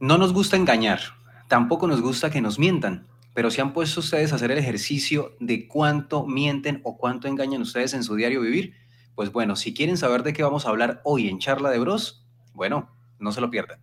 No 0.00 0.16
nos 0.16 0.32
gusta 0.32 0.54
engañar, 0.54 1.00
tampoco 1.48 1.88
nos 1.88 2.00
gusta 2.00 2.30
que 2.30 2.40
nos 2.40 2.60
mientan, 2.60 3.08
pero 3.34 3.50
si 3.50 3.60
han 3.60 3.72
puesto 3.72 3.98
ustedes 3.98 4.32
a 4.32 4.36
hacer 4.36 4.52
el 4.52 4.58
ejercicio 4.58 5.34
de 5.40 5.66
cuánto 5.66 6.24
mienten 6.24 6.80
o 6.84 6.96
cuánto 6.96 7.26
engañan 7.26 7.62
ustedes 7.62 7.94
en 7.94 8.04
su 8.04 8.14
diario 8.14 8.40
vivir, 8.40 8.74
pues 9.16 9.32
bueno, 9.32 9.56
si 9.56 9.74
quieren 9.74 9.96
saber 9.96 10.22
de 10.22 10.32
qué 10.32 10.44
vamos 10.44 10.66
a 10.66 10.68
hablar 10.68 11.00
hoy 11.02 11.28
en 11.28 11.40
Charla 11.40 11.70
de 11.70 11.80
Bros, 11.80 12.24
bueno, 12.54 12.96
no 13.18 13.32
se 13.32 13.40
lo 13.40 13.50
pierdan. 13.50 13.80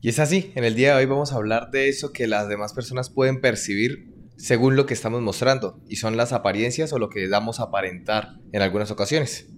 Y 0.00 0.08
es 0.08 0.18
así, 0.18 0.50
en 0.54 0.64
el 0.64 0.76
día 0.76 0.92
de 0.92 1.02
hoy 1.02 1.06
vamos 1.06 1.34
a 1.34 1.36
hablar 1.36 1.70
de 1.70 1.90
eso 1.90 2.10
que 2.10 2.26
las 2.26 2.48
demás 2.48 2.72
personas 2.72 3.10
pueden 3.10 3.42
percibir 3.42 4.13
según 4.44 4.76
lo 4.76 4.84
que 4.84 4.92
estamos 4.92 5.22
mostrando, 5.22 5.80
y 5.88 5.96
son 5.96 6.18
las 6.18 6.34
apariencias 6.34 6.92
o 6.92 6.98
lo 6.98 7.08
que 7.08 7.28
damos 7.28 7.60
a 7.60 7.64
aparentar 7.64 8.34
en 8.52 8.60
algunas 8.60 8.90
ocasiones. 8.90 9.48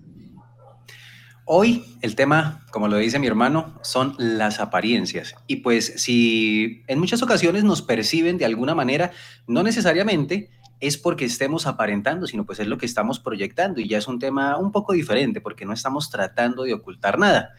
Hoy 1.45 1.99
el 2.03 2.15
tema, 2.15 2.65
como 2.71 2.87
lo 2.87 2.97
dice 2.97 3.19
mi 3.19 3.27
hermano, 3.27 3.81
son 3.83 4.15
las 4.17 4.61
apariencias. 4.61 5.35
Y 5.49 5.57
pues 5.57 5.95
si 5.97 6.85
en 6.87 7.01
muchas 7.01 7.21
ocasiones 7.21 7.65
nos 7.65 7.83
perciben 7.83 8.39
de 8.39 8.45
alguna 8.45 8.77
manera, 8.77 9.11
no 9.49 9.65
necesariamente 9.65 10.51
es 10.79 10.97
porque 10.97 11.25
estemos 11.25 11.67
aparentando, 11.67 12.29
sino 12.29 12.47
pues 12.47 12.61
es 12.61 12.69
lo 12.69 12.79
que 12.79 12.87
estamos 12.87 13.19
proyectando 13.19 13.81
y 13.81 13.89
ya 13.89 13.99
es 13.99 14.07
un 14.07 14.21
tema 14.21 14.57
un 14.57 14.71
poco 14.71 14.93
diferente 14.93 15.41
porque 15.41 15.65
no 15.65 15.73
estamos 15.73 16.11
tratando 16.11 16.63
de 16.63 16.75
ocultar 16.75 17.19
nada. 17.19 17.55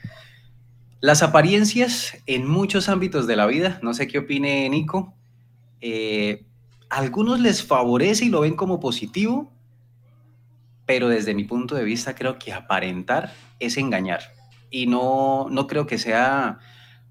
Las 1.01 1.23
apariencias 1.23 2.19
en 2.25 2.47
muchos 2.47 2.87
ámbitos 2.87 3.27
de 3.27 3.35
la 3.35 3.47
vida, 3.47 3.79
no 3.83 3.93
sé 3.93 4.07
qué 4.07 4.19
opine 4.19 4.69
Nico, 4.69 5.13
eh, 5.81 6.46
algunos 6.89 7.39
les 7.39 7.63
favorece 7.63 8.25
y 8.25 8.29
lo 8.29 8.41
ven 8.41 8.55
como 8.55 8.79
positivo, 8.79 9.51
pero 10.85 11.09
desde 11.09 11.33
mi 11.33 11.43
punto 11.43 11.75
de 11.75 11.83
vista 11.83 12.15
creo 12.15 12.39
que 12.39 12.53
aparentar 12.53 13.33
es 13.59 13.77
engañar 13.77 14.21
y 14.69 14.87
no, 14.87 15.47
no 15.49 15.67
creo 15.67 15.87
que 15.87 15.97
sea 15.97 16.59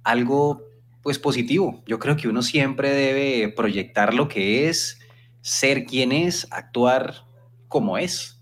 algo 0.02 0.62
pues 1.02 1.18
positivo. 1.18 1.82
Yo 1.86 1.98
creo 1.98 2.16
que 2.16 2.28
uno 2.28 2.42
siempre 2.42 2.90
debe 2.90 3.48
proyectar 3.48 4.14
lo 4.14 4.28
que 4.28 4.68
es, 4.68 4.98
ser 5.40 5.84
quien 5.84 6.12
es, 6.12 6.48
actuar 6.50 7.26
como 7.68 7.98
es. 7.98 8.40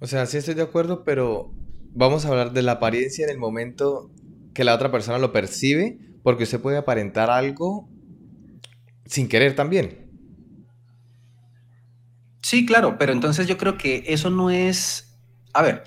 O 0.00 0.06
sea, 0.06 0.26
sí 0.26 0.36
estoy 0.36 0.54
de 0.54 0.62
acuerdo, 0.62 1.04
pero 1.04 1.54
vamos 1.94 2.24
a 2.24 2.28
hablar 2.28 2.52
de 2.52 2.62
la 2.62 2.72
apariencia 2.72 3.24
en 3.24 3.30
el 3.30 3.38
momento 3.38 4.10
que 4.52 4.64
la 4.64 4.74
otra 4.74 4.90
persona 4.90 5.18
lo 5.18 5.32
percibe, 5.32 5.98
porque 6.22 6.44
usted 6.44 6.60
puede 6.60 6.76
aparentar 6.76 7.30
algo 7.30 7.88
sin 9.06 9.28
querer 9.28 9.54
también. 9.54 10.05
Sí, 12.46 12.64
claro, 12.64 12.96
pero 12.96 13.12
entonces 13.12 13.48
yo 13.48 13.58
creo 13.58 13.76
que 13.76 14.04
eso 14.06 14.30
no 14.30 14.50
es, 14.50 15.18
a 15.52 15.62
ver, 15.62 15.82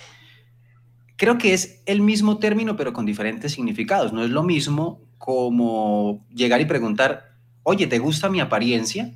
creo 1.16 1.38
que 1.38 1.54
es 1.54 1.82
el 1.86 2.02
mismo 2.02 2.38
término, 2.38 2.76
pero 2.76 2.92
con 2.92 3.06
diferentes 3.06 3.54
significados. 3.54 4.12
No 4.12 4.26
es 4.26 4.30
lo 4.30 4.44
mismo 4.44 5.00
como 5.18 6.28
llegar 6.36 6.60
y 6.60 6.66
preguntar, 6.66 7.32
oye, 7.64 7.88
¿te 7.88 7.98
gusta 7.98 8.28
mi 8.28 8.42
apariencia? 8.42 9.16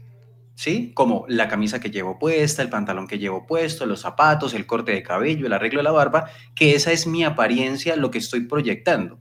¿Sí? 0.56 0.94
Como 0.94 1.26
la 1.28 1.50
camisa 1.50 1.82
que 1.82 1.92
llevo 1.92 2.18
puesta, 2.18 2.62
el 2.62 2.70
pantalón 2.70 3.10
que 3.10 3.20
llevo 3.20 3.46
puesto, 3.46 3.86
los 3.86 4.00
zapatos, 4.00 4.54
el 4.54 4.66
corte 4.66 4.94
de 4.94 5.04
cabello, 5.04 5.46
el 5.46 5.52
arreglo 5.52 5.80
de 5.80 5.84
la 5.84 5.92
barba, 5.92 6.30
que 6.56 6.76
esa 6.76 6.94
es 6.94 7.08
mi 7.08 7.26
apariencia, 7.26 7.98
lo 7.98 8.10
que 8.10 8.20
estoy 8.20 8.46
proyectando. 8.46 9.20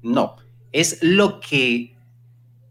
No, 0.00 0.36
es 0.70 1.02
lo 1.02 1.40
que, 1.40 1.96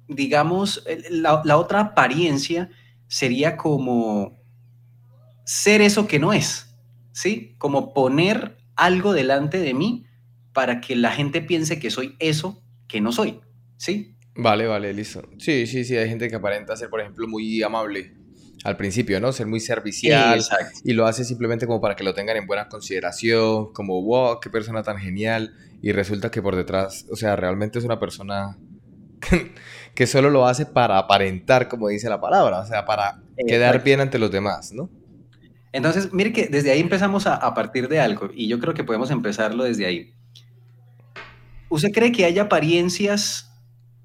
digamos, 0.08 0.86
la, 1.10 1.58
otra 1.58 1.82
apariencia 1.82 2.70
sería 3.10 3.58
como 3.58 4.42
ser 5.46 5.82
eso 5.82 6.08
que 6.08 6.20
no 6.20 6.34
es, 6.34 6.76
¿sí? 7.12 7.56
Como 7.58 7.94
poner 7.94 8.58
algo 8.76 9.14
delante 9.14 9.60
de 9.60 9.74
mí 9.74 10.06
para 10.54 10.82
que 10.82 10.96
la 10.96 11.12
gente 11.12 11.42
piense 11.42 11.80
que 11.80 11.90
soy 11.90 12.16
eso 12.20 12.64
que 12.88 13.02
no 13.02 13.12
soy, 13.12 13.42
¿sí? 13.78 14.16
Vale, 14.36 14.66
vale, 14.66 14.94
listo. 14.94 15.22
Sí, 15.38 15.68
sí, 15.68 15.84
sí, 15.84 15.96
hay 15.96 16.10
gente 16.10 16.28
que 16.28 16.36
aparenta 16.36 16.76
ser, 16.76 16.90
por 16.90 17.02
ejemplo, 17.02 17.28
muy 17.28 17.62
amable 17.62 18.14
al 18.64 18.78
principio, 18.78 19.20
¿no? 19.20 19.32
Ser 19.32 19.48
muy 19.48 19.60
servicial 19.60 20.42
y 20.84 20.94
lo 20.94 21.06
hace 21.06 21.24
simplemente 21.24 21.68
como 21.68 21.82
para 21.82 21.96
que 21.96 22.04
lo 22.04 22.14
tengan 22.14 22.38
en 22.38 22.48
buena 22.48 22.70
consideración, 22.70 23.74
como, 23.74 24.02
wow, 24.02 24.40
qué 24.40 24.50
persona 24.50 24.84
tan 24.84 24.98
genial 24.98 25.54
y 25.82 25.92
resulta 25.92 26.32
que 26.32 26.42
por 26.42 26.56
detrás, 26.56 27.06
o 27.12 27.16
sea, 27.16 27.36
realmente 27.36 27.78
es 27.78 27.86
una 27.86 28.00
persona 28.00 28.58
que 29.96 30.08
solo 30.08 30.30
lo 30.30 30.48
hace 30.48 30.66
para 30.66 30.98
aparentar, 30.98 31.68
como 31.68 31.90
dice 31.90 32.10
la 32.10 32.22
palabra, 32.22 32.62
o 32.62 32.66
sea, 32.66 32.86
para 32.86 33.22
quedar 33.48 33.84
bien 33.84 34.00
ante 34.00 34.18
los 34.18 34.32
demás, 34.32 34.72
¿no? 34.72 34.90
Entonces, 35.74 36.14
mire 36.14 36.32
que 36.32 36.48
desde 36.48 36.72
ahí 36.72 36.80
empezamos 36.80 37.28
a, 37.28 37.36
a, 37.36 37.54
partir 37.54 37.90
de 37.90 38.00
algo 38.00 38.30
y 38.34 38.48
yo 38.48 38.60
creo 38.60 38.74
que 38.74 38.84
podemos 38.84 39.12
empezarlo 39.12 39.64
desde 39.64 39.86
ahí. 39.86 40.14
¿Usted 41.70 41.92
cree 41.92 42.12
que 42.12 42.26
hay 42.26 42.40
apariencias 42.40 43.52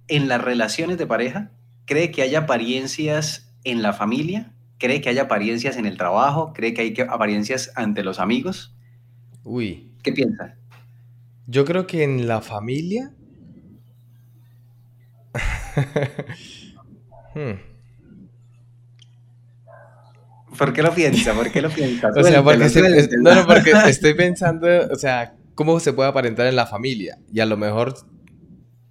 en 0.08 0.28
las 0.28 0.42
relaciones 0.42 0.98
de 0.98 1.06
pareja? 1.06 1.52
¿Cree 1.84 2.10
que 2.10 2.22
hay 2.22 2.34
apariencias 2.34 3.54
en 3.64 3.82
la 3.82 3.92
familia? 3.92 4.54
¿Cree 4.78 5.00
que 5.00 5.10
hay 5.10 5.18
apariencias 5.18 5.76
en 5.76 5.86
el 5.86 5.96
trabajo? 5.96 6.52
¿Cree 6.54 6.72
que 6.72 6.82
hay 6.82 6.94
apariencias 7.08 7.72
ante 7.76 8.02
los 8.02 8.18
amigos? 8.18 8.74
Uy. 9.44 9.92
¿Qué 10.02 10.12
piensa? 10.12 10.56
Yo 11.46 11.64
creo 11.64 11.86
que 11.86 12.04
en 12.04 12.26
la 12.26 12.40
familia. 12.40 13.12
Hmm. 17.34 17.67
¿Por 20.58 20.72
qué 20.72 20.82
lo 20.82 20.92
piensa? 20.94 21.32
¿Por 21.34 21.50
qué 21.50 21.62
lo 21.62 21.70
piensa? 21.70 22.08
o 22.16 22.22
sea, 22.22 22.42
porque, 22.42 22.64
estoy, 22.64 23.08
no, 23.20 23.34
no, 23.34 23.46
porque 23.46 23.72
estoy 23.86 24.14
pensando, 24.14 24.66
o 24.90 24.96
sea, 24.96 25.36
cómo 25.54 25.78
se 25.80 25.92
puede 25.92 26.08
aparentar 26.08 26.46
en 26.46 26.56
la 26.56 26.66
familia. 26.66 27.18
Y 27.32 27.40
a 27.40 27.46
lo 27.46 27.56
mejor, 27.56 27.94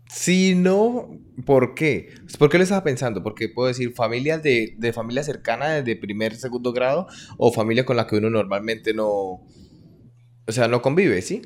si 0.09 0.55
no, 0.55 1.09
¿por 1.45 1.75
qué? 1.75 2.09
¿Por 2.39 2.49
qué 2.49 2.57
lo 2.57 2.63
estaba 2.63 2.83
pensando? 2.83 3.21
Porque 3.21 3.49
puedo 3.49 3.67
decir 3.67 3.93
familias 3.93 4.41
de, 4.41 4.75
de 4.77 4.93
familia 4.93 5.23
cercana 5.23 5.81
de 5.81 5.95
primer, 5.95 6.35
segundo 6.35 6.71
grado 6.71 7.07
o 7.37 7.51
familia 7.51 7.85
con 7.85 7.97
la 7.97 8.07
que 8.07 8.15
uno 8.15 8.29
normalmente 8.29 8.93
no, 8.93 9.07
o 10.47 10.51
sea, 10.51 10.67
no 10.67 10.81
convive, 10.81 11.21
¿sí? 11.21 11.41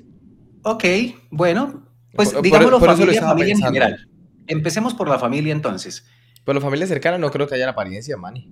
Ok, 0.64 0.86
bueno, 1.32 1.88
pues 2.14 2.40
digámoslo 2.42 2.80
familia, 2.80 3.22
familia 3.22 3.53
en 3.53 3.62
general. 3.62 4.09
Empecemos 4.48 4.94
por 4.94 5.08
la 5.08 5.18
familia 5.18 5.53
entonces. 5.53 6.06
Pero 6.44 6.59
la 6.59 6.62
familia 6.62 6.88
cercana 6.88 7.18
no 7.18 7.32
creo 7.32 7.48
que 7.48 7.56
haya 7.56 7.66
la 7.66 7.72
apariencia, 7.72 8.18
Manny. 8.18 8.52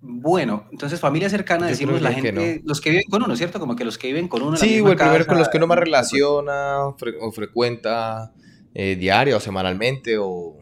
Bueno, 0.00 0.68
entonces 0.70 1.00
familia 1.00 1.28
cercana 1.30 1.66
decimos 1.66 2.00
la 2.00 2.12
gente, 2.12 2.60
los 2.64 2.80
que 2.80 2.90
viven 2.90 3.06
con 3.10 3.22
uno, 3.22 3.34
¿cierto? 3.34 3.58
Como 3.58 3.76
que 3.76 3.84
los 3.84 3.98
que 3.98 4.08
viven 4.08 4.28
con 4.28 4.42
uno. 4.42 4.56
sí, 4.56 4.80
o 4.80 4.88
el 4.88 4.96
primero 4.96 5.26
con 5.26 5.38
los 5.38 5.48
que 5.48 5.56
uno 5.56 5.66
más 5.66 5.78
relaciona 5.78 6.86
o 6.86 7.32
frecuenta 7.32 8.32
eh, 8.74 8.96
diario 8.96 9.38
o 9.38 9.40
semanalmente 9.40 10.18
o... 10.18 10.58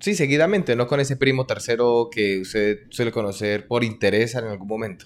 Sí, 0.00 0.14
seguidamente, 0.14 0.74
no 0.74 0.86
con 0.86 1.00
ese 1.00 1.16
primo 1.16 1.46
tercero 1.46 2.08
que 2.10 2.40
usted 2.40 2.86
suele 2.90 3.12
conocer 3.12 3.68
por 3.68 3.84
interés 3.84 4.34
en 4.34 4.46
algún 4.46 4.66
momento. 4.66 5.04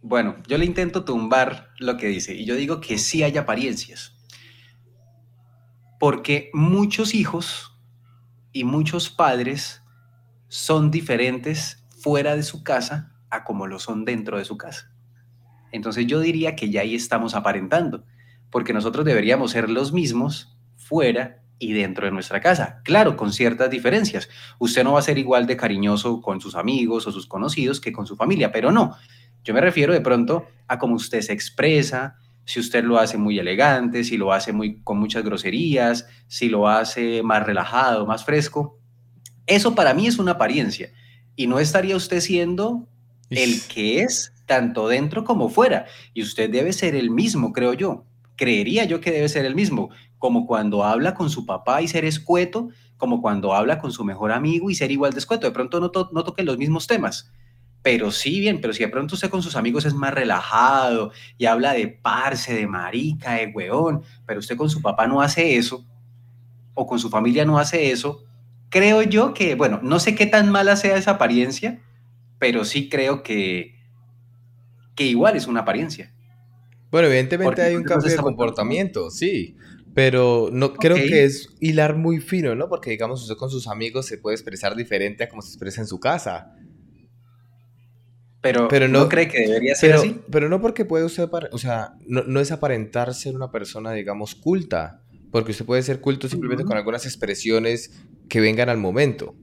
Bueno, 0.00 0.36
yo 0.48 0.56
le 0.58 0.64
intento 0.64 1.04
tumbar 1.04 1.68
lo 1.78 1.96
que 1.98 2.06
dice 2.06 2.34
y 2.34 2.46
yo 2.46 2.56
digo 2.56 2.80
que 2.80 2.98
sí 2.98 3.22
hay 3.22 3.36
apariencias. 3.36 4.16
Porque 6.00 6.50
muchos 6.54 7.14
hijos 7.14 7.78
y 8.52 8.64
muchos 8.64 9.10
padres 9.10 9.82
son 10.48 10.90
diferentes 10.90 11.77
fuera 12.00 12.36
de 12.36 12.42
su 12.42 12.62
casa 12.62 13.12
a 13.30 13.44
como 13.44 13.66
lo 13.66 13.78
son 13.78 14.04
dentro 14.04 14.38
de 14.38 14.44
su 14.44 14.56
casa. 14.56 14.92
Entonces 15.72 16.06
yo 16.06 16.20
diría 16.20 16.56
que 16.56 16.70
ya 16.70 16.80
ahí 16.80 16.94
estamos 16.94 17.34
aparentando, 17.34 18.04
porque 18.50 18.72
nosotros 18.72 19.04
deberíamos 19.04 19.50
ser 19.50 19.68
los 19.68 19.92
mismos 19.92 20.56
fuera 20.76 21.42
y 21.58 21.72
dentro 21.72 22.06
de 22.06 22.12
nuestra 22.12 22.40
casa. 22.40 22.80
Claro, 22.84 23.16
con 23.16 23.32
ciertas 23.32 23.68
diferencias. 23.68 24.28
Usted 24.58 24.84
no 24.84 24.92
va 24.92 25.00
a 25.00 25.02
ser 25.02 25.18
igual 25.18 25.46
de 25.46 25.56
cariñoso 25.56 26.20
con 26.20 26.40
sus 26.40 26.54
amigos 26.54 27.06
o 27.06 27.12
sus 27.12 27.26
conocidos 27.26 27.80
que 27.80 27.92
con 27.92 28.06
su 28.06 28.16
familia, 28.16 28.52
pero 28.52 28.70
no. 28.70 28.96
Yo 29.44 29.54
me 29.54 29.60
refiero 29.60 29.92
de 29.92 30.00
pronto 30.00 30.46
a 30.68 30.78
cómo 30.78 30.94
usted 30.94 31.20
se 31.20 31.32
expresa, 31.32 32.16
si 32.44 32.60
usted 32.60 32.84
lo 32.84 32.98
hace 32.98 33.18
muy 33.18 33.38
elegante, 33.38 34.04
si 34.04 34.16
lo 34.16 34.32
hace 34.32 34.52
muy, 34.52 34.80
con 34.82 34.98
muchas 34.98 35.22
groserías, 35.24 36.06
si 36.28 36.48
lo 36.48 36.68
hace 36.68 37.22
más 37.22 37.44
relajado, 37.44 38.06
más 38.06 38.24
fresco. 38.24 38.78
Eso 39.46 39.74
para 39.74 39.92
mí 39.92 40.06
es 40.06 40.18
una 40.18 40.32
apariencia 40.32 40.90
y 41.38 41.46
no 41.46 41.60
estaría 41.60 41.94
usted 41.94 42.18
siendo 42.18 42.88
el 43.30 43.62
que 43.68 44.00
es 44.00 44.34
tanto 44.44 44.88
dentro 44.88 45.22
como 45.22 45.48
fuera. 45.48 45.86
Y 46.12 46.22
usted 46.22 46.50
debe 46.50 46.72
ser 46.72 46.96
el 46.96 47.10
mismo, 47.10 47.52
creo 47.52 47.74
yo. 47.74 48.04
Creería 48.34 48.86
yo 48.86 49.00
que 49.00 49.12
debe 49.12 49.28
ser 49.28 49.44
el 49.44 49.54
mismo, 49.54 49.90
como 50.18 50.48
cuando 50.48 50.82
habla 50.82 51.14
con 51.14 51.30
su 51.30 51.46
papá 51.46 51.80
y 51.80 51.86
ser 51.86 52.04
escueto, 52.04 52.70
como 52.96 53.22
cuando 53.22 53.54
habla 53.54 53.78
con 53.78 53.92
su 53.92 54.04
mejor 54.04 54.32
amigo 54.32 54.68
y 54.68 54.74
ser 54.74 54.90
igual 54.90 55.12
de 55.12 55.20
escueto. 55.20 55.46
De 55.46 55.52
pronto 55.52 55.78
no, 55.78 55.92
no 56.10 56.24
toquen 56.24 56.44
los 56.44 56.58
mismos 56.58 56.88
temas, 56.88 57.30
pero 57.82 58.10
sí, 58.10 58.40
bien, 58.40 58.60
pero 58.60 58.72
si 58.72 58.82
de 58.82 58.88
pronto 58.88 59.14
usted 59.14 59.30
con 59.30 59.40
sus 59.40 59.54
amigos 59.54 59.84
es 59.84 59.94
más 59.94 60.12
relajado 60.12 61.12
y 61.36 61.46
habla 61.46 61.72
de 61.72 61.86
parce, 61.86 62.52
de 62.52 62.66
marica, 62.66 63.34
de 63.34 63.52
hueón, 63.54 64.02
pero 64.26 64.40
usted 64.40 64.56
con 64.56 64.70
su 64.70 64.82
papá 64.82 65.06
no 65.06 65.22
hace 65.22 65.56
eso, 65.56 65.86
o 66.74 66.84
con 66.84 66.98
su 66.98 67.08
familia 67.08 67.44
no 67.44 67.60
hace 67.60 67.92
eso, 67.92 68.24
creo 68.70 69.02
yo 69.02 69.34
que, 69.34 69.54
bueno, 69.54 69.80
no 69.82 70.00
sé 70.00 70.14
qué 70.14 70.26
tan 70.26 70.50
mala 70.50 70.76
sea 70.76 70.96
esa 70.96 71.12
apariencia, 71.12 71.82
pero 72.38 72.64
sí 72.64 72.88
creo 72.88 73.22
que, 73.22 73.74
que 74.94 75.04
igual 75.04 75.36
es 75.36 75.46
una 75.46 75.60
apariencia. 75.60 76.12
Bueno, 76.90 77.08
evidentemente 77.08 77.62
hay 77.62 77.76
un 77.76 77.84
cambio 77.84 78.10
de 78.10 78.16
comportamiento, 78.16 79.10
sí. 79.10 79.56
Pero 79.94 80.48
no 80.52 80.74
creo 80.74 80.96
que 80.96 81.24
es 81.24 81.48
hilar 81.60 81.96
muy 81.96 82.20
fino, 82.20 82.54
¿no? 82.54 82.68
Porque 82.68 82.90
digamos, 82.90 83.22
usted 83.22 83.36
con 83.36 83.50
sus 83.50 83.66
amigos 83.66 84.06
se 84.06 84.18
puede 84.18 84.36
expresar 84.36 84.76
diferente 84.76 85.24
a 85.24 85.28
como 85.28 85.42
se 85.42 85.48
expresa 85.48 85.80
en 85.80 85.86
su 85.86 85.98
casa. 85.98 86.54
Pero, 88.40 88.68
pero 88.68 88.86
no, 88.86 89.08
cree 89.08 89.26
que 89.26 89.40
debería 89.40 89.74
ser 89.74 89.94
así. 89.94 90.20
Pero 90.30 90.48
no 90.48 90.60
porque 90.60 90.84
puede 90.84 91.04
usted, 91.04 91.28
o 91.50 91.58
sea, 91.58 91.94
no, 92.06 92.40
es 92.40 92.52
aparentar 92.52 93.12
ser 93.12 93.34
una 93.34 93.50
persona, 93.50 93.92
digamos, 93.92 94.36
culta. 94.36 95.02
Porque 95.30 95.52
usted 95.52 95.64
puede 95.64 95.82
ser 95.82 96.00
culto 96.00 96.28
simplemente 96.28 96.64
con 96.64 96.76
algunas 96.76 97.04
expresiones 97.04 97.92
que 98.28 98.40
vengan 98.40 98.68
al 98.68 98.78
momento. 98.78 99.34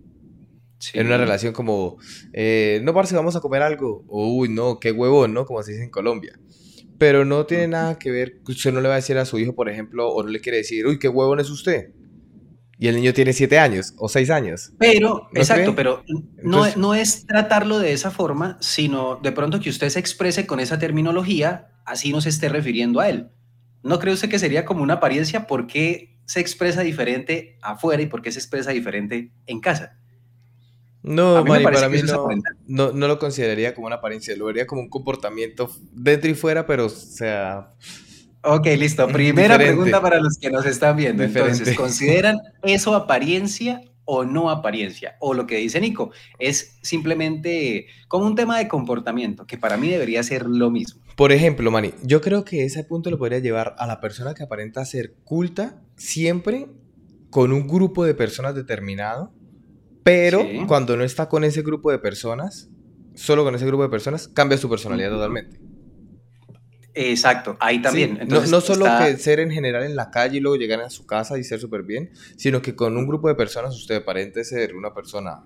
En 0.94 1.08
una 1.08 1.18
relación 1.18 1.54
como, 1.54 1.98
eh, 2.34 2.80
no, 2.84 2.94
parce, 2.94 3.16
vamos 3.16 3.36
a 3.36 3.42
comer 3.42 3.62
algo. 3.62 4.04
Uy, 4.08 4.50
no, 4.50 4.80
qué 4.80 4.92
huevón, 4.92 5.34
¿no? 5.34 5.46
Como 5.46 5.64
se 5.64 5.72
dice 5.72 5.84
en 5.84 5.90
Colombia. 5.90 6.38
Pero 6.98 7.26
no 7.26 7.46
tiene 7.46 7.68
nada 7.68 7.98
que 7.98 8.12
ver, 8.12 8.42
usted 8.48 8.72
no 8.72 8.82
le 8.82 8.88
va 8.88 8.96
a 8.96 8.98
decir 8.98 9.18
a 9.18 9.26
su 9.26 9.38
hijo, 9.38 9.54
por 9.54 9.70
ejemplo, 9.70 10.08
o 10.10 10.24
no 10.24 10.30
le 10.30 10.40
quiere 10.40 10.60
decir, 10.60 10.86
uy, 10.86 11.00
qué 11.00 11.10
huevón 11.10 11.40
es 11.40 11.50
usted. 11.50 11.92
Y 12.78 12.88
el 12.88 12.96
niño 12.96 13.14
tiene 13.14 13.32
siete 13.34 13.58
años 13.58 13.94
o 13.98 14.10
seis 14.10 14.30
años. 14.30 14.74
Pero, 14.78 15.30
exacto, 15.34 15.76
pero 15.76 16.04
no, 16.44 16.66
no 16.76 16.94
es 16.94 17.26
tratarlo 17.26 17.80
de 17.80 17.94
esa 17.94 18.12
forma, 18.12 18.58
sino 18.60 19.18
de 19.18 19.32
pronto 19.32 19.60
que 19.60 19.70
usted 19.70 19.90
se 19.90 20.00
exprese 20.00 20.46
con 20.46 20.60
esa 20.60 20.78
terminología, 20.78 21.70
así 21.86 22.12
no 22.12 22.20
se 22.20 22.30
esté 22.30 22.50
refiriendo 22.50 23.00
a 23.00 23.10
él. 23.10 23.30
¿No 23.86 24.00
cree 24.00 24.16
usted 24.16 24.30
que 24.30 24.40
sería 24.40 24.66
como 24.66 24.82
una 24.82 24.96
apariencia 24.96 25.46
por 25.46 25.68
qué 25.68 26.18
se 26.26 26.40
expresa 26.40 26.82
diferente 26.82 27.60
afuera 27.62 28.02
y 28.02 28.08
por 28.08 28.24
qué 28.24 28.32
se 28.32 28.40
expresa 28.40 28.72
diferente 28.72 29.32
en 29.46 29.60
casa? 29.60 30.00
No, 31.04 31.46
para 31.46 31.88
mí 31.88 32.00
no, 32.66 32.92
no, 32.92 33.08
lo 33.08 33.20
consideraría 33.20 33.76
como 33.76 33.86
una 33.86 33.98
apariencia, 33.98 34.36
lo 34.36 34.46
vería 34.46 34.66
como 34.66 34.82
un 34.82 34.90
comportamiento 34.90 35.70
dentro 35.92 36.32
y 36.32 36.34
fuera, 36.34 36.66
pero 36.66 36.88
o 36.88 36.90
sea... 36.90 37.74
Ok, 38.42 38.66
listo. 38.76 39.08
Primera 39.14 39.56
pregunta 39.56 40.02
para 40.02 40.20
los 40.20 40.40
que 40.40 40.50
nos 40.50 40.66
están 40.66 40.98
viendo. 40.98 41.22
Entonces, 41.22 41.76
¿consideran 41.78 42.40
eso 42.64 42.96
apariencia 42.96 43.84
o 44.04 44.26
no 44.26 44.50
apariencia? 44.50 45.16
O 45.20 45.36
lo 45.36 45.46
que 45.46 45.58
dice 45.58 45.80
Nico, 45.80 46.10
es 46.40 46.80
simplemente 46.82 47.86
como 48.08 48.26
un 48.26 48.34
tema 48.34 48.58
de 48.58 48.68
comportamiento, 48.68 49.46
que 49.46 49.60
para 49.60 49.78
mí 49.78 49.90
debería 49.90 50.24
ser 50.24 50.48
lo 50.48 50.72
mismo. 50.72 51.05
Por 51.16 51.32
ejemplo, 51.32 51.72
Mani, 51.72 51.94
yo 52.04 52.22
creo 52.22 52.44
que 52.44 52.66
ese 52.66 52.84
punto 52.84 53.10
lo 53.10 53.18
podría 53.18 53.40
llevar 53.40 53.76
a 53.78 53.88
la 53.88 54.02
persona 54.02 54.34
que 54.34 54.44
aparenta 54.44 54.84
ser 54.86 55.16
culta 55.24 55.82
siempre 55.96 56.68
con 57.30 57.54
un 57.54 57.68
grupo 57.68 58.06
de 58.06 58.14
personas 58.14 58.56
determinado 58.56 59.34
pero 60.06 60.46
cuando 60.68 60.96
no 60.96 61.04
está 61.04 61.28
con 61.28 61.44
ese 61.44 61.64
grupo 61.64 61.90
de 61.90 61.98
personas, 61.98 62.70
solo 63.16 63.44
con 63.44 63.56
ese 63.56 63.66
grupo 63.66 63.82
de 63.82 63.90
personas, 63.90 64.28
cambia 64.28 64.56
su 64.56 64.70
personalidad 64.70 65.10
totalmente. 65.10 65.60
Exacto, 66.94 67.58
ahí 67.60 67.82
también. 67.82 68.20
no, 68.28 68.62
solo 68.62 68.86
que 69.00 69.18
ser 69.18 69.40
en 69.40 69.50
general 69.50 69.84
en 69.84 69.96
la 69.96 70.12
calle 70.12 70.38
y 70.38 70.42
luego 70.42 70.58
llegar 70.58 70.80
a 70.82 70.92
su 70.92 71.08
casa 71.08 71.40
y 71.40 71.44
ser 71.44 71.60
súper 71.60 71.82
bien, 71.82 72.12
sino 72.38 72.62
que 72.62 72.76
con 72.76 72.96
un 72.98 73.08
grupo 73.08 73.28
de 73.28 73.34
personas 73.34 73.76
usted 73.76 73.96
aparente 73.96 74.44
ser 74.44 74.76
una 74.76 74.94
persona 74.94 75.44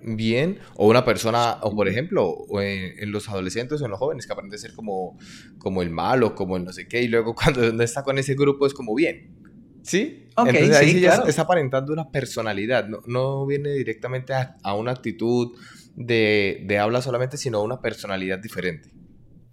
bien 0.00 0.58
o 0.76 0.88
una 0.88 1.04
persona, 1.04 1.58
o 1.62 1.74
por 1.74 1.88
ejemplo, 1.88 2.36
en, 2.60 3.10
los 3.10 3.28
adolescentes 3.28 3.80
o 3.80 3.84
en 3.84 3.90
los 3.90 3.98
jóvenes 3.98 4.26
que 4.26 4.32
aparente 4.32 4.58
ser 4.58 4.74
como, 4.74 5.18
como 5.58 5.82
el 5.82 5.90
malo, 5.90 6.34
como 6.34 6.56
el 6.56 6.64
no 6.64 6.72
sé 6.72 6.86
qué, 6.88 7.02
y 7.02 7.08
luego 7.08 7.34
cuando 7.36 7.72
no 7.72 7.82
está 7.82 8.02
con 8.02 8.18
ese 8.18 8.34
grupo 8.34 8.66
es 8.66 8.74
como 8.74 8.94
bien. 8.94 9.34
¿Sí? 9.82 10.28
Entonces 10.36 10.76
ahí 10.76 10.92
sí, 10.92 11.00
ya 11.00 11.22
está 11.26 11.42
aparentando 11.42 11.92
una 11.92 12.10
personalidad, 12.10 12.86
no, 13.06 13.46
viene 13.46 13.72
directamente 13.72 14.34
a, 14.34 14.74
una 14.74 14.92
actitud 14.92 15.56
de, 15.94 16.78
habla 16.80 17.00
solamente, 17.00 17.38
sino 17.38 17.58
a 17.58 17.62
una 17.62 17.80
personalidad 17.80 18.38
diferente. 18.38 18.90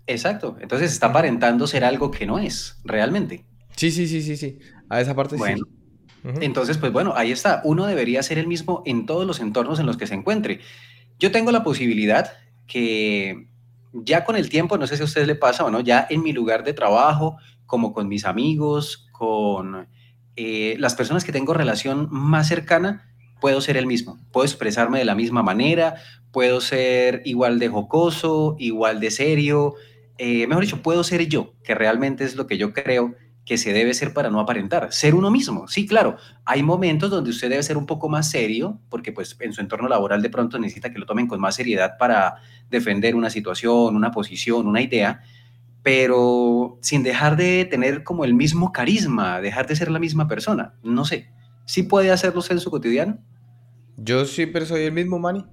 Exacto, 0.07 0.57
entonces 0.59 0.91
está 0.91 1.07
aparentando 1.07 1.65
ser 1.67 1.85
algo 1.85 2.11
que 2.11 2.25
no 2.25 2.37
es, 2.37 2.79
realmente. 2.83 3.45
Sí, 3.77 3.91
sí, 3.91 4.07
sí, 4.07 4.21
sí, 4.21 4.35
sí, 4.35 4.59
a 4.89 4.99
esa 4.99 5.15
parte 5.15 5.37
bueno, 5.37 5.65
Entonces, 6.41 6.77
pues 6.77 6.91
bueno, 6.91 7.13
ahí 7.15 7.31
está, 7.31 7.61
uno 7.63 7.85
debería 7.85 8.23
ser 8.23 8.39
el 8.39 8.47
mismo 8.47 8.81
en 8.85 9.05
todos 9.05 9.27
los 9.27 9.39
entornos 9.39 9.79
en 9.79 9.85
los 9.85 9.97
que 9.97 10.07
se 10.07 10.15
encuentre. 10.15 10.59
Yo 11.19 11.31
tengo 11.31 11.51
la 11.51 11.63
posibilidad 11.63 12.33
que 12.67 13.47
ya 13.93 14.25
con 14.25 14.35
el 14.35 14.49
tiempo, 14.49 14.77
no 14.77 14.87
sé 14.87 14.97
si 14.97 15.03
a 15.03 15.05
ustedes 15.05 15.27
le 15.27 15.35
pasa 15.35 15.63
o 15.63 15.69
no, 15.69 15.79
ya 15.81 16.05
en 16.09 16.23
mi 16.23 16.33
lugar 16.33 16.63
de 16.63 16.73
trabajo, 16.73 17.37
como 17.65 17.93
con 17.93 18.07
mis 18.07 18.25
amigos, 18.25 19.07
con 19.11 19.87
eh, 20.35 20.75
las 20.79 20.95
personas 20.95 21.23
que 21.23 21.31
tengo 21.31 21.53
relación 21.53 22.07
más 22.11 22.47
cercana, 22.47 23.15
puedo 23.39 23.61
ser 23.61 23.77
el 23.77 23.85
mismo, 23.85 24.17
puedo 24.31 24.45
expresarme 24.45 24.99
de 24.99 25.05
la 25.05 25.15
misma 25.15 25.43
manera, 25.43 25.95
puedo 26.31 26.59
ser 26.59 27.21
igual 27.25 27.59
de 27.59 27.69
jocoso, 27.69 28.55
igual 28.57 28.99
de 28.99 29.11
serio, 29.11 29.75
eh, 30.17 30.47
mejor 30.47 30.63
dicho, 30.63 30.81
puedo 30.81 31.03
ser 31.03 31.27
yo, 31.27 31.53
que 31.63 31.75
realmente 31.75 32.23
es 32.23 32.35
lo 32.35 32.47
que 32.47 32.57
yo 32.57 32.73
creo 32.73 33.15
que 33.45 33.57
se 33.59 33.73
debe 33.73 33.93
ser 33.93 34.11
para 34.13 34.31
no 34.31 34.39
aparentar, 34.39 34.91
ser 34.91 35.13
uno 35.13 35.29
mismo. 35.29 35.67
Sí, 35.67 35.85
claro, 35.85 36.17
hay 36.45 36.63
momentos 36.63 37.11
donde 37.11 37.29
usted 37.29 37.49
debe 37.49 37.61
ser 37.61 37.77
un 37.77 37.85
poco 37.85 38.09
más 38.09 38.29
serio, 38.31 38.79
porque 38.89 39.11
pues 39.11 39.37
en 39.39 39.53
su 39.53 39.61
entorno 39.61 39.87
laboral 39.87 40.21
de 40.23 40.31
pronto 40.31 40.57
necesita 40.57 40.91
que 40.91 40.97
lo 40.97 41.05
tomen 41.05 41.27
con 41.27 41.39
más 41.39 41.55
seriedad 41.55 41.97
para 41.99 42.37
defender 42.71 43.15
una 43.15 43.29
situación, 43.29 43.95
una 43.95 44.09
posición, 44.09 44.65
una 44.67 44.81
idea, 44.81 45.21
pero 45.83 46.79
sin 46.81 47.03
dejar 47.03 47.37
de 47.37 47.65
tener 47.65 48.03
como 48.03 48.25
el 48.25 48.33
mismo 48.33 48.71
carisma, 48.71 49.39
dejar 49.39 49.67
de 49.67 49.75
ser 49.75 49.91
la 49.91 49.99
misma 49.99 50.27
persona. 50.27 50.73
No 50.81 51.05
sé, 51.05 51.29
¿sí 51.65 51.83
puede 51.83 52.09
hacerlo 52.09 52.41
en 52.49 52.59
su 52.59 52.71
cotidiano? 52.71 53.19
Yo 53.95 54.25
siempre 54.25 54.65
soy 54.65 54.81
el 54.83 54.91
mismo, 54.91 55.19
Manny. 55.19 55.45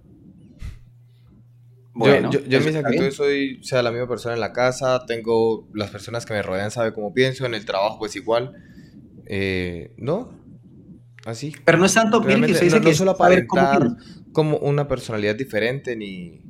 Bueno, 1.94 2.31
yo, 2.31 2.41
yo, 2.41 2.59
en 2.59 2.65
mis 2.65 2.77
actitudes 2.77 3.15
soy, 3.15 3.59
o 3.61 3.65
sea, 3.65 3.83
la 3.83 3.91
misma 3.91 4.09
persona 4.09 4.35
en 4.35 4.41
la 4.41 4.53
casa, 4.53 5.05
tengo 5.06 5.69
las 5.75 5.91
personas 5.91 6.25
que 6.25 6.33
me 6.33 6.43
rodean, 6.43 6.71
sabe 6.71 6.93
cómo 6.93 7.12
pienso, 7.12 7.44
en 7.44 7.55
el 7.55 7.65
trabajo 7.65 7.99
pues 7.99 8.17
igual. 8.17 8.55
Eh, 9.27 9.94
¿No? 9.99 10.41
Así. 11.27 11.55
Pero 11.65 11.79
no 11.79 11.85
es 11.85 11.94
tanto, 11.94 12.21
mire 12.21 12.47
que 12.47 12.53
usted 12.53 12.65
dice 12.65 12.81
no, 12.81 12.85
que 12.85 12.94
solo 12.94 13.12
aparentar 13.12 13.97
como 14.33 14.56
una 14.59 14.89
personalidad 14.89 15.37
diferente 15.37 15.94
ni 15.94 16.43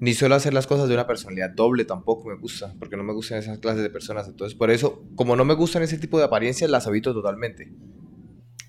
ni 0.00 0.14
suelo 0.14 0.34
hacer 0.34 0.54
las 0.54 0.66
cosas 0.66 0.88
de 0.88 0.94
una 0.94 1.06
personalidad 1.06 1.50
doble 1.50 1.84
tampoco 1.84 2.28
me 2.28 2.36
gusta, 2.36 2.74
porque 2.78 2.96
no 2.96 3.02
me 3.02 3.12
gustan 3.12 3.38
esas 3.38 3.58
clases 3.58 3.82
de 3.82 3.90
personas. 3.90 4.28
Entonces, 4.28 4.56
por 4.56 4.70
eso, 4.70 5.02
como 5.16 5.34
no 5.34 5.44
me 5.44 5.54
gustan 5.54 5.82
ese 5.82 5.98
tipo 5.98 6.18
de 6.18 6.24
apariencias, 6.24 6.70
las 6.70 6.86
habito 6.86 7.12
totalmente. 7.12 7.72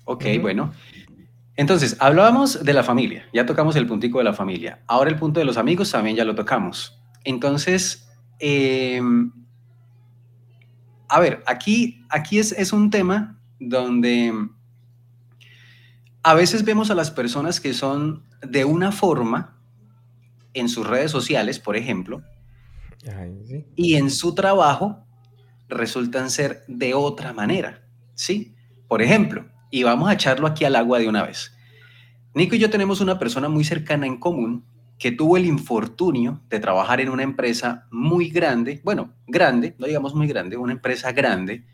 Ok, 0.04 0.24
bueno. 0.40 0.72
Entonces, 1.60 1.94
hablábamos 2.00 2.64
de 2.64 2.72
la 2.72 2.82
familia, 2.82 3.28
ya 3.34 3.44
tocamos 3.44 3.76
el 3.76 3.86
puntico 3.86 4.16
de 4.16 4.24
la 4.24 4.32
familia. 4.32 4.82
Ahora 4.86 5.10
el 5.10 5.16
punto 5.16 5.40
de 5.40 5.44
los 5.44 5.58
amigos 5.58 5.90
también 5.90 6.16
ya 6.16 6.24
lo 6.24 6.34
tocamos. 6.34 6.98
Entonces, 7.22 8.08
em, 8.38 9.30
a 11.06 11.20
ver, 11.20 11.42
aquí, 11.46 12.02
aquí 12.08 12.38
es, 12.38 12.52
es 12.52 12.72
un 12.72 12.88
tema 12.88 13.38
donde 13.58 14.32
a 16.22 16.32
veces 16.32 16.64
vemos 16.64 16.90
a 16.90 16.94
las 16.94 17.10
personas 17.10 17.60
que 17.60 17.74
son 17.74 18.24
de 18.40 18.64
una 18.64 18.90
forma 18.90 19.60
en 20.54 20.70
sus 20.70 20.86
redes 20.86 21.10
sociales, 21.10 21.58
por 21.58 21.76
ejemplo, 21.76 22.22
y 23.76 23.96
en 23.96 24.08
su 24.08 24.34
trabajo 24.34 25.04
resultan 25.68 26.30
ser 26.30 26.64
de 26.68 26.94
otra 26.94 27.34
manera, 27.34 27.86
¿sí? 28.14 28.54
Por 28.88 29.02
ejemplo, 29.02 29.44
y 29.70 29.82
vamos 29.82 30.08
a 30.08 30.14
echarlo 30.14 30.46
aquí 30.46 30.64
al 30.64 30.76
agua 30.76 30.98
de 30.98 31.08
una 31.08 31.22
vez. 31.22 31.56
Nico 32.34 32.54
y 32.54 32.58
yo 32.58 32.70
tenemos 32.70 33.00
una 33.00 33.18
persona 33.18 33.48
muy 33.48 33.64
cercana 33.64 34.06
en 34.06 34.18
común 34.18 34.64
que 34.98 35.12
tuvo 35.12 35.36
el 35.36 35.46
infortunio 35.46 36.42
de 36.48 36.60
trabajar 36.60 37.00
en 37.00 37.08
una 37.08 37.22
empresa 37.22 37.86
muy 37.90 38.28
grande, 38.28 38.80
bueno, 38.84 39.14
grande, 39.26 39.74
no 39.78 39.86
digamos 39.86 40.14
muy 40.14 40.26
grande, 40.26 40.56
una 40.56 40.72
empresa 40.72 41.12
grande 41.12 41.64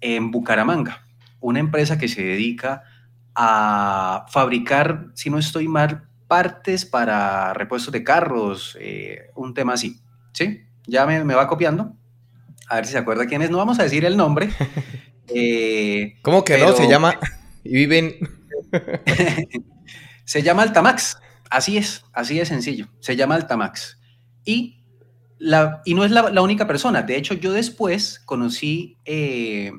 en 0.00 0.30
Bucaramanga, 0.30 1.06
una 1.40 1.60
empresa 1.60 1.98
que 1.98 2.08
se 2.08 2.22
dedica 2.22 2.82
a 3.34 4.24
fabricar, 4.30 5.08
si 5.14 5.28
no 5.28 5.38
estoy 5.38 5.68
mal, 5.68 6.08
partes 6.26 6.84
para 6.86 7.52
repuestos 7.54 7.92
de 7.92 8.04
carros, 8.04 8.76
eh, 8.80 9.30
un 9.34 9.54
tema 9.54 9.74
así. 9.74 10.00
¿Sí? 10.32 10.64
Ya 10.86 11.06
me, 11.06 11.22
va 11.22 11.46
copiando. 11.48 11.94
A 12.68 12.76
ver 12.76 12.86
si 12.86 12.92
se 12.92 12.98
acuerda 12.98 13.26
quién 13.26 13.42
es. 13.42 13.50
No 13.50 13.58
vamos 13.58 13.78
a 13.78 13.82
decir 13.82 14.04
el 14.04 14.16
nombre. 14.16 14.48
Eh, 15.28 16.16
¿Cómo 16.22 16.44
que 16.44 16.58
no? 16.58 16.72
Se 16.72 16.88
llama... 16.88 17.18
Y 17.62 17.72
viven... 17.72 18.16
se 20.24 20.42
llama 20.42 20.62
Altamax. 20.62 21.18
Así 21.50 21.76
es, 21.76 22.04
así 22.12 22.38
de 22.38 22.46
sencillo. 22.46 22.88
Se 23.00 23.16
llama 23.16 23.36
Altamax. 23.36 23.98
Y, 24.44 24.82
la, 25.38 25.82
y 25.84 25.94
no 25.94 26.04
es 26.04 26.10
la, 26.10 26.42
única 26.42 26.66
persona. 26.66 27.02
De 27.02 27.16
hecho, 27.16 27.34
yo 27.34 27.52
después 27.52 28.20
conocí 28.24 28.98
eh, 29.04 29.72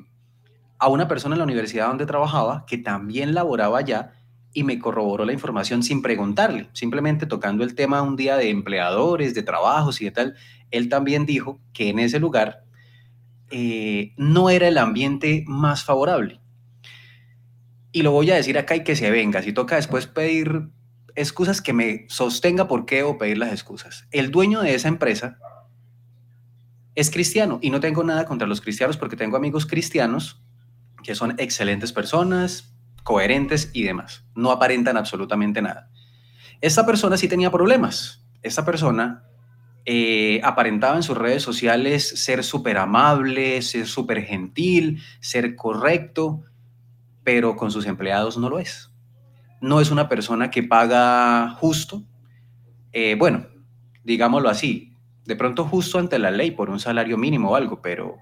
a 0.78 0.88
una 0.88 1.08
persona 1.08 1.34
en 1.34 1.38
la 1.38 1.44
universidad 1.44 1.88
donde 1.88 2.06
trabajaba 2.06 2.64
que 2.66 2.78
también 2.78 3.34
laboraba 3.34 3.78
allá 3.78 4.12
y 4.52 4.62
me 4.64 4.78
corroboró 4.78 5.24
la 5.26 5.34
información 5.34 5.82
sin 5.82 6.00
preguntarle, 6.00 6.70
simplemente 6.72 7.26
tocando 7.26 7.62
el 7.62 7.74
tema 7.74 8.00
un 8.00 8.16
día 8.16 8.36
de 8.36 8.48
empleadores, 8.48 9.34
de 9.34 9.42
trabajos 9.42 10.00
y 10.00 10.06
de 10.06 10.10
tal. 10.12 10.34
Él 10.70 10.88
también 10.88 11.26
dijo 11.26 11.60
que 11.74 11.90
en 11.90 11.98
ese 11.98 12.18
lugar 12.18 12.64
eh, 13.50 14.12
no 14.16 14.50
era 14.50 14.68
el 14.68 14.78
ambiente 14.78 15.44
más 15.46 15.84
favorable. 15.84 16.40
Y 17.92 18.02
lo 18.02 18.10
voy 18.10 18.30
a 18.30 18.36
decir 18.36 18.58
acá 18.58 18.76
y 18.76 18.84
que 18.84 18.96
se 18.96 19.10
venga. 19.10 19.42
Si 19.42 19.52
toca 19.52 19.76
después 19.76 20.06
pedir 20.06 20.68
excusas 21.14 21.62
que 21.62 21.72
me 21.72 22.06
sostenga 22.08 22.68
por 22.68 22.84
qué 22.84 23.02
o 23.02 23.18
pedir 23.18 23.38
las 23.38 23.52
excusas. 23.52 24.06
El 24.10 24.30
dueño 24.30 24.60
de 24.60 24.74
esa 24.74 24.88
empresa 24.88 25.38
es 26.94 27.10
cristiano 27.10 27.58
y 27.62 27.70
no 27.70 27.80
tengo 27.80 28.04
nada 28.04 28.26
contra 28.26 28.46
los 28.46 28.60
cristianos 28.60 28.96
porque 28.96 29.16
tengo 29.16 29.36
amigos 29.36 29.66
cristianos 29.66 30.42
que 31.02 31.14
son 31.14 31.34
excelentes 31.38 31.92
personas, 31.92 32.74
coherentes 33.02 33.70
y 33.72 33.84
demás. 33.84 34.24
No 34.34 34.50
aparentan 34.50 34.96
absolutamente 34.96 35.62
nada. 35.62 35.90
Esta 36.60 36.84
persona 36.84 37.16
sí 37.16 37.28
tenía 37.28 37.50
problemas. 37.50 38.24
Esta 38.42 38.64
persona 38.64 39.24
eh, 39.88 40.40
aparentaba 40.42 40.96
en 40.96 41.04
sus 41.04 41.16
redes 41.16 41.44
sociales 41.44 42.08
ser 42.08 42.42
súper 42.42 42.76
amable, 42.76 43.62
ser 43.62 43.86
súper 43.86 44.24
gentil, 44.24 45.00
ser 45.20 45.54
correcto, 45.54 46.42
pero 47.22 47.54
con 47.54 47.70
sus 47.70 47.86
empleados 47.86 48.36
no 48.36 48.50
lo 48.50 48.58
es. 48.58 48.90
No 49.60 49.80
es 49.80 49.92
una 49.92 50.08
persona 50.08 50.50
que 50.50 50.64
paga 50.64 51.50
justo. 51.60 52.02
Eh, 52.92 53.14
bueno, 53.16 53.46
digámoslo 54.02 54.48
así, 54.48 54.92
de 55.24 55.36
pronto 55.36 55.64
justo 55.64 56.00
ante 56.00 56.18
la 56.18 56.32
ley 56.32 56.50
por 56.50 56.68
un 56.68 56.80
salario 56.80 57.16
mínimo 57.16 57.50
o 57.50 57.56
algo, 57.56 57.80
pero 57.80 58.16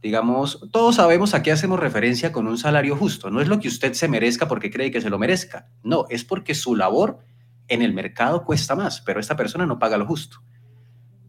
digamos, 0.00 0.60
todos 0.70 0.94
sabemos 0.94 1.34
a 1.34 1.42
qué 1.42 1.50
hacemos 1.50 1.80
referencia 1.80 2.30
con 2.30 2.46
un 2.46 2.58
salario 2.58 2.94
justo. 2.94 3.28
No 3.28 3.40
es 3.40 3.48
lo 3.48 3.58
que 3.58 3.66
usted 3.66 3.92
se 3.94 4.06
merezca 4.06 4.46
porque 4.46 4.70
cree 4.70 4.92
que 4.92 5.00
se 5.00 5.10
lo 5.10 5.18
merezca. 5.18 5.68
No, 5.82 6.04
es 6.10 6.24
porque 6.24 6.54
su 6.54 6.76
labor 6.76 7.18
en 7.66 7.82
el 7.82 7.92
mercado 7.92 8.44
cuesta 8.44 8.76
más, 8.76 9.00
pero 9.00 9.18
esta 9.18 9.34
persona 9.34 9.66
no 9.66 9.80
paga 9.80 9.98
lo 9.98 10.06
justo. 10.06 10.38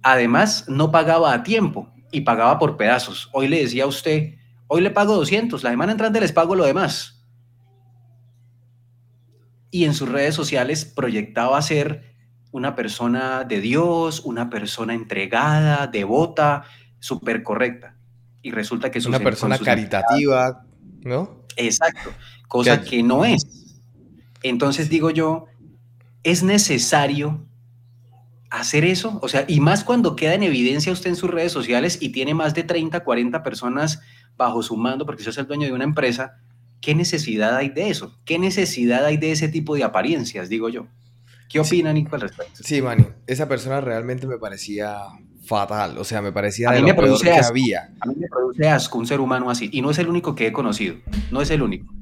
Además, 0.01 0.65
no 0.68 0.91
pagaba 0.91 1.34
a 1.34 1.44
tiempo 1.44 1.91
y 2.12 2.22
pagaba 2.22 2.58
por 2.60 2.77
pedazos. 2.77 3.29
Hoy 3.34 3.48
le 3.48 3.62
decía 3.62 3.84
a 3.84 3.88
usted, 3.88 4.36
hoy 4.68 4.82
le 4.82 4.91
pago 4.91 5.15
200, 5.15 5.63
la 5.63 5.70
semana 5.70 5.91
entrante 5.91 6.20
les 6.20 6.32
pago 6.32 6.56
lo 6.56 6.65
demás 6.65 7.20
y 9.72 9.86
en 9.86 9.94
sus 9.94 10.10
redes 10.10 10.36
sociales 10.36 10.86
proyectaba 10.86 11.62
ser 11.62 12.15
una 12.51 12.75
persona 12.75 13.44
de 13.44 13.62
Dios, 13.62 14.22
una 14.22 14.50
persona 14.50 14.94
entregada, 14.94 15.88
devota, 15.88 16.63
súper 17.00 17.44
correcta. 17.44 17.96
Y 18.41 18.51
resulta 18.51 18.89
que 18.89 18.98
es 18.98 19.06
una 19.06 19.20
persona 19.20 19.58
caritativa, 19.60 20.65
¿no? 21.01 21.46
Exacto, 21.56 22.12
cosa 22.48 22.82
que 22.82 23.03
no 23.03 23.25
es. 23.25 23.46
Entonces 24.41 24.89
digo 24.89 25.12
yo, 25.12 25.46
es 26.24 26.41
necesario 26.41 27.46
hacer 28.50 28.86
eso, 28.86 29.20
o 29.22 29.27
sea, 29.27 29.46
y 29.48 29.60
más 29.60 29.84
cuando 29.84 30.15
queda 30.15 30.34
en 30.34 30.44
evidencia 30.44 30.91
usted 30.91 31.12
en 31.12 31.15
sus 31.15 31.29
redes 31.29 31.51
sociales 31.51 32.00
y 32.01 32.10
tiene 32.10 32.34
más 32.34 32.53
de 32.53 32.63
30, 32.63 33.03
40 33.03 33.44
personas 33.44 34.01
bajo 34.38 34.63
su 34.63 34.75
mando, 34.75 35.06
porque 35.06 35.22
usted 35.22 35.32
es 35.32 35.38
el 35.38 35.48
dueño 35.48 35.68
de 35.68 35.74
una 35.74 35.84
empresa, 35.84 36.39
¿Qué 36.82 36.96
necesidad 36.96 37.58
hay 37.58 37.70
de 37.70 37.89
eso? 37.89 38.18
¿Qué 38.25 38.39
necesidad 38.39 39.06
hay 39.06 39.18
de 39.18 39.32
ese 39.32 39.50
tipo 39.50 39.75
de 39.75 39.84
apariencias, 39.84 40.48
digo 40.48 40.70
yo? 40.70 40.88
¿Qué 41.50 41.60
opina 41.60 41.91
Nico 41.91 42.15
al 42.15 42.22
respecto? 42.22 42.63
Sí, 42.63 42.82
Manny, 42.82 43.06
esa 43.27 43.50
persona 43.50 43.82
realmente 43.82 44.27
me 44.27 44.38
parecía 44.38 44.98
fatal, 45.44 45.98
o 45.98 46.03
sea, 46.03 46.22
me 46.22 46.32
parecía 46.32 46.72
de 46.72 46.82
lo 46.82 46.96
peor 46.96 47.22
que 47.22 47.32
había. 47.32 47.91
A 48.00 48.06
mí 48.06 48.13
me 48.15 48.27
produce 48.27 48.70
asco 48.70 48.98
un 48.98 49.08
ser 49.08 49.20
humano 49.20 49.50
así, 49.50 49.70
y 49.74 49.82
no 49.82 49.89
es 49.89 49.98
el 49.98 50.08
único 50.08 50.36
que 50.36 50.48
he 50.48 50.53
conocido, 50.53 50.96
no 51.32 51.41
es 51.41 51.50
el 51.50 51.63
único. 51.63 51.94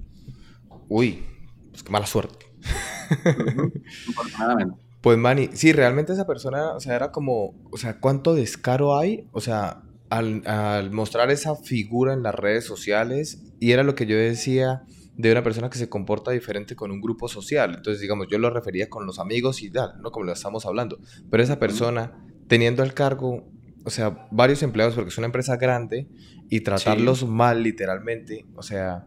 Uy, 0.89 1.23
pues 1.71 1.81
qué 1.81 1.91
mala 1.91 2.05
suerte. 2.05 2.45
Pues 5.07 5.17
Manny, 5.17 5.51
sí, 5.53 5.71
realmente 5.71 6.11
esa 6.11 6.27
persona, 6.27 6.73
o 6.73 6.81
sea, 6.81 6.93
era 6.93 7.13
como, 7.13 7.55
o 7.71 7.77
sea, 7.77 8.01
¿cuánto 8.01 8.35
descaro 8.35 8.97
hay? 8.97 9.25
O 9.31 9.39
sea, 9.39 9.81
al, 10.09 10.91
mostrar 10.91 11.31
esa 11.31 11.55
figura 11.55 12.11
en 12.11 12.23
las 12.23 12.35
redes 12.35 12.65
sociales, 12.65 13.41
y 13.61 13.71
era 13.71 13.83
lo 13.83 13.95
que 13.95 14.05
yo 14.05 14.17
decía 14.17 14.83
de 15.15 15.31
una 15.31 15.43
persona 15.43 15.69
que 15.69 15.77
se 15.77 15.87
comporta 15.87 16.31
diferente 16.31 16.75
con 16.75 16.91
un 16.91 16.99
grupo 16.99 17.29
social. 17.29 17.75
Entonces, 17.77 18.01
digamos, 18.01 18.27
yo 18.29 18.37
lo 18.37 18.49
refería 18.49 18.89
con 18.89 19.05
los 19.05 19.17
amigos 19.17 19.63
y 19.63 19.69
tal, 19.69 19.93
¿no? 20.01 20.11
Como 20.11 20.25
lo 20.25 20.33
estamos 20.33 20.65
hablando. 20.65 20.99
Pero 21.31 21.41
esa 21.41 21.57
persona, 21.57 22.21
teniendo 22.49 22.83
al 22.83 22.93
cargo, 22.93 23.47
o 23.85 23.89
sea, 23.89 24.27
varios 24.29 24.61
empleados, 24.61 24.93
porque 24.95 25.11
es 25.11 25.17
una 25.17 25.27
empresa 25.27 25.55
grande, 25.55 26.09
y 26.49 26.59
tratarlos 26.65 27.25
mal, 27.25 27.63
literalmente, 27.63 28.45
o 28.57 28.61
sea, 28.61 29.05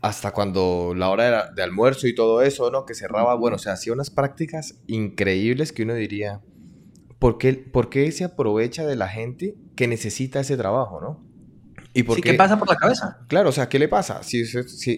hasta 0.00 0.32
cuando 0.32 0.94
la 0.96 1.10
hora 1.10 1.50
de 1.50 1.62
almuerzo 1.62 2.06
y 2.06 2.14
todo 2.14 2.42
eso, 2.42 2.70
¿no? 2.70 2.84
Que 2.86 2.94
cerraba, 2.94 3.34
bueno, 3.34 3.56
o 3.56 3.58
sea, 3.58 3.72
hacía 3.72 3.92
unas 3.92 4.10
prácticas 4.10 4.76
increíbles 4.86 5.72
que 5.72 5.82
uno 5.82 5.94
diría, 5.94 6.40
¿por 7.18 7.38
qué, 7.38 8.12
se 8.12 8.24
aprovecha 8.24 8.86
de 8.86 8.96
la 8.96 9.08
gente 9.08 9.56
que 9.76 9.88
necesita 9.88 10.40
ese 10.40 10.56
trabajo, 10.56 11.00
no? 11.00 11.28
¿Y 11.94 12.04
por 12.04 12.20
qué? 12.20 12.34
pasa 12.34 12.58
por 12.58 12.68
la 12.68 12.76
cabeza? 12.76 13.18
Claro, 13.28 13.48
o 13.48 13.52
sea, 13.52 13.68
¿qué 13.68 13.78
le 13.78 13.88
pasa? 13.88 14.22
Si, 14.22 14.44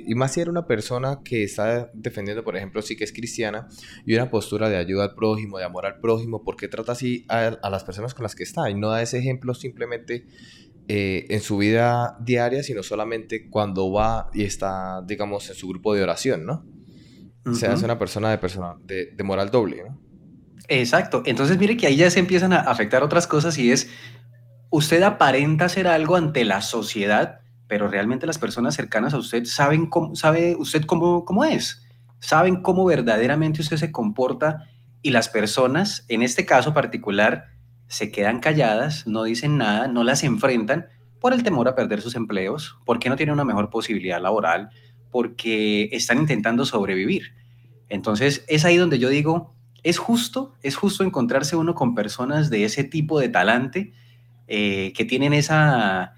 y 0.07 0.15
más 0.15 0.35
si 0.35 0.41
era 0.41 0.51
una 0.51 0.67
persona 0.67 1.21
que 1.25 1.45
está 1.45 1.91
defendiendo, 1.95 2.45
por 2.45 2.57
ejemplo, 2.57 2.83
sí 2.83 2.97
que 2.97 3.05
es 3.05 3.13
cristiana 3.13 3.69
y 4.05 4.15
una 4.15 4.29
postura 4.31 4.69
de 4.69 4.77
ayuda 4.77 5.05
al 5.05 5.15
prójimo, 5.15 5.57
de 5.57 5.65
amor 5.65 5.87
al 5.87 5.99
prójimo, 6.01 6.43
¿por 6.43 6.57
qué 6.57 6.69
trata 6.69 6.93
así 6.93 7.25
a, 7.29 7.59
las 7.71 7.85
personas 7.85 8.13
con 8.13 8.25
las 8.25 8.35
que 8.35 8.43
está? 8.43 8.69
Y 8.69 8.75
no 8.75 8.91
da 8.91 9.01
ese 9.01 9.19
ejemplo 9.19 9.55
simplemente 9.55 10.27
eh, 10.93 11.27
en 11.29 11.41
su 11.41 11.57
vida 11.57 12.17
diaria, 12.19 12.65
sino 12.65 12.83
solamente 12.83 13.49
cuando 13.49 13.93
va 13.93 14.29
y 14.35 14.43
está, 14.43 15.01
digamos, 15.07 15.49
en 15.49 15.55
su 15.55 15.69
grupo 15.69 15.95
de 15.95 16.03
oración, 16.03 16.45
¿no? 16.45 16.67
O 17.47 17.55
sea, 17.55 17.75
es 17.75 17.85
una 17.85 17.97
persona 17.97 18.29
de, 18.29 18.39
persona 18.39 18.75
de, 18.83 19.13
de 19.15 19.23
moral 19.23 19.53
doble, 19.53 19.85
¿no? 19.87 20.01
Exacto. 20.67 21.23
Entonces, 21.27 21.59
mire 21.59 21.77
que 21.77 21.87
ahí 21.87 21.95
ya 21.95 22.11
se 22.11 22.19
empiezan 22.19 22.53
a 22.53 22.63
afectar 22.63 23.05
otras 23.05 23.29
cosas 23.29 23.57
y 23.57 23.71
es, 23.71 23.89
usted 24.69 25.01
aparenta 25.05 25.67
hacer 25.67 25.87
algo 25.87 26.17
ante 26.17 26.45
la 26.45 26.61
sociedad, 26.61 27.39
pero 27.69 27.87
realmente 27.87 28.27
las 28.27 28.39
personas 28.39 28.75
cercanas 28.75 29.15
a 29.15 29.19
usted 29.19 29.45
saben 29.45 29.87
cómo, 29.87 30.17
sabe 30.17 30.57
usted 30.59 30.87
cómo, 30.87 31.25
cómo 31.25 31.45
es, 31.45 31.87
saben 32.19 32.63
cómo 32.63 32.85
verdaderamente 32.85 33.61
usted 33.61 33.77
se 33.77 33.93
comporta 33.93 34.65
y 35.03 35.13
las 35.13 35.29
personas, 35.29 36.05
en 36.09 36.23
este 36.25 36.45
caso 36.47 36.75
particular, 36.75 37.45
se 37.91 38.13
quedan 38.13 38.39
calladas, 38.39 39.09
no 39.09 39.25
dicen 39.25 39.59
nada, 39.59 39.89
no 39.89 40.05
las 40.05 40.23
enfrentan 40.23 40.87
por 41.19 41.33
el 41.33 41.43
temor 41.43 41.67
a 41.67 41.75
perder 41.75 42.01
sus 42.01 42.15
empleos, 42.15 42.79
porque 42.87 43.09
no 43.09 43.17
tienen 43.17 43.33
una 43.33 43.45
mejor 43.45 43.69
posibilidad 43.69 44.23
laboral, 44.23 44.71
porque 45.11 45.89
están 45.91 46.19
intentando 46.19 46.65
sobrevivir. 46.65 47.35
Entonces, 47.89 48.45
es 48.47 48.65
ahí 48.65 48.77
donde 48.77 49.01
yo 49.01 49.09
digo, 49.09 49.57
es 49.83 49.99
justo, 49.99 50.55
es 50.63 50.77
justo 50.77 51.03
encontrarse 51.03 51.57
uno 51.57 51.75
con 51.75 51.97
personas 51.97 52.49
de 52.49 52.65
ese 52.65 52.85
tipo 52.85 53.19
de 53.19 53.29
talante 53.29 53.93
eh, 54.47 54.93
que 54.95 55.05
tienen 55.05 55.33
esa, 55.33 56.15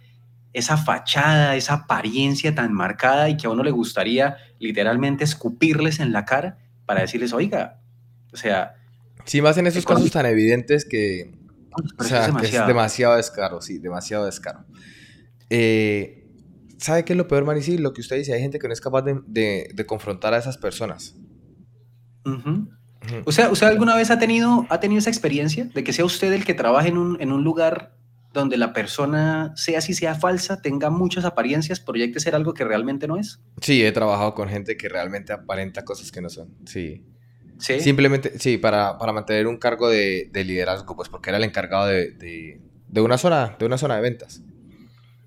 esa 0.52 0.76
fachada, 0.76 1.56
esa 1.56 1.72
apariencia 1.72 2.54
tan 2.54 2.74
marcada 2.74 3.30
y 3.30 3.38
que 3.38 3.46
a 3.46 3.50
uno 3.50 3.62
le 3.62 3.70
gustaría 3.70 4.36
literalmente 4.58 5.24
escupirles 5.24 6.00
en 6.00 6.12
la 6.12 6.26
cara 6.26 6.58
para 6.84 7.00
decirles, 7.00 7.32
oiga, 7.32 7.80
o 8.30 8.36
sea... 8.36 8.74
Sí, 9.24 9.40
más 9.40 9.56
en 9.56 9.68
esos 9.68 9.86
casos 9.86 10.10
tan 10.10 10.26
evidentes 10.26 10.84
que... 10.84 11.40
O 11.98 12.04
sea, 12.04 12.20
es 12.20 12.26
demasiado. 12.26 12.64
es 12.64 12.68
demasiado 12.68 13.16
descaro, 13.16 13.60
sí, 13.60 13.78
demasiado 13.78 14.26
descaro. 14.26 14.64
Eh, 15.50 16.28
¿Sabe 16.78 17.04
qué 17.04 17.12
es 17.12 17.16
lo 17.16 17.28
peor, 17.28 17.44
Maricy? 17.44 17.78
Lo 17.78 17.92
que 17.92 18.00
usted 18.00 18.16
dice, 18.16 18.32
hay 18.34 18.40
gente 18.40 18.58
que 18.58 18.66
no 18.66 18.72
es 18.72 18.80
capaz 18.80 19.02
de, 19.02 19.84
confrontar 19.86 20.34
a 20.34 20.38
esas 20.38 20.58
personas. 20.58 21.14
O 23.24 23.32
sea, 23.32 23.50
¿usted 23.50 23.66
alguna 23.66 23.94
vez 23.94 24.10
ha 24.10 24.18
tenido, 24.18 24.66
ha 24.68 24.80
tenido 24.80 24.98
esa 24.98 25.10
experiencia 25.10 25.64
de 25.64 25.84
que 25.84 25.92
sea 25.92 26.04
usted 26.04 26.32
el 26.32 26.44
que 26.44 26.54
trabaje 26.54 26.88
en 26.88 26.98
un, 26.98 27.20
en 27.20 27.32
un 27.32 27.44
lugar 27.44 27.94
donde 28.32 28.56
la 28.56 28.72
persona, 28.72 29.52
sea 29.56 29.80
si 29.80 29.94
sea 29.94 30.14
falsa, 30.14 30.62
tenga 30.62 30.90
muchas 30.90 31.24
apariencias, 31.24 31.80
proyecte 31.80 32.20
ser 32.20 32.34
algo 32.34 32.54
que 32.54 32.64
realmente 32.64 33.06
no 33.06 33.16
es? 33.16 33.40
Sí, 33.60 33.84
he 33.84 33.92
trabajado 33.92 34.34
con 34.34 34.48
gente 34.48 34.76
que 34.76 34.88
realmente 34.88 35.32
aparenta 35.32 35.84
cosas 35.84 36.10
que 36.10 36.20
no 36.20 36.30
son. 36.30 36.54
Sí. 36.66 37.04
¿Sí? 37.62 37.80
Simplemente, 37.80 38.38
sí, 38.38 38.58
para, 38.58 38.98
para 38.98 39.12
mantener 39.12 39.46
un 39.46 39.56
cargo 39.56 39.88
de, 39.88 40.28
de, 40.32 40.44
liderazgo, 40.44 40.96
pues 40.96 41.08
porque 41.08 41.30
era 41.30 41.38
el 41.38 41.44
encargado 41.44 41.86
de, 41.86 42.10
de, 42.10 42.60
de, 42.88 43.00
una 43.00 43.18
zona, 43.18 43.56
de 43.56 43.66
una 43.66 43.78
zona 43.78 43.96
de 43.96 44.02
ventas. 44.02 44.42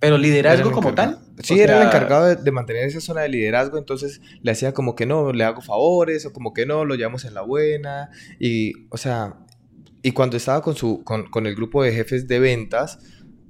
Pero 0.02 0.18
liderazgo 0.18 0.72
como 0.72 0.94
tal. 0.94 1.20
Sí, 1.42 1.60
era 1.60 1.82
el 1.82 1.88
encargado 1.88 2.36
de, 2.36 2.52
mantener 2.52 2.84
esa 2.84 3.00
zona 3.00 3.22
de 3.22 3.30
liderazgo, 3.30 3.78
entonces 3.78 4.20
le 4.42 4.52
hacía 4.52 4.74
como 4.74 4.96
que 4.96 5.06
no, 5.06 5.32
le 5.32 5.46
hago 5.46 5.62
favores, 5.62 6.26
o 6.26 6.34
como 6.34 6.54
que 6.54 6.66
no, 6.66 6.84
lo 6.84 6.96
llevamos 6.96 7.24
en 7.24 7.34
la 7.34 7.42
buena. 7.42 8.10
Y, 8.38 8.74
o 8.90 8.98
sea, 8.98 9.38
y 10.04 10.12
cuando 10.12 10.36
estaba 10.36 10.62
con, 10.62 10.76
su, 10.76 11.04
con, 11.06 11.30
con 11.30 11.48
el 11.48 11.56
grupo 11.56 11.84
de 11.84 11.94
jefes 11.94 12.28
de 12.28 12.40
ventas, 12.40 13.00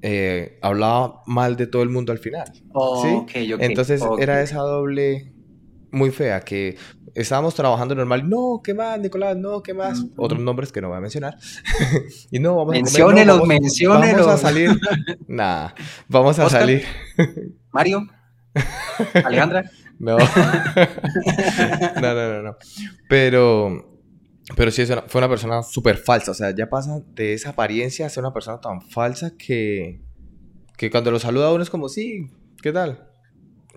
eh, 0.07 0.59
hablaba 0.61 1.23
mal 1.25 1.55
de 1.55 1.65
todo 1.65 1.81
el 1.81 1.89
mundo 1.89 2.11
al 2.11 2.19
final. 2.19 2.51
¿sí? 2.53 3.25
Entonces 3.59 4.03
era 4.19 4.41
esa 4.43 4.59
doble 4.59 5.33
muy 5.91 6.11
fea 6.11 6.41
que 6.41 6.77
estábamos 7.15 7.55
trabajando 7.55 7.95
normal. 7.95 8.29
No, 8.29 8.61
¿qué 8.63 8.73
más, 8.73 8.99
Nicolás? 8.99 9.35
No, 9.37 9.63
¿qué 9.63 9.73
más? 9.73 10.05
Otros 10.17 10.39
nombres 10.41 10.71
que 10.71 10.81
no 10.81 10.89
voy 10.89 10.97
a 10.97 11.01
mencionar. 11.01 11.37
y 12.31 12.39
no, 12.39 12.55
vamos 12.57 12.75
a 12.75 13.03
comer, 13.03 13.27
vamos, 13.27 13.47
Vamos 13.87 14.27
a 14.27 14.37
salir. 14.37 14.79
Nada, 15.27 15.73
vamos 16.07 16.37
a 16.37 16.49
salir. 16.49 16.83
Mario. 17.71 18.07
Alejandra. 19.23 19.71
no. 19.99 20.17
no, 22.01 22.13
no, 22.13 22.33
no, 22.33 22.41
no. 22.43 22.57
Pero, 23.07 24.01
pero 24.55 24.71
sí, 24.71 24.85
fue 25.07 25.19
una 25.19 25.29
persona 25.29 25.63
súper 25.63 25.97
falsa. 25.97 26.31
O 26.31 26.33
sea, 26.33 26.53
ya 26.53 26.69
pasa 26.69 27.01
de 27.13 27.33
esa 27.33 27.51
apariencia 27.51 28.05
a 28.05 28.09
ser 28.09 28.23
una 28.23 28.33
persona 28.33 28.59
tan 28.59 28.81
falsa 28.81 29.31
que, 29.37 30.01
que 30.77 30.91
cuando 30.91 31.11
lo 31.11 31.19
saluda 31.19 31.53
uno 31.53 31.63
es 31.63 31.69
como, 31.69 31.89
sí, 31.89 32.29
¿qué 32.61 32.71
tal? 32.71 33.14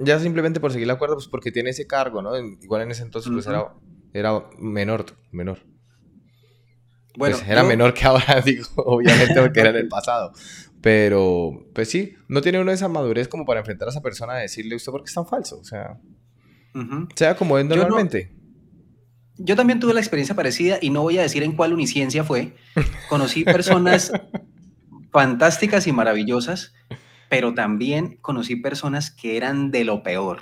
Ya 0.00 0.18
simplemente 0.18 0.60
por 0.60 0.72
seguir 0.72 0.86
la 0.86 0.98
cuerda, 0.98 1.14
pues 1.14 1.28
porque 1.28 1.52
tiene 1.52 1.70
ese 1.70 1.86
cargo, 1.86 2.22
¿no? 2.22 2.36
Igual 2.36 2.82
en 2.82 2.90
ese 2.90 3.02
entonces, 3.02 3.30
pues 3.32 3.46
era 3.46 3.72
Era 4.12 4.44
menor, 4.58 5.06
menor. 5.30 5.58
Bueno, 7.16 7.36
pues 7.36 7.48
era 7.48 7.64
menor 7.64 7.94
que 7.94 8.04
ahora, 8.04 8.40
digo, 8.44 8.66
obviamente 8.76 9.40
porque 9.40 9.60
era 9.60 9.70
en 9.70 9.76
el 9.76 9.88
pasado. 9.88 10.32
Pero, 10.80 11.66
pues 11.74 11.90
sí, 11.90 12.14
no 12.28 12.40
tiene 12.40 12.60
uno 12.60 12.70
esa 12.70 12.88
madurez 12.88 13.26
como 13.26 13.44
para 13.44 13.60
enfrentar 13.60 13.88
a 13.88 13.90
esa 13.90 14.00
persona 14.00 14.38
y 14.38 14.42
decirle, 14.42 14.76
¿usted 14.76 14.92
por 14.92 15.02
qué 15.02 15.08
es 15.08 15.14
tan 15.14 15.26
falso? 15.26 15.58
O 15.58 15.64
sea, 15.64 15.98
sea 17.16 17.36
como 17.36 17.58
es 17.58 17.66
normalmente. 17.66 18.32
Yo, 19.36 19.56
también 19.56 19.80
tuve 19.80 19.94
la 19.94 20.00
experiencia 20.00 20.34
parecida 20.34 20.78
y 20.80 20.90
no 20.90 21.02
voy 21.02 21.18
a 21.18 21.22
decir 21.22 21.42
en 21.42 21.56
cuál 21.56 21.72
uniciencia 21.72 22.24
fue. 22.24 22.54
Conocí 23.08 23.44
personas 23.44 24.12
fantásticas 25.12 25.86
y 25.86 25.92
maravillosas, 25.92 26.74
pero 27.28 27.54
también 27.54 28.18
conocí 28.20 28.56
personas 28.56 29.11
que 29.11 29.37
eran 29.37 29.70
de 29.70 29.85
lo 29.85 30.02
peor. 30.02 30.40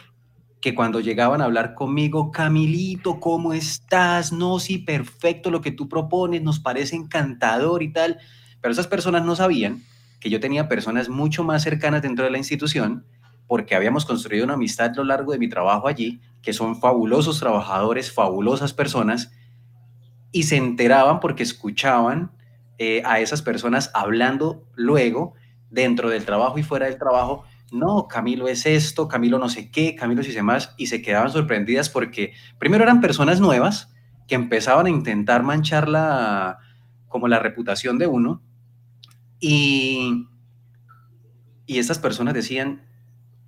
Que 0.60 0.74
cuando 0.74 1.00
llegaban 1.00 1.40
a 1.40 1.44
hablar 1.44 1.74
conmigo, 1.74 2.30
Camilito, 2.30 3.20
¿cómo 3.20 3.52
estás? 3.52 4.32
No, 4.32 4.58
sí, 4.58 4.78
perfecto, 4.78 5.50
lo 5.50 5.60
que 5.60 5.70
tú 5.72 5.88
propones 5.88 6.42
nos 6.42 6.60
parece 6.60 6.96
encantador 6.96 7.82
y 7.82 7.92
tal. 7.92 8.18
Pero 8.60 8.72
esas 8.72 8.86
personas 8.86 9.24
no 9.24 9.36
sabían 9.36 9.82
que 10.20 10.30
yo 10.30 10.40
tenía 10.40 10.68
personas 10.68 11.08
mucho 11.08 11.44
más 11.44 11.62
cercanas 11.62 12.02
dentro 12.02 12.24
de 12.24 12.30
la 12.30 12.38
institución 12.38 13.04
porque 13.46 13.74
habíamos 13.74 14.04
construido 14.04 14.44
una 14.44 14.54
amistad 14.54 14.90
a 14.90 14.94
lo 14.96 15.04
largo 15.04 15.32
de 15.32 15.38
mi 15.38 15.48
trabajo 15.48 15.88
allí, 15.88 16.20
que 16.42 16.52
son 16.52 16.80
fabulosos 16.80 17.38
trabajadores, 17.38 18.12
fabulosas 18.12 18.72
personas, 18.72 19.32
y 20.32 20.44
se 20.44 20.56
enteraban 20.56 21.20
porque 21.20 21.42
escuchaban 21.42 22.32
eh, 22.78 23.02
a 23.04 23.20
esas 23.20 23.42
personas 23.42 23.90
hablando 23.94 24.64
luego 24.74 25.34
dentro 25.70 26.08
del 26.08 26.24
trabajo 26.24 26.58
y 26.58 26.62
fuera 26.62 26.86
del 26.86 26.98
trabajo, 26.98 27.44
no, 27.72 28.06
Camilo 28.08 28.48
es 28.48 28.66
esto, 28.66 29.08
Camilo 29.08 29.38
no 29.38 29.48
sé 29.48 29.70
qué, 29.70 29.94
Camilo 29.96 30.22
si 30.22 30.32
sé 30.32 30.42
más, 30.42 30.74
y 30.76 30.86
se 30.86 31.02
quedaban 31.02 31.30
sorprendidas 31.30 31.90
porque 31.90 32.32
primero 32.58 32.84
eran 32.84 33.00
personas 33.00 33.40
nuevas 33.40 33.92
que 34.28 34.34
empezaban 34.34 34.86
a 34.86 34.90
intentar 34.90 35.42
manchar 35.42 35.88
la, 35.88 36.58
como 37.08 37.28
la 37.28 37.38
reputación 37.38 37.98
de 37.98 38.06
uno, 38.06 38.42
y, 39.40 40.28
y 41.66 41.78
estas 41.78 41.98
personas 41.98 42.34
decían, 42.34 42.86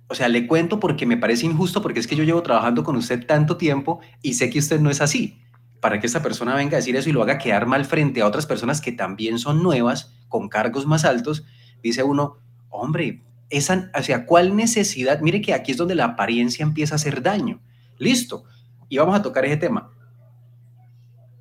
o 0.07 0.15
sea, 0.15 0.27
le 0.27 0.47
cuento 0.47 0.79
porque 0.79 1.05
me 1.05 1.17
parece 1.17 1.45
injusto, 1.45 1.81
porque 1.81 1.99
es 1.99 2.07
que 2.07 2.15
yo 2.15 2.23
llevo 2.23 2.41
trabajando 2.41 2.83
con 2.83 2.95
usted 2.95 3.25
tanto 3.25 3.57
tiempo 3.57 3.99
y 4.21 4.33
sé 4.33 4.49
que 4.49 4.59
usted 4.59 4.79
no 4.79 4.89
es 4.89 5.01
así. 5.01 5.41
Para 5.81 5.99
que 5.99 6.07
esta 6.07 6.21
persona 6.21 6.55
venga 6.55 6.75
a 6.75 6.79
decir 6.79 6.95
eso 6.95 7.09
y 7.09 7.13
lo 7.13 7.21
haga 7.21 7.37
quedar 7.37 7.65
mal 7.67 7.85
frente 7.85 8.21
a 8.21 8.27
otras 8.27 8.45
personas 8.45 8.81
que 8.81 8.91
también 8.91 9.39
son 9.39 9.63
nuevas, 9.63 10.15
con 10.27 10.49
cargos 10.49 10.85
más 10.85 11.05
altos, 11.05 11.45
dice 11.81 12.03
uno, 12.03 12.37
hombre, 12.69 13.23
esa, 13.49 13.91
o 13.97 14.03
sea, 14.03 14.25
¿cuál 14.25 14.55
necesidad? 14.55 15.21
Mire 15.21 15.41
que 15.41 15.53
aquí 15.53 15.71
es 15.71 15.77
donde 15.77 15.95
la 15.95 16.05
apariencia 16.05 16.63
empieza 16.63 16.95
a 16.95 16.97
hacer 16.97 17.21
daño. 17.21 17.59
Listo. 17.97 18.43
Y 18.87 18.97
vamos 18.97 19.15
a 19.15 19.21
tocar 19.21 19.45
ese 19.45 19.57
tema. 19.57 19.91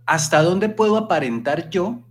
¿Hasta 0.06 0.42
dónde 0.42 0.68
puedo 0.68 0.96
aparentar 0.96 1.70
yo 1.70 2.02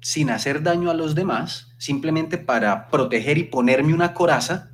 sin 0.00 0.30
hacer 0.30 0.62
daño 0.62 0.90
a 0.90 0.94
los 0.94 1.14
demás, 1.14 1.72
simplemente 1.78 2.36
para 2.36 2.88
proteger 2.88 3.38
y 3.38 3.44
ponerme 3.44 3.94
una 3.94 4.12
coraza 4.12 4.72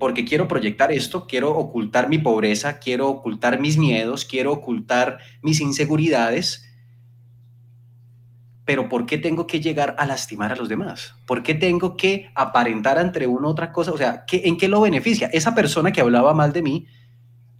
porque 0.00 0.24
quiero 0.24 0.48
proyectar 0.48 0.90
esto, 0.90 1.26
quiero 1.26 1.54
ocultar 1.56 2.08
mi 2.08 2.18
pobreza, 2.18 2.78
quiero 2.78 3.08
ocultar 3.08 3.60
mis 3.60 3.76
miedos, 3.76 4.24
quiero 4.24 4.50
ocultar 4.52 5.18
mis 5.42 5.60
inseguridades, 5.60 6.64
pero 8.70 8.88
¿por 8.88 9.04
qué 9.04 9.18
tengo 9.18 9.48
que 9.48 9.60
llegar 9.60 9.96
a 9.98 10.06
lastimar 10.06 10.52
a 10.52 10.54
los 10.54 10.68
demás? 10.68 11.16
¿Por 11.26 11.42
qué 11.42 11.54
tengo 11.54 11.96
que 11.96 12.30
aparentar 12.36 12.98
entre 12.98 13.26
uno 13.26 13.48
otra 13.48 13.72
cosa? 13.72 13.90
O 13.90 13.98
sea, 13.98 14.24
¿en 14.30 14.56
qué 14.56 14.68
lo 14.68 14.80
beneficia? 14.80 15.28
Esa 15.32 15.56
persona 15.56 15.90
que 15.90 16.00
hablaba 16.00 16.34
mal 16.34 16.52
de 16.52 16.62
mí 16.62 16.86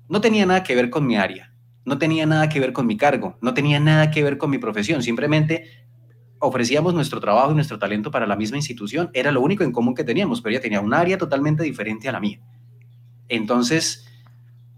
no 0.08 0.20
tenía 0.20 0.46
nada 0.46 0.62
que 0.62 0.76
ver 0.76 0.88
con 0.88 1.04
mi 1.04 1.16
área, 1.16 1.52
no 1.84 1.98
tenía 1.98 2.26
nada 2.26 2.48
que 2.48 2.60
ver 2.60 2.72
con 2.72 2.86
mi 2.86 2.96
cargo, 2.96 3.36
no 3.40 3.54
tenía 3.54 3.80
nada 3.80 4.12
que 4.12 4.22
ver 4.22 4.38
con 4.38 4.50
mi 4.50 4.58
profesión, 4.58 5.02
simplemente 5.02 5.64
ofrecíamos 6.38 6.94
nuestro 6.94 7.18
trabajo 7.18 7.50
y 7.50 7.56
nuestro 7.56 7.80
talento 7.80 8.12
para 8.12 8.28
la 8.28 8.36
misma 8.36 8.58
institución, 8.58 9.10
era 9.12 9.32
lo 9.32 9.40
único 9.40 9.64
en 9.64 9.72
común 9.72 9.96
que 9.96 10.04
teníamos, 10.04 10.40
pero 10.40 10.52
ella 10.52 10.62
tenía 10.62 10.80
un 10.80 10.94
área 10.94 11.18
totalmente 11.18 11.64
diferente 11.64 12.08
a 12.08 12.12
la 12.12 12.20
mía. 12.20 12.38
Entonces, 13.28 14.06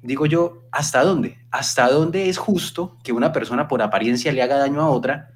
digo 0.00 0.24
yo, 0.24 0.62
¿hasta 0.72 1.04
dónde? 1.04 1.44
¿Hasta 1.50 1.90
dónde 1.90 2.30
es 2.30 2.38
justo 2.38 2.96
que 3.04 3.12
una 3.12 3.32
persona 3.34 3.68
por 3.68 3.82
apariencia 3.82 4.32
le 4.32 4.40
haga 4.40 4.56
daño 4.56 4.80
a 4.80 4.88
otra? 4.88 5.28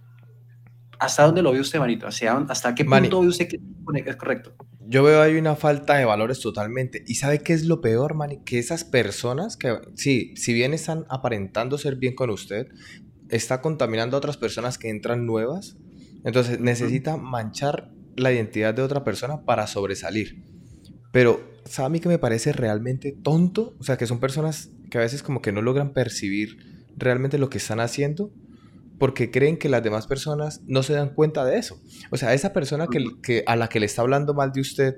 ¿Hasta 0.98 1.24
dónde 1.24 1.42
lo 1.42 1.52
ve 1.52 1.60
usted, 1.60 1.78
Manito? 1.78 2.06
¿Hasta 2.06 2.74
qué 2.74 2.84
punto 2.84 3.20
ve 3.20 3.28
usted 3.28 3.48
que 3.48 3.60
es 4.04 4.16
correcto? 4.16 4.54
Yo 4.88 5.02
veo 5.02 5.20
ahí 5.20 5.36
una 5.36 5.56
falta 5.56 5.96
de 5.96 6.04
valores 6.04 6.40
totalmente. 6.40 7.02
¿Y 7.06 7.16
sabe 7.16 7.40
qué 7.40 7.52
es 7.52 7.64
lo 7.64 7.80
peor, 7.80 8.14
Manny? 8.14 8.42
Que 8.44 8.58
esas 8.58 8.84
personas 8.84 9.56
que, 9.56 9.76
sí, 9.94 10.34
si 10.36 10.52
bien 10.52 10.74
están 10.74 11.06
aparentando 11.08 11.76
ser 11.76 11.96
bien 11.96 12.14
con 12.14 12.30
usted, 12.30 12.68
está 13.28 13.60
contaminando 13.60 14.16
a 14.16 14.18
otras 14.18 14.36
personas 14.36 14.78
que 14.78 14.88
entran 14.88 15.26
nuevas 15.26 15.76
entonces 16.26 16.58
necesita 16.58 17.16
manchar 17.16 17.92
la 18.16 18.32
identidad 18.32 18.74
de 18.74 18.82
otra 18.82 19.04
persona 19.04 19.44
para 19.44 19.68
sobresalir. 19.68 20.42
Pero, 21.12 21.40
¿sabe 21.64 21.86
a 21.86 21.88
mí 21.88 22.00
que 22.00 22.08
me 22.08 22.18
parece 22.18 22.52
realmente 22.52 23.16
tonto? 23.22 23.76
O 23.78 23.84
sea, 23.84 23.96
que 23.96 24.08
son 24.08 24.18
personas 24.18 24.72
que 24.90 24.98
a 24.98 25.02
veces 25.02 25.22
como 25.22 25.40
que 25.40 25.52
no 25.52 25.62
logran 25.62 25.92
percibir 25.92 26.84
realmente 26.96 27.38
lo 27.38 27.48
que 27.48 27.58
están 27.58 27.78
haciendo 27.78 28.32
porque 28.98 29.30
creen 29.30 29.58
que 29.58 29.68
las 29.68 29.82
demás 29.82 30.06
personas 30.06 30.62
no 30.66 30.82
se 30.82 30.94
dan 30.94 31.10
cuenta 31.10 31.44
de 31.44 31.58
eso. 31.58 31.80
O 32.10 32.16
sea, 32.16 32.34
esa 32.34 32.52
persona 32.52 32.86
que, 33.22 33.44
a 33.46 33.56
la 33.56 33.68
que 33.68 33.80
le 33.80 33.86
está 33.86 34.02
hablando 34.02 34.34
mal 34.34 34.52
de 34.52 34.60
usted, 34.60 34.96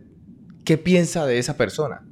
¿qué 0.65 0.79
piensa 0.79 1.27
de 1.27 1.39
esa 1.39 1.57
persona? 1.57 2.07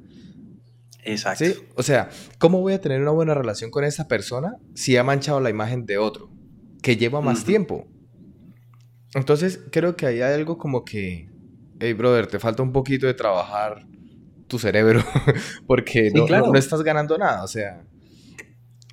Exacto. 1.03 1.45
O 1.75 1.83
sea, 1.83 2.09
¿cómo 2.37 2.59
voy 2.59 2.73
a 2.73 2.81
tener 2.81 3.01
una 3.01 3.11
buena 3.11 3.33
relación 3.33 3.71
con 3.71 3.85
esa 3.85 4.07
persona 4.07 4.57
si 4.75 4.97
ha 4.97 5.03
manchado 5.03 5.39
la 5.39 5.49
imagen 5.49 5.85
de 5.85 5.97
otro 5.97 6.29
que 6.81 6.97
lleva 6.97 7.21
más 7.21 7.45
tiempo? 7.45 7.87
Entonces, 9.13 9.61
creo 9.71 9.95
que 9.95 10.05
ahí 10.05 10.21
hay 10.21 10.33
algo 10.33 10.57
como 10.57 10.83
que, 10.83 11.29
hey, 11.79 11.93
brother, 11.93 12.27
te 12.27 12.39
falta 12.39 12.61
un 12.61 12.73
poquito 12.73 13.07
de 13.07 13.13
trabajar 13.13 13.87
tu 14.47 14.59
cerebro, 14.59 15.01
porque 15.67 16.11
no, 16.11 16.55
estás 16.55 16.83
ganando 16.83 17.17
nada, 17.17 17.43
o 17.43 17.47
sea. 17.47 17.85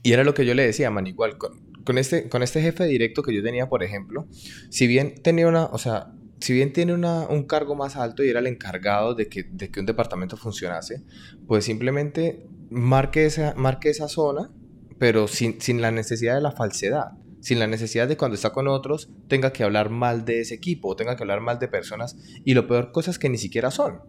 Y 0.02 0.12
era 0.12 0.22
lo 0.22 0.34
que 0.34 0.44
yo 0.44 0.54
le 0.54 0.66
decía, 0.66 0.90
man, 0.90 1.06
igual, 1.06 1.38
con, 1.38 1.73
este, 1.98 2.28
con 2.28 2.42
este 2.42 2.60
jefe 2.60 2.84
directo 2.84 3.22
que 3.22 3.34
yo 3.34 3.42
tenía, 3.42 3.68
por 3.68 3.82
ejemplo, 3.82 4.26
si 4.70 4.86
bien 4.86 5.22
tenía 5.22 5.48
una, 5.48 5.64
o 5.66 5.78
sea, 5.78 6.12
si 6.40 6.52
bien 6.52 6.72
tiene 6.72 6.94
una, 6.94 7.26
un 7.28 7.44
cargo 7.44 7.74
más 7.74 7.96
alto 7.96 8.24
y 8.24 8.28
era 8.28 8.40
el 8.40 8.46
encargado 8.46 9.14
de 9.14 9.28
que, 9.28 9.44
de 9.44 9.70
que 9.70 9.80
un 9.80 9.86
departamento 9.86 10.36
funcionase, 10.36 11.02
pues 11.46 11.64
simplemente 11.64 12.46
marque 12.70 13.26
esa, 13.26 13.54
marque 13.54 13.90
esa 13.90 14.08
zona, 14.08 14.50
pero 14.98 15.28
sin, 15.28 15.60
sin 15.60 15.80
la 15.80 15.90
necesidad 15.90 16.34
de 16.34 16.40
la 16.40 16.52
falsedad 16.52 17.12
sin 17.44 17.58
la 17.58 17.66
necesidad 17.66 18.08
de 18.08 18.16
cuando 18.16 18.36
está 18.36 18.50
con 18.50 18.68
otros 18.68 19.10
tenga 19.28 19.52
que 19.52 19.64
hablar 19.64 19.90
mal 19.90 20.24
de 20.24 20.40
ese 20.40 20.54
equipo 20.54 20.88
o 20.88 20.96
tenga 20.96 21.14
que 21.14 21.24
hablar 21.24 21.42
mal 21.42 21.58
de 21.58 21.68
personas 21.68 22.16
y 22.42 22.54
lo 22.54 22.66
peor, 22.66 22.90
cosas 22.90 23.18
que 23.18 23.28
ni 23.28 23.36
siquiera 23.36 23.70
son. 23.70 24.00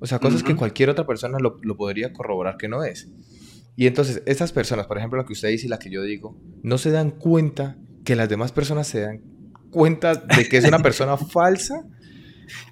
O 0.00 0.06
sea, 0.06 0.18
cosas 0.18 0.42
que 0.42 0.54
cualquier 0.54 0.90
otra 0.90 1.06
persona 1.06 1.38
lo, 1.38 1.56
podría 1.78 2.12
corroborar 2.12 2.58
que 2.58 2.68
no 2.68 2.84
es. 2.84 3.08
Y 3.76 3.86
entonces, 3.86 4.22
estas 4.26 4.52
personas, 4.52 4.86
por 4.86 4.98
ejemplo, 4.98 5.18
la 5.18 5.26
que 5.26 5.32
usted 5.32 5.48
dice 5.48 5.66
y 5.66 5.68
la 5.68 5.78
que 5.78 5.90
yo 5.90 6.02
digo, 6.02 6.36
no 6.62 6.78
se 6.78 6.90
dan 6.90 7.10
cuenta 7.10 7.76
que 8.04 8.14
las 8.14 8.28
demás 8.28 8.52
personas 8.52 8.86
se 8.86 9.00
dan 9.00 9.20
cuenta 9.70 10.14
de 10.14 10.48
que 10.48 10.58
es 10.58 10.64
una 10.64 10.78
persona 10.78 11.16
falsa. 11.32 11.84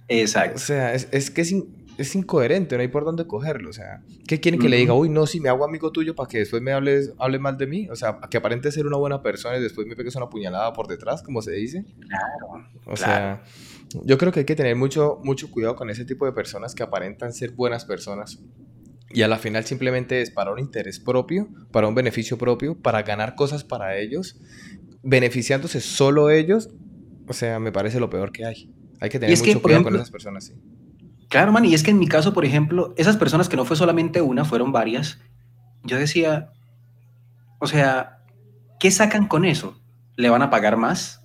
Exacto. 0.09 0.57
O 0.57 0.61
sea, 0.61 0.95
es, 0.95 1.09
es 1.11 1.31
que 1.31 1.41
es, 1.41 1.55
es 1.99 2.15
incoherente, 2.15 2.77
no 2.77 2.83
hay 2.83 2.89
por 2.89 3.05
dónde 3.05 3.27
cogerlo. 3.27 3.71
O 3.71 3.73
sea, 3.73 4.03
¿qué 4.27 4.41
quieren 4.41 4.61
que 4.61 4.69
le 4.69 4.77
diga? 4.77 4.95
Uy, 4.95 5.09
no, 5.09 5.27
si 5.27 5.41
me 5.41 5.49
hago 5.49 5.65
amigo 5.65 5.91
tuyo 5.91 6.15
para 6.15 6.29
que 6.29 6.39
después 6.39 6.63
me 6.63 6.73
hables 6.73 7.13
hable 7.19 7.39
mal 7.39 7.59
de 7.59 7.67
mí. 7.67 7.89
O 7.91 7.97
sea, 7.97 8.19
que 8.31 8.37
aparente 8.37 8.71
ser 8.71 8.87
una 8.87 8.97
buena 8.97 9.23
persona 9.23 9.57
y 9.57 9.63
después 9.63 9.87
me 9.87 9.97
pegues 9.97 10.15
una 10.17 10.29
puñalada 10.29 10.73
por 10.73 10.87
detrás, 10.87 11.23
como 11.23 11.43
se 11.43 11.53
dice. 11.53 11.85
Claro. 12.09 12.69
O 12.87 12.97
sea, 12.97 13.43
yo 14.05 14.19
creo 14.19 14.33
que 14.33 14.41
hay 14.41 14.47
que 14.47 14.57
tener 14.57 14.77
mucho, 14.77 15.21
mucho 15.25 15.51
cuidado 15.51 15.77
con 15.77 15.91
ese 15.91 16.05
tipo 16.05 16.27
de 16.27 16.33
personas 16.33 16.75
que 16.75 16.83
aparentan 16.83 17.33
ser 17.33 17.51
buenas 17.53 17.85
personas. 17.85 18.41
Y 19.15 19.23
a 19.23 19.29
la 19.29 19.39
final 19.39 19.65
simplemente 19.65 20.23
es 20.23 20.31
para 20.31 20.53
un 20.53 20.59
interés 20.59 20.99
propio, 21.01 21.49
para 21.71 21.89
un 21.89 21.95
beneficio 21.95 22.39
propio, 22.39 22.77
para 22.79 23.03
ganar 23.03 23.35
cosas 23.35 23.65
para 23.65 23.97
ellos, 23.97 24.39
beneficiándose 25.03 25.81
solo 25.81 26.31
ellos. 26.31 26.71
O 27.29 27.33
sea, 27.33 27.59
me 27.59 27.73
parece 27.73 28.01
lo 28.01 28.11
peor 28.11 28.33
que 28.33 28.45
hay. 28.45 28.73
Hay 29.01 29.11
que 29.11 29.19
tener 29.19 29.37
mucho 29.37 29.63
cuidado 29.63 29.85
con 29.85 29.95
esas 29.95 30.11
personas, 30.11 30.47
sí. 30.47 30.55
Claro, 31.29 31.51
man, 31.51 31.65
y 31.65 31.75
es 31.75 31.83
que 31.83 31.91
en 31.91 31.99
mi 31.99 32.07
caso, 32.07 32.35
por 32.35 32.45
ejemplo, 32.45 32.95
esas 32.97 33.17
personas 33.17 33.49
que 33.49 33.57
no 33.57 33.65
fue 33.65 33.77
solamente 33.77 34.21
una, 34.21 34.45
fueron 34.45 34.71
varias, 34.71 35.19
yo 35.83 35.99
decía, 35.99 36.53
o 37.59 37.67
sea, 37.67 38.19
¿qué 38.79 38.91
sacan 38.91 39.29
con 39.29 39.45
eso? 39.45 39.81
¿Le 40.17 40.29
van 40.29 40.43
a 40.43 40.51
pagar 40.51 40.77
más? 40.77 41.25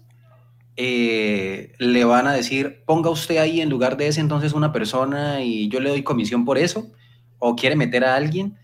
Eh, 0.77 1.73
¿Le 1.79 2.05
van 2.05 2.27
a 2.27 2.33
decir, 2.33 2.83
ponga 2.85 3.09
usted 3.09 3.37
ahí 3.37 3.59
en 3.59 3.69
lugar 3.69 3.97
de 3.97 4.07
ese 4.07 4.21
entonces 4.21 4.53
una 4.53 4.71
persona 4.71 5.41
y 5.41 5.67
yo 5.67 5.79
le 5.79 5.89
doy 5.89 6.03
comisión 6.03 6.45
por 6.45 6.57
eso? 6.57 6.91
¿O 7.39 7.55
quiere 7.55 7.75
meter 7.75 8.03
a 8.03 8.15
alguien? 8.15 8.57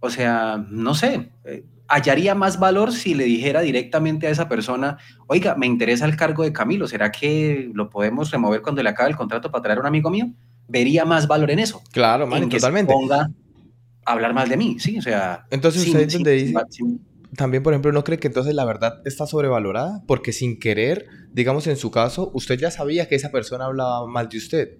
O 0.00 0.10
sea, 0.10 0.64
no 0.68 0.94
sé, 0.94 1.30
eh, 1.44 1.64
hallaría 1.88 2.34
más 2.34 2.58
valor 2.58 2.92
si 2.92 3.14
le 3.14 3.24
dijera 3.24 3.60
directamente 3.60 4.26
a 4.26 4.30
esa 4.30 4.48
persona, 4.48 4.98
oiga, 5.26 5.56
me 5.56 5.66
interesa 5.66 6.06
el 6.06 6.16
cargo 6.16 6.42
de 6.42 6.52
Camilo, 6.52 6.88
¿será 6.88 7.10
que 7.10 7.70
lo 7.74 7.90
podemos 7.90 8.30
remover 8.30 8.62
cuando 8.62 8.82
le 8.82 8.88
acabe 8.88 9.10
el 9.10 9.16
contrato 9.16 9.50
para 9.50 9.62
traer 9.62 9.78
a 9.78 9.80
un 9.82 9.86
amigo 9.86 10.10
mío? 10.10 10.32
vería 10.70 11.04
más 11.04 11.26
valor 11.26 11.50
en 11.50 11.58
eso. 11.58 11.82
Claro, 11.92 12.26
man, 12.26 12.48
totalmente. 12.48 12.92
ponga 12.92 13.30
a 14.04 14.12
hablar 14.12 14.32
mal 14.32 14.48
de 14.48 14.56
mí, 14.56 14.76
sí, 14.78 14.98
o 14.98 15.02
sea. 15.02 15.46
Entonces 15.50 15.86
usted 15.86 16.06
dice, 16.06 16.54
también, 17.36 17.62
por 17.62 17.72
ejemplo, 17.72 17.92
¿no 17.92 18.02
cree 18.02 18.18
que 18.18 18.28
entonces 18.28 18.54
la 18.54 18.64
verdad 18.64 19.02
está 19.04 19.26
sobrevalorada? 19.26 20.02
Porque 20.06 20.32
sin 20.32 20.58
querer, 20.58 21.06
digamos 21.32 21.66
en 21.66 21.76
su 21.76 21.90
caso, 21.90 22.30
usted 22.34 22.58
ya 22.58 22.70
sabía 22.70 23.08
que 23.08 23.14
esa 23.14 23.30
persona 23.30 23.66
hablaba 23.66 24.06
mal 24.06 24.28
de 24.28 24.38
usted. 24.38 24.78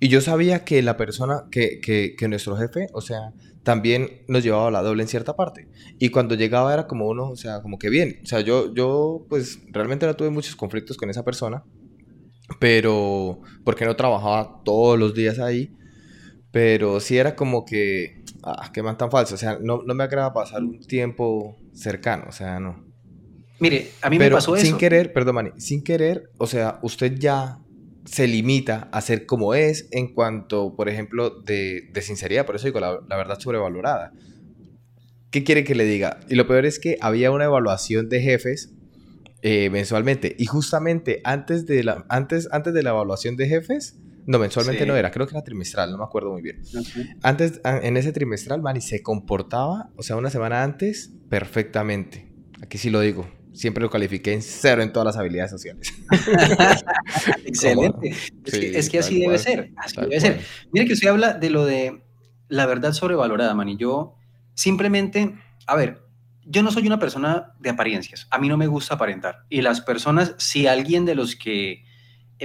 Y 0.00 0.08
yo 0.08 0.20
sabía 0.20 0.64
que 0.64 0.80
la 0.82 0.96
persona, 0.96 1.44
que, 1.50 1.80
que, 1.80 2.14
que 2.16 2.28
nuestro 2.28 2.56
jefe, 2.56 2.86
o 2.92 3.00
sea, 3.00 3.32
también 3.64 4.22
nos 4.28 4.44
llevaba 4.44 4.70
la 4.70 4.82
doble 4.82 5.02
en 5.02 5.08
cierta 5.08 5.34
parte. 5.34 5.68
Y 5.98 6.10
cuando 6.10 6.34
llegaba 6.34 6.72
era 6.72 6.86
como 6.86 7.08
uno, 7.08 7.28
o 7.28 7.36
sea, 7.36 7.60
como 7.62 7.78
que 7.78 7.90
bien. 7.90 8.20
O 8.22 8.26
sea, 8.26 8.40
yo, 8.40 8.72
yo 8.74 9.26
pues 9.28 9.58
realmente 9.72 10.06
no 10.06 10.14
tuve 10.14 10.30
muchos 10.30 10.56
conflictos 10.56 10.96
con 10.96 11.10
esa 11.10 11.24
persona, 11.24 11.64
pero 12.60 13.40
porque 13.64 13.84
no 13.84 13.96
trabajaba 13.96 14.62
todos 14.64 14.98
los 14.98 15.14
días 15.14 15.38
ahí, 15.38 15.76
pero 16.52 17.00
sí 17.00 17.18
era 17.18 17.34
como 17.34 17.64
que, 17.64 18.22
ah, 18.42 18.70
qué 18.72 18.82
man 18.82 18.96
tan 18.96 19.10
falso. 19.10 19.34
O 19.34 19.38
sea, 19.38 19.58
no, 19.60 19.82
no 19.82 19.94
me 19.94 20.04
agrada 20.04 20.32
pasar 20.32 20.62
un 20.62 20.80
tiempo 20.80 21.56
cercano, 21.74 22.24
o 22.28 22.32
sea, 22.32 22.60
no. 22.60 22.86
Mire, 23.60 23.90
a 24.00 24.08
mí 24.08 24.18
me 24.18 24.30
pasó 24.30 24.54
eso. 24.54 24.64
Sin 24.64 24.78
querer, 24.78 25.12
perdón, 25.12 25.34
Manny, 25.34 25.50
sin 25.58 25.82
querer, 25.82 26.30
o 26.38 26.46
sea, 26.46 26.78
usted 26.82 27.18
ya 27.18 27.58
se 28.08 28.26
limita 28.26 28.88
a 28.90 29.00
ser 29.02 29.26
como 29.26 29.54
es 29.54 29.88
en 29.90 30.14
cuanto, 30.14 30.74
por 30.74 30.88
ejemplo, 30.88 31.30
de, 31.30 31.90
de 31.92 32.02
sinceridad. 32.02 32.46
Por 32.46 32.56
eso 32.56 32.66
digo, 32.66 32.80
la, 32.80 33.00
la, 33.06 33.16
verdad 33.16 33.38
sobrevalorada. 33.38 34.12
¿Qué 35.30 35.44
quiere 35.44 35.62
que 35.62 35.74
le 35.74 35.84
diga? 35.84 36.20
Y 36.28 36.34
lo 36.34 36.46
peor 36.46 36.64
es 36.64 36.78
que 36.78 36.96
había 37.02 37.30
una 37.30 37.44
evaluación 37.44 38.08
de 38.08 38.22
jefes 38.22 38.72
eh, 39.42 39.68
mensualmente. 39.68 40.34
Y 40.38 40.46
justamente 40.46 41.20
antes 41.22 41.66
de, 41.66 41.84
la, 41.84 42.06
antes, 42.08 42.48
antes 42.50 42.72
de 42.72 42.82
la 42.82 42.90
evaluación 42.90 43.36
de 43.36 43.46
jefes, 43.46 43.98
no, 44.26 44.38
mensualmente 44.38 44.86
no 44.86 44.96
era, 44.96 45.10
creo 45.10 45.26
que 45.26 45.34
era 45.34 45.44
trimestral, 45.44 45.90
no 45.90 45.98
me 45.98 46.04
acuerdo 46.04 46.32
muy 46.32 46.42
bien. 46.42 46.62
Antes, 47.22 47.60
en 47.64 47.96
ese 47.96 48.12
trimestral, 48.12 48.60
Manny 48.62 48.80
se 48.80 49.02
comportaba, 49.02 49.90
o 49.96 50.02
sea, 50.02 50.16
una 50.16 50.30
semana 50.30 50.62
antes, 50.62 51.12
perfectamente. 51.28 52.30
Aquí 52.60 52.78
sí 52.78 52.90
lo 52.90 53.00
digo, 53.00 53.26
siempre 53.52 53.82
lo 53.82 53.90
califiqué 53.90 54.32
en 54.32 54.42
cero 54.42 54.82
en 54.82 54.92
todas 54.92 55.06
las 55.06 55.16
habilidades 55.16 55.50
sociales. 55.50 55.92
Excelente. 57.44 58.14
Es 58.44 58.88
que, 58.88 58.98
así 58.98 59.20
debe 59.20 59.38
ser. 59.38 59.72
Así 59.76 60.00
debe 60.00 60.20
ser. 60.20 60.40
Mire 60.72 60.86
que 60.86 60.92
usted 60.92 61.08
habla 61.08 61.34
de 61.34 61.50
lo 61.50 61.64
de 61.64 62.02
la 62.48 62.66
verdad 62.66 62.92
sobrevalorada, 62.92 63.54
man. 63.54 63.68
Y 63.68 63.76
yo 63.76 64.14
simplemente, 64.54 65.34
a 65.66 65.76
ver, 65.76 66.02
yo 66.44 66.62
no 66.62 66.70
soy 66.70 66.86
una 66.86 66.98
persona 66.98 67.52
de 67.60 67.70
apariencias. 67.70 68.26
A 68.30 68.38
mí 68.38 68.48
no 68.48 68.56
me 68.56 68.66
gusta 68.66 68.94
aparentar. 68.94 69.44
Y 69.48 69.60
las 69.60 69.80
personas, 69.80 70.34
si 70.38 70.66
alguien 70.66 71.04
de 71.04 71.14
los 71.14 71.36
que 71.36 71.84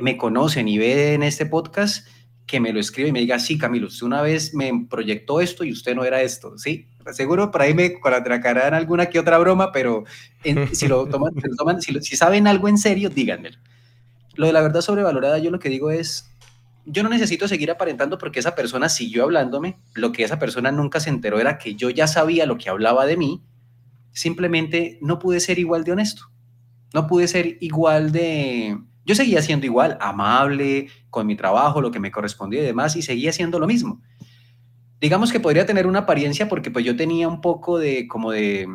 me 0.02 0.18
conocen 0.18 0.68
y 0.68 0.78
ven 0.78 1.24
este 1.24 1.46
podcast, 1.46 2.08
que 2.46 2.60
me 2.60 2.74
lo 2.74 2.80
escribe 2.80 3.10
y 3.10 3.12
me 3.12 3.20
diga, 3.20 3.40
sí, 3.40 3.58
Camilo, 3.58 3.88
usted 3.88 4.06
una 4.06 4.22
vez 4.22 4.54
me 4.54 4.86
proyectó 4.90 5.40
esto 5.40 5.64
y 5.64 5.72
usted 5.72 5.96
no 5.96 6.04
era 6.04 6.22
esto, 6.22 6.58
¿sí? 6.58 6.88
Seguro 7.12 7.52
por 7.52 7.62
ahí 7.62 7.74
me 7.74 8.00
contracarán 8.00 8.74
alguna 8.74 9.08
que 9.08 9.20
otra 9.20 9.38
broma, 9.38 9.72
pero 9.72 10.04
si 10.72 10.88
lo 10.88 11.08
toman, 11.08 11.82
si, 11.82 12.16
saben 12.16 12.48
algo 12.48 12.68
en 12.68 12.78
serio, 12.78 13.10
díganmelo. 13.10 13.58
Lo 14.36 14.48
de 14.48 14.54
la 14.54 14.62
verdad 14.62 14.82
sobrevalorada, 14.82 15.38
yo 15.38 15.52
lo 15.52 15.60
que 15.60 15.70
digo 15.70 15.92
es, 15.92 16.30
yo 16.86 17.04
no 17.04 17.10
necesito 17.10 17.48
seguir 17.48 17.72
aparentando 17.72 18.18
porque 18.18 18.40
esa 18.40 18.56
persona 18.56 18.90
siguió 18.90 19.24
hablándome, 19.24 19.78
lo 19.94 20.12
que 20.12 20.24
esa 20.24 20.40
persona 20.40 20.72
nunca 20.72 21.00
se 21.00 21.10
enteró 21.10 21.40
era 21.40 21.58
que 21.58 21.76
yo 21.76 21.90
ya 21.90 22.08
sabía 22.08 22.46
lo 22.46 22.58
que 22.58 22.70
hablaba 22.70 23.06
de 23.06 23.18
mí, 23.18 23.44
simplemente 24.12 24.98
no 25.02 25.20
pude 25.20 25.40
ser 25.40 25.60
igual 25.60 25.84
de 25.84 25.94
honesto, 25.94 26.24
no 26.94 27.08
pude 27.08 27.28
ser 27.28 27.58
igual 27.62 28.12
de... 28.12 28.78
Yo 29.06 29.16
seguía 29.16 29.42
siendo 29.42 29.66
igual, 29.66 29.98
amable, 30.00 30.88
con 31.10 31.28
mi 31.28 31.36
trabajo, 31.36 31.82
lo 31.82 31.92
que 31.92 32.00
me 32.00 32.12
correspondía 32.12 32.62
y 32.62 32.66
demás, 32.66 32.96
y 32.96 33.02
seguía 33.02 33.34
siendo 33.34 33.60
lo 33.60 33.68
mismo 33.68 34.02
digamos 35.04 35.34
que 35.34 35.42
podría 35.42 35.66
tener 35.66 35.86
una 35.86 36.00
apariencia 36.00 36.48
porque 36.48 36.72
pues 36.72 36.86
yo 36.86 36.96
tenía 36.96 37.28
un 37.28 37.42
poco 37.42 37.78
de 37.78 38.08
como 38.08 38.32
de, 38.32 38.66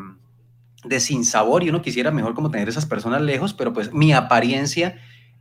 de 0.84 1.00
sinsabor 1.00 1.62
y 1.62 1.70
uno 1.70 1.80
quisiera 1.80 2.10
mejor 2.10 2.34
como 2.34 2.50
tener 2.50 2.68
esas 2.68 2.84
personas 2.84 3.22
lejos, 3.22 3.54
pero 3.54 3.72
pues 3.72 3.94
mi 3.94 4.12
apariencia 4.12 4.96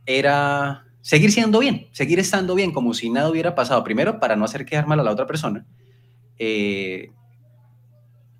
era 0.06 0.86
seguir 1.02 1.30
siendo 1.30 1.58
bien, 1.58 1.88
seguir 1.92 2.18
estando 2.18 2.54
bien, 2.54 2.72
como 2.72 2.94
si 2.94 3.10
nada 3.10 3.28
hubiera 3.28 3.54
pasado. 3.54 3.84
Primero, 3.84 4.18
para 4.18 4.34
no 4.34 4.46
hacer 4.46 4.64
quedar 4.64 4.86
mal 4.86 4.98
a 4.98 5.02
la 5.02 5.10
otra 5.10 5.26
persona. 5.26 5.66
Eh, 6.38 7.12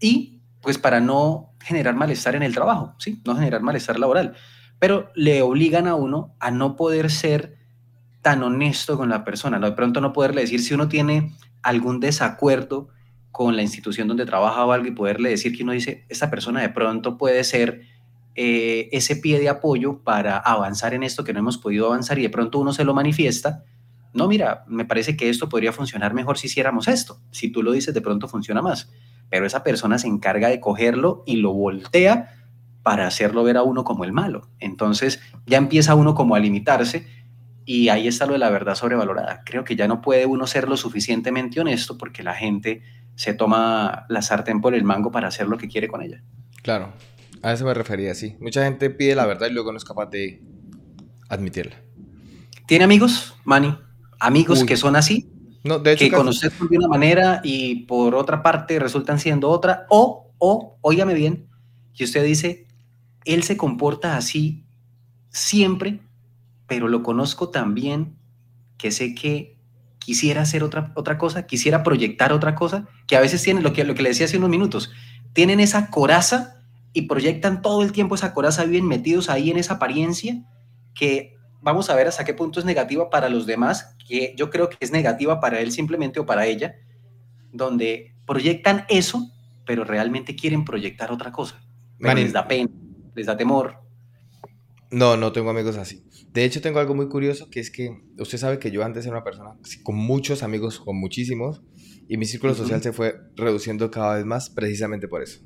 y 0.00 0.40
pues 0.62 0.78
para 0.78 1.00
no 1.00 1.52
generar 1.60 1.94
malestar 1.96 2.34
en 2.34 2.42
el 2.42 2.54
trabajo, 2.54 2.94
¿sí? 2.98 3.20
No 3.26 3.34
generar 3.36 3.60
malestar 3.60 3.98
laboral. 3.98 4.34
Pero 4.78 5.10
le 5.14 5.42
obligan 5.42 5.86
a 5.86 5.94
uno 5.94 6.34
a 6.38 6.50
no 6.50 6.76
poder 6.76 7.10
ser 7.10 7.58
tan 8.22 8.42
honesto 8.42 8.96
con 8.96 9.08
la 9.08 9.24
persona. 9.24 9.58
De 9.58 9.72
pronto 9.72 10.00
no 10.00 10.12
poderle 10.12 10.42
decir 10.42 10.60
si 10.60 10.74
uno 10.74 10.88
tiene 10.88 11.34
algún 11.62 12.00
desacuerdo 12.00 12.88
con 13.30 13.56
la 13.56 13.62
institución 13.62 14.08
donde 14.08 14.26
trabaja 14.26 14.64
o 14.64 14.72
algo 14.72 14.86
y 14.88 14.92
poderle 14.92 15.30
decir 15.30 15.56
que 15.56 15.62
uno 15.62 15.72
dice, 15.72 16.04
esta 16.08 16.30
persona 16.30 16.60
de 16.60 16.70
pronto 16.70 17.16
puede 17.16 17.44
ser 17.44 17.82
eh, 18.34 18.88
ese 18.92 19.16
pie 19.16 19.38
de 19.38 19.48
apoyo 19.48 20.02
para 20.02 20.36
avanzar 20.36 20.94
en 20.94 21.02
esto 21.02 21.24
que 21.24 21.32
no 21.32 21.40
hemos 21.40 21.58
podido 21.58 21.86
avanzar 21.86 22.18
y 22.18 22.22
de 22.22 22.30
pronto 22.30 22.58
uno 22.58 22.72
se 22.72 22.84
lo 22.84 22.94
manifiesta. 22.94 23.64
No, 24.14 24.28
mira, 24.28 24.64
me 24.66 24.84
parece 24.84 25.16
que 25.16 25.28
esto 25.28 25.48
podría 25.48 25.72
funcionar 25.72 26.14
mejor 26.14 26.38
si 26.38 26.46
hiciéramos 26.46 26.88
esto. 26.88 27.20
Si 27.30 27.50
tú 27.50 27.62
lo 27.62 27.72
dices, 27.72 27.94
de 27.94 28.00
pronto 28.00 28.28
funciona 28.28 28.62
más. 28.62 28.90
Pero 29.30 29.46
esa 29.46 29.62
persona 29.62 29.98
se 29.98 30.08
encarga 30.08 30.48
de 30.48 30.60
cogerlo 30.60 31.22
y 31.26 31.36
lo 31.36 31.52
voltea 31.52 32.37
para 32.88 33.06
hacerlo 33.06 33.44
ver 33.44 33.58
a 33.58 33.62
uno 33.62 33.84
como 33.84 34.04
el 34.04 34.14
malo. 34.14 34.48
Entonces 34.60 35.20
ya 35.44 35.58
empieza 35.58 35.94
uno 35.94 36.14
como 36.14 36.36
a 36.36 36.38
limitarse 36.38 37.06
y 37.66 37.90
ahí 37.90 38.08
está 38.08 38.24
lo 38.24 38.32
de 38.32 38.38
la 38.38 38.48
verdad 38.48 38.76
sobrevalorada. 38.76 39.42
Creo 39.44 39.62
que 39.62 39.76
ya 39.76 39.86
no 39.86 40.00
puede 40.00 40.24
uno 40.24 40.46
ser 40.46 40.70
lo 40.70 40.78
suficientemente 40.78 41.60
honesto 41.60 41.98
porque 41.98 42.22
la 42.22 42.32
gente 42.32 42.80
se 43.14 43.34
toma 43.34 44.06
la 44.08 44.22
sartén 44.22 44.62
por 44.62 44.74
el 44.74 44.84
mango 44.84 45.10
para 45.10 45.28
hacer 45.28 45.48
lo 45.48 45.58
que 45.58 45.68
quiere 45.68 45.86
con 45.86 46.00
ella. 46.00 46.22
Claro, 46.62 46.94
a 47.42 47.52
eso 47.52 47.66
me 47.66 47.74
refería, 47.74 48.14
sí. 48.14 48.38
Mucha 48.40 48.64
gente 48.64 48.88
pide 48.88 49.14
la 49.14 49.26
verdad 49.26 49.48
y 49.50 49.52
luego 49.52 49.70
no 49.70 49.76
es 49.76 49.84
capaz 49.84 50.06
de 50.06 50.42
admitirla. 51.28 51.76
¿Tiene 52.66 52.86
amigos, 52.86 53.36
Manny? 53.44 53.76
Amigos 54.18 54.64
que 54.64 54.78
son 54.78 54.96
así. 54.96 55.30
No, 55.62 55.78
de 55.78 55.92
hecho, 55.92 56.06
que 56.06 56.10
con 56.10 56.26
usted 56.26 56.50
de 56.70 56.78
una 56.78 56.88
manera 56.88 57.42
y 57.44 57.84
por 57.84 58.14
otra 58.14 58.42
parte 58.42 58.78
resultan 58.78 59.18
siendo 59.18 59.50
otra. 59.50 59.84
O, 59.90 60.32
o, 60.38 60.78
óigame 60.80 61.12
bien, 61.12 61.50
que 61.92 62.04
usted 62.04 62.24
dice, 62.24 62.67
él 63.34 63.42
se 63.42 63.56
comporta 63.56 64.16
así 64.16 64.64
siempre 65.30 66.00
pero 66.68 66.86
lo 66.86 67.02
conozco 67.02 67.48
también 67.48 68.16
que 68.76 68.92
sé 68.92 69.14
que 69.14 69.56
quisiera 69.98 70.42
hacer 70.42 70.62
otra, 70.62 70.92
otra 70.94 71.18
cosa, 71.18 71.46
quisiera 71.46 71.82
proyectar 71.82 72.32
otra 72.32 72.54
cosa, 72.54 72.86
que 73.08 73.16
a 73.16 73.20
veces 73.20 73.42
tienen 73.42 73.64
lo 73.64 73.72
que, 73.72 73.82
lo 73.84 73.94
que 73.94 74.02
le 74.02 74.10
decía 74.10 74.26
hace 74.26 74.36
unos 74.36 74.50
minutos, 74.50 74.92
tienen 75.32 75.58
esa 75.58 75.90
coraza 75.90 76.62
y 76.92 77.02
proyectan 77.02 77.62
todo 77.62 77.82
el 77.82 77.90
tiempo 77.90 78.14
esa 78.14 78.32
coraza, 78.32 78.64
viven 78.64 78.86
metidos 78.86 79.28
ahí 79.28 79.50
en 79.50 79.56
esa 79.56 79.74
apariencia 79.74 80.44
que 80.94 81.36
vamos 81.60 81.90
a 81.90 81.96
ver 81.96 82.06
hasta 82.06 82.24
qué 82.24 82.34
punto 82.34 82.60
es 82.60 82.66
negativa 82.66 83.10
para 83.10 83.28
los 83.28 83.46
demás, 83.46 83.96
que 84.06 84.34
yo 84.36 84.50
creo 84.50 84.68
que 84.68 84.76
es 84.80 84.92
negativa 84.92 85.40
para 85.40 85.60
él 85.60 85.72
simplemente 85.72 86.20
o 86.20 86.26
para 86.26 86.46
ella, 86.46 86.76
donde 87.52 88.14
proyectan 88.26 88.84
eso, 88.88 89.30
pero 89.64 89.84
realmente 89.84 90.36
quieren 90.36 90.64
proyectar 90.64 91.10
otra 91.10 91.32
cosa. 91.32 91.60
les 91.98 92.32
da 92.32 92.46
pena, 92.46 92.70
les 93.14 93.26
da 93.26 93.36
temor. 93.36 93.78
No, 94.90 95.16
no 95.16 95.32
tengo 95.32 95.50
amigos 95.50 95.76
así. 95.76 96.04
De 96.32 96.44
hecho, 96.44 96.60
tengo 96.60 96.78
algo 96.78 96.94
muy 96.94 97.08
curioso, 97.08 97.50
que 97.50 97.60
es 97.60 97.70
que 97.70 97.90
usted 98.18 98.38
sabe 98.38 98.58
que 98.58 98.70
yo 98.70 98.84
antes 98.84 99.04
era 99.04 99.16
una 99.16 99.24
persona 99.24 99.56
con 99.82 99.96
muchos 99.96 100.42
amigos, 100.42 100.80
con 100.80 100.98
muchísimos, 100.98 101.62
y 102.08 102.16
mi 102.16 102.24
círculo 102.24 102.54
social 102.54 102.82
se 102.82 102.92
fue 102.92 103.16
reduciendo 103.36 103.90
cada 103.90 104.16
vez 104.16 104.24
más 104.24 104.50
precisamente 104.50 105.08
por 105.08 105.22
eso. 105.22 105.40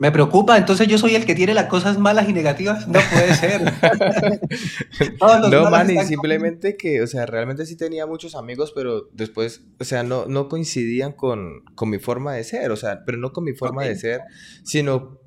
Me 0.00 0.10
preocupa, 0.10 0.56
entonces 0.56 0.88
yo 0.88 0.96
soy 0.96 1.14
el 1.14 1.26
que 1.26 1.34
tiene 1.34 1.52
las 1.52 1.66
cosas 1.66 1.98
malas 1.98 2.26
y 2.26 2.32
negativas. 2.32 2.88
No 2.88 3.00
puede 3.12 3.34
ser. 3.34 3.60
no, 5.50 5.70
Manny, 5.70 5.98
simplemente 6.06 6.78
que, 6.78 7.02
o 7.02 7.06
sea, 7.06 7.26
realmente 7.26 7.66
sí 7.66 7.76
tenía 7.76 8.06
muchos 8.06 8.34
amigos, 8.34 8.72
pero 8.74 9.10
después, 9.12 9.62
o 9.78 9.84
sea, 9.84 10.02
no, 10.02 10.24
no 10.24 10.48
coincidían 10.48 11.12
con, 11.12 11.64
con 11.74 11.90
mi 11.90 11.98
forma 11.98 12.32
de 12.32 12.44
ser, 12.44 12.70
o 12.70 12.76
sea, 12.76 13.02
pero 13.04 13.18
no 13.18 13.32
con 13.32 13.44
mi 13.44 13.52
forma 13.52 13.84
de 13.84 13.94
ser, 13.94 14.22
sino 14.64 15.18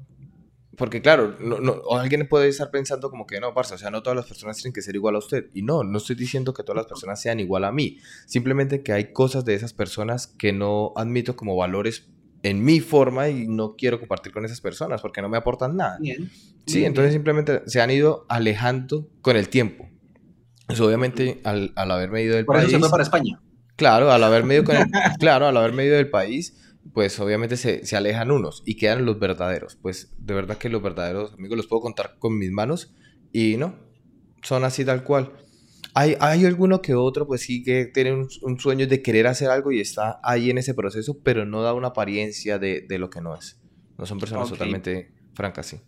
porque 0.77 1.01
claro, 1.01 1.35
no, 1.39 1.59
no, 1.59 1.81
alguien 1.91 2.27
puede 2.27 2.47
estar 2.47 2.71
pensando 2.71 3.09
como 3.09 3.27
que 3.27 3.39
no, 3.39 3.53
parce, 3.53 3.75
o 3.75 3.77
sea, 3.77 3.91
no 3.91 4.01
todas 4.01 4.17
las 4.17 4.25
personas 4.25 4.57
tienen 4.57 4.73
que 4.73 4.81
ser 4.81 4.95
igual 4.95 5.15
a 5.15 5.19
usted. 5.19 5.49
Y 5.53 5.61
no, 5.61 5.83
no 5.83 5.97
estoy 5.97 6.15
diciendo 6.15 6.53
que 6.53 6.63
todas 6.63 6.77
las 6.77 6.87
personas 6.87 7.21
sean 7.21 7.39
igual 7.39 7.63
a 7.63 7.71
mí. 7.71 7.99
Simplemente 8.25 8.81
que 8.81 8.93
hay 8.93 9.13
cosas 9.13 9.45
de 9.45 9.53
esas 9.53 9.73
personas 9.73 10.27
que 10.27 10.51
no 10.51 10.93
admito 10.95 11.35
como 11.35 11.55
valores 11.55 12.07
en 12.41 12.63
mi 12.63 12.79
forma 12.79 13.29
y 13.29 13.47
no 13.47 13.75
quiero 13.75 13.99
compartir 13.99 14.33
con 14.33 14.45
esas 14.45 14.61
personas 14.61 15.01
porque 15.01 15.21
no 15.21 15.29
me 15.29 15.37
aportan 15.37 15.77
nada. 15.77 15.97
Bien. 15.99 16.29
Sí, 16.65 16.85
entonces 16.85 17.13
simplemente 17.13 17.61
se 17.67 17.81
han 17.81 17.91
ido 17.91 18.25
alejando 18.27 19.09
con 19.21 19.37
el 19.37 19.49
tiempo. 19.49 19.89
Eso 20.67 20.85
obviamente 20.85 21.41
al, 21.43 21.71
al 21.75 21.91
haberme 21.91 22.23
ido 22.23 22.35
del 22.35 22.45
Por 22.45 22.55
país... 22.55 22.69
Eso 22.69 22.77
se 22.77 22.79
fue 22.81 22.89
para 22.89 23.03
España. 23.03 23.41
Claro, 23.75 24.11
al 24.11 24.23
haberme 24.23 24.55
ido 24.55 24.63
con 24.63 24.75
el, 24.75 24.85
claro, 25.19 25.47
al 25.47 25.57
haberme 25.57 25.85
ido 25.85 25.97
del 25.97 26.09
país 26.09 26.72
pues 26.91 27.19
obviamente 27.19 27.55
se, 27.57 27.85
se, 27.85 27.95
alejan 27.95 28.31
unos 28.31 28.61
y 28.65 28.75
quedan 28.75 29.05
los 29.05 29.19
verdaderos. 29.19 29.77
Pues 29.81 30.13
de 30.17 30.33
verdad 30.33 30.57
que 30.57 30.69
los 30.69 30.81
verdaderos 30.81 31.33
amigos 31.33 31.57
los 31.57 31.67
puedo 31.67 31.81
contar 31.81 32.17
con 32.19 32.37
mis 32.37 32.51
manos 32.51 32.93
y 33.31 33.57
no, 33.57 33.75
son 34.41 34.63
así 34.63 34.83
tal 34.83 35.03
cual. 35.03 35.33
Hay, 35.95 36.15
hay 36.19 36.45
alguno 36.45 36.81
que 36.81 36.95
otro, 36.95 37.27
pues 37.27 37.41
sí 37.41 37.63
que 37.63 37.85
tiene 37.85 38.13
un, 38.13 38.59
sueño 38.59 38.87
de 38.87 39.01
querer 39.01 39.27
hacer 39.27 39.49
algo 39.49 39.71
y 39.71 39.79
está 39.79 40.19
ahí 40.23 40.49
en 40.49 40.57
ese 40.57 40.73
proceso, 40.73 41.19
pero 41.23 41.45
no 41.45 41.61
da 41.61 41.73
una 41.73 41.89
apariencia 41.89 42.57
de, 42.57 42.81
de 42.81 42.97
lo 42.97 43.09
que 43.09 43.21
no 43.21 43.35
es. 43.35 43.61
No 43.97 44.05
son 44.05 44.19
personas 44.19 44.49
totalmente 44.49 45.13
francas, 45.35 45.67
sí. 45.67 45.79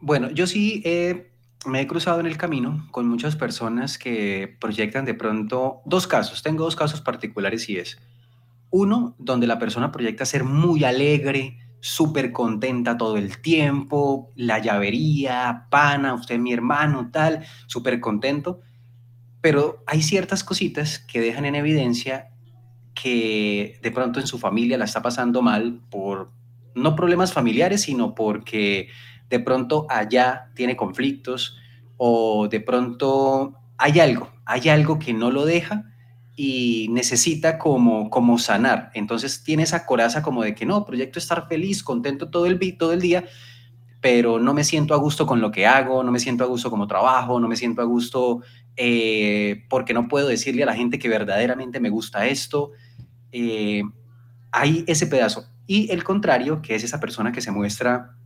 Bueno, 0.00 0.30
yo 0.30 0.46
sí 0.46 0.82
me 1.66 1.80
he 1.80 1.86
cruzado 1.86 2.20
en 2.20 2.26
el 2.26 2.36
camino 2.36 2.86
con 2.90 3.08
muchas 3.08 3.36
personas 3.36 3.98
que 3.98 4.56
proyectan 4.60 5.04
de 5.04 5.14
pronto 5.14 5.82
dos 5.84 6.06
casos. 6.06 6.42
Tengo 6.42 6.64
dos 6.64 6.76
casos 6.76 7.00
particulares 7.00 7.68
y 7.68 7.78
es 7.78 7.98
uno 8.70 9.14
donde 9.18 9.46
la 9.46 9.58
persona 9.58 9.92
proyecta 9.92 10.24
ser 10.24 10.44
muy 10.44 10.84
alegre, 10.84 11.58
súper 11.80 12.32
contenta 12.32 12.96
todo 12.96 13.16
el 13.16 13.40
tiempo, 13.40 14.32
la 14.34 14.58
llavería, 14.58 15.66
pana, 15.70 16.14
usted 16.14 16.38
mi 16.38 16.52
hermano, 16.52 17.10
tal, 17.12 17.44
súper 17.66 18.00
contento. 18.00 18.60
Pero 19.40 19.82
hay 19.86 20.02
ciertas 20.02 20.42
cositas 20.42 20.98
que 20.98 21.20
dejan 21.20 21.44
en 21.44 21.54
evidencia 21.54 22.30
que 22.94 23.78
de 23.82 23.90
pronto 23.92 24.18
en 24.18 24.26
su 24.26 24.38
familia 24.38 24.76
la 24.76 24.84
está 24.84 25.02
pasando 25.02 25.40
mal 25.40 25.80
por 25.88 26.32
no 26.74 26.96
problemas 26.96 27.32
familiares, 27.32 27.82
sino 27.82 28.14
porque 28.14 28.88
de 29.28 29.40
pronto 29.40 29.86
allá 29.88 30.50
tiene 30.54 30.76
conflictos 30.76 31.56
o 31.96 32.48
de 32.48 32.60
pronto 32.60 33.54
hay 33.76 34.00
algo, 34.00 34.30
hay 34.44 34.68
algo 34.68 34.98
que 34.98 35.12
no 35.12 35.30
lo 35.30 35.44
deja 35.44 35.84
y 36.40 36.86
necesita 36.90 37.58
como, 37.58 38.10
como 38.10 38.38
sanar. 38.38 38.92
Entonces 38.94 39.42
tiene 39.42 39.64
esa 39.64 39.84
coraza 39.84 40.22
como 40.22 40.44
de 40.44 40.54
que 40.54 40.66
no, 40.66 40.84
proyecto 40.84 41.18
estar 41.18 41.48
feliz, 41.48 41.82
contento 41.82 42.30
todo 42.30 42.46
el, 42.46 42.78
todo 42.78 42.92
el 42.92 43.00
día, 43.00 43.24
pero 44.00 44.38
no 44.38 44.54
me 44.54 44.62
siento 44.62 44.94
a 44.94 44.98
gusto 44.98 45.26
con 45.26 45.40
lo 45.40 45.50
que 45.50 45.66
hago, 45.66 46.04
no 46.04 46.12
me 46.12 46.20
siento 46.20 46.44
a 46.44 46.46
gusto 46.46 46.70
como 46.70 46.86
trabajo, 46.86 47.40
no 47.40 47.48
me 47.48 47.56
siento 47.56 47.82
a 47.82 47.86
gusto 47.86 48.42
eh, 48.76 49.64
porque 49.68 49.92
no 49.92 50.06
puedo 50.06 50.28
decirle 50.28 50.62
a 50.62 50.66
la 50.66 50.76
gente 50.76 51.00
que 51.00 51.08
verdaderamente 51.08 51.80
me 51.80 51.90
gusta 51.90 52.28
esto. 52.28 52.70
Eh, 53.32 53.82
hay 54.52 54.84
ese 54.86 55.08
pedazo. 55.08 55.48
Y 55.66 55.90
el 55.90 56.04
contrario, 56.04 56.62
que 56.62 56.76
es 56.76 56.84
esa 56.84 57.00
persona 57.00 57.32
que 57.32 57.40
se 57.40 57.50
muestra 57.50 58.16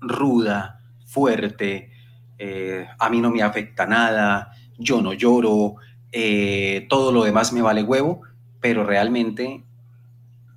ruda, 0.00 0.78
fuerte, 1.04 1.90
eh, 2.38 2.86
a 2.96 3.10
mí 3.10 3.20
no 3.20 3.32
me 3.32 3.42
afecta 3.42 3.86
nada, 3.86 4.52
yo 4.78 5.02
no 5.02 5.14
lloro, 5.14 5.74
eh, 6.12 6.86
todo 6.88 7.12
lo 7.12 7.24
demás 7.24 7.52
me 7.52 7.62
vale 7.62 7.82
huevo, 7.82 8.22
pero 8.60 8.84
realmente 8.84 9.64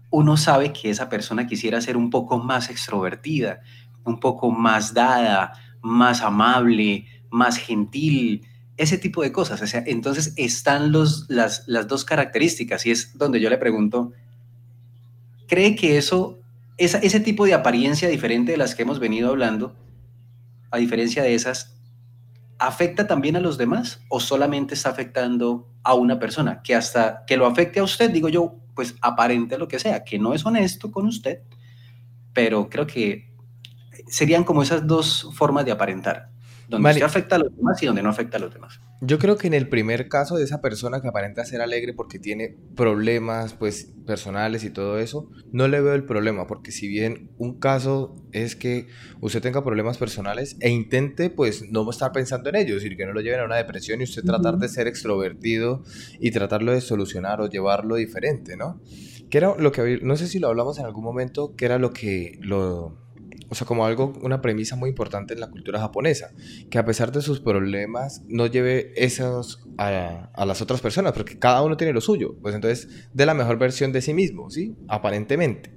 uno 0.10 0.38
sabe 0.38 0.74
que 0.74 0.90
esa 0.90 1.10
persona 1.10 1.48
quisiera 1.48 1.82
ser 1.82 1.98
un 1.98 2.10
poco 2.10 2.38
más 2.38 2.70
extrovertida, 2.70 3.62
un 4.04 4.20
poco 4.20 4.52
más 4.52 4.94
dada, 4.94 5.54
más 5.82 6.22
amable, 6.22 7.08
más 7.30 7.58
gentil, 7.58 8.46
ese 8.78 8.98
tipo 8.98 9.22
de 9.24 9.32
cosas. 9.32 9.74
Entonces 9.86 10.34
están 10.38 10.92
las, 10.92 11.66
dos 11.88 12.06
características 12.06 12.86
y 12.86 12.92
es 12.92 13.18
donde 13.18 13.40
yo 13.40 13.50
le 13.50 13.58
pregunto, 13.58 14.12
¿cree 15.48 15.76
que 15.76 15.98
eso 15.98 16.40
ese 16.78 17.20
tipo 17.20 17.46
de 17.46 17.54
apariencia 17.54 18.10
diferente 18.10 18.52
de 18.52 18.58
las 18.58 18.76
que 18.76 18.82
hemos 18.82 19.00
venido 19.00 19.30
hablando, 19.30 19.76
a 20.72 20.78
diferencia 20.78 21.24
de 21.24 21.36
esas, 21.36 21.73
¿afecta 22.68 23.08
también 23.08 23.36
a 23.36 23.42
los 23.42 23.58
demás 23.58 24.02
o 24.08 24.20
solamente 24.20 24.74
está 24.74 24.90
afectando 24.90 25.70
a 25.84 25.94
una 25.96 26.18
persona? 26.18 26.62
Que 26.64 26.76
hasta 26.76 27.26
que 27.28 27.36
lo 27.36 27.46
afecte 27.46 27.80
a 27.80 27.84
usted, 27.84 28.10
digo 28.10 28.30
yo, 28.30 28.56
pues 28.74 28.96
aparente 29.02 29.58
lo 29.58 29.68
que 29.68 29.80
sea, 29.80 30.04
que 30.04 30.18
no 30.18 30.34
es 30.34 30.46
honesto 30.46 30.90
con 30.90 31.06
usted, 31.06 31.42
pero 32.32 32.70
creo 32.70 32.88
que 32.88 33.32
serían 34.08 34.46
como 34.46 34.64
esas 34.64 34.88
dos 34.88 35.30
formas 35.34 35.66
de 35.66 35.72
aparentar, 35.72 36.30
donde 36.68 37.04
afecta 37.04 37.36
a 37.36 37.40
los 37.40 37.56
demás 37.56 37.82
y 37.82 37.86
donde 37.86 38.04
no 38.04 38.10
afecta 38.10 38.38
a 38.38 38.40
los 38.40 38.54
demás. 38.54 38.80
Yo 39.02 39.20
creo 39.20 39.38
que 39.38 39.48
en 39.48 39.54
el 39.54 39.68
primer 39.68 40.08
caso 40.08 40.38
de 40.38 40.46
esa 40.46 40.62
persona 40.62 41.02
que 41.02 41.10
aparenta 41.10 41.44
ser 41.44 41.62
alegre 41.62 41.94
porque 41.94 42.20
tiene 42.20 42.58
problemas 42.76 43.54
pues 43.54 43.94
personales 44.06 44.64
y 44.64 44.70
todo 44.70 44.98
eso, 44.98 45.30
no 45.52 45.68
le 45.68 45.82
veo 45.82 45.94
el 45.94 46.06
problema 46.06 46.48
porque 46.48 46.72
si 46.72 46.88
bien 46.88 47.32
un 47.38 47.60
caso 47.60 48.16
es 48.32 48.56
que 48.56 48.88
usted 49.20 49.42
tenga 49.42 49.64
problemas 49.64 49.98
personales 49.98 50.56
e 50.62 50.70
intente 50.70 51.30
pues 51.30 51.70
no 51.70 51.90
estar 51.90 52.12
pensando 52.12 52.50
en 52.50 52.56
ellos, 52.56 52.84
y 52.86 52.96
que 52.96 53.06
no 53.06 53.14
lo 53.14 53.22
lleven 53.22 53.42
a 53.42 53.46
una 53.46 53.58
depresión 53.58 54.02
y 54.02 54.06
usted 54.06 54.24
tratar 54.24 54.58
de 54.58 54.70
ser 54.70 54.88
extrovertido 54.88 55.84
y 56.20 56.32
tratarlo 56.32 56.72
de 56.72 56.82
solucionar 56.82 57.42
o 57.42 57.50
llevarlo 57.50 57.96
diferente, 57.96 58.58
¿no? 58.58 58.82
Que 59.30 59.40
era 59.40 59.56
lo 59.58 59.72
que 59.72 60.00
no 60.02 60.16
sé 60.16 60.28
si 60.28 60.40
lo 60.40 60.48
hablamos 60.48 60.80
en 60.80 60.86
algún 60.86 61.04
momento, 61.04 61.56
que 61.56 61.66
era 61.66 61.78
lo 61.78 61.92
que 61.92 62.38
lo 62.42 63.03
o 63.54 63.56
sea, 63.56 63.68
como 63.68 63.86
algo, 63.86 64.14
una 64.24 64.42
premisa 64.42 64.76
muy 64.76 64.90
importante 64.90 65.36
en 65.36 65.40
la 65.40 65.52
cultura 65.52 65.80
japonesa, 65.80 66.32
que 66.72 66.80
a 66.80 66.86
pesar 66.86 67.12
de 67.12 67.22
sus 67.22 67.40
problemas 67.40 68.24
no 68.28 68.48
lleve 68.48 68.94
esos 68.96 69.64
a, 69.78 70.32
las 70.44 70.62
otras 70.64 70.82
personas, 70.82 71.14
porque 71.14 71.38
cada 71.38 71.62
uno 71.62 71.78
tiene 71.78 71.94
lo 71.94 72.02
suyo, 72.02 72.36
pues 72.42 72.56
entonces 72.56 73.08
de 73.14 73.26
la 73.28 73.36
mejor 73.36 73.60
versión 73.60 73.92
de 73.92 74.02
sí 74.02 74.16
mismo, 74.16 74.50
¿sí? 74.50 74.76
Aparentemente. 74.88 75.72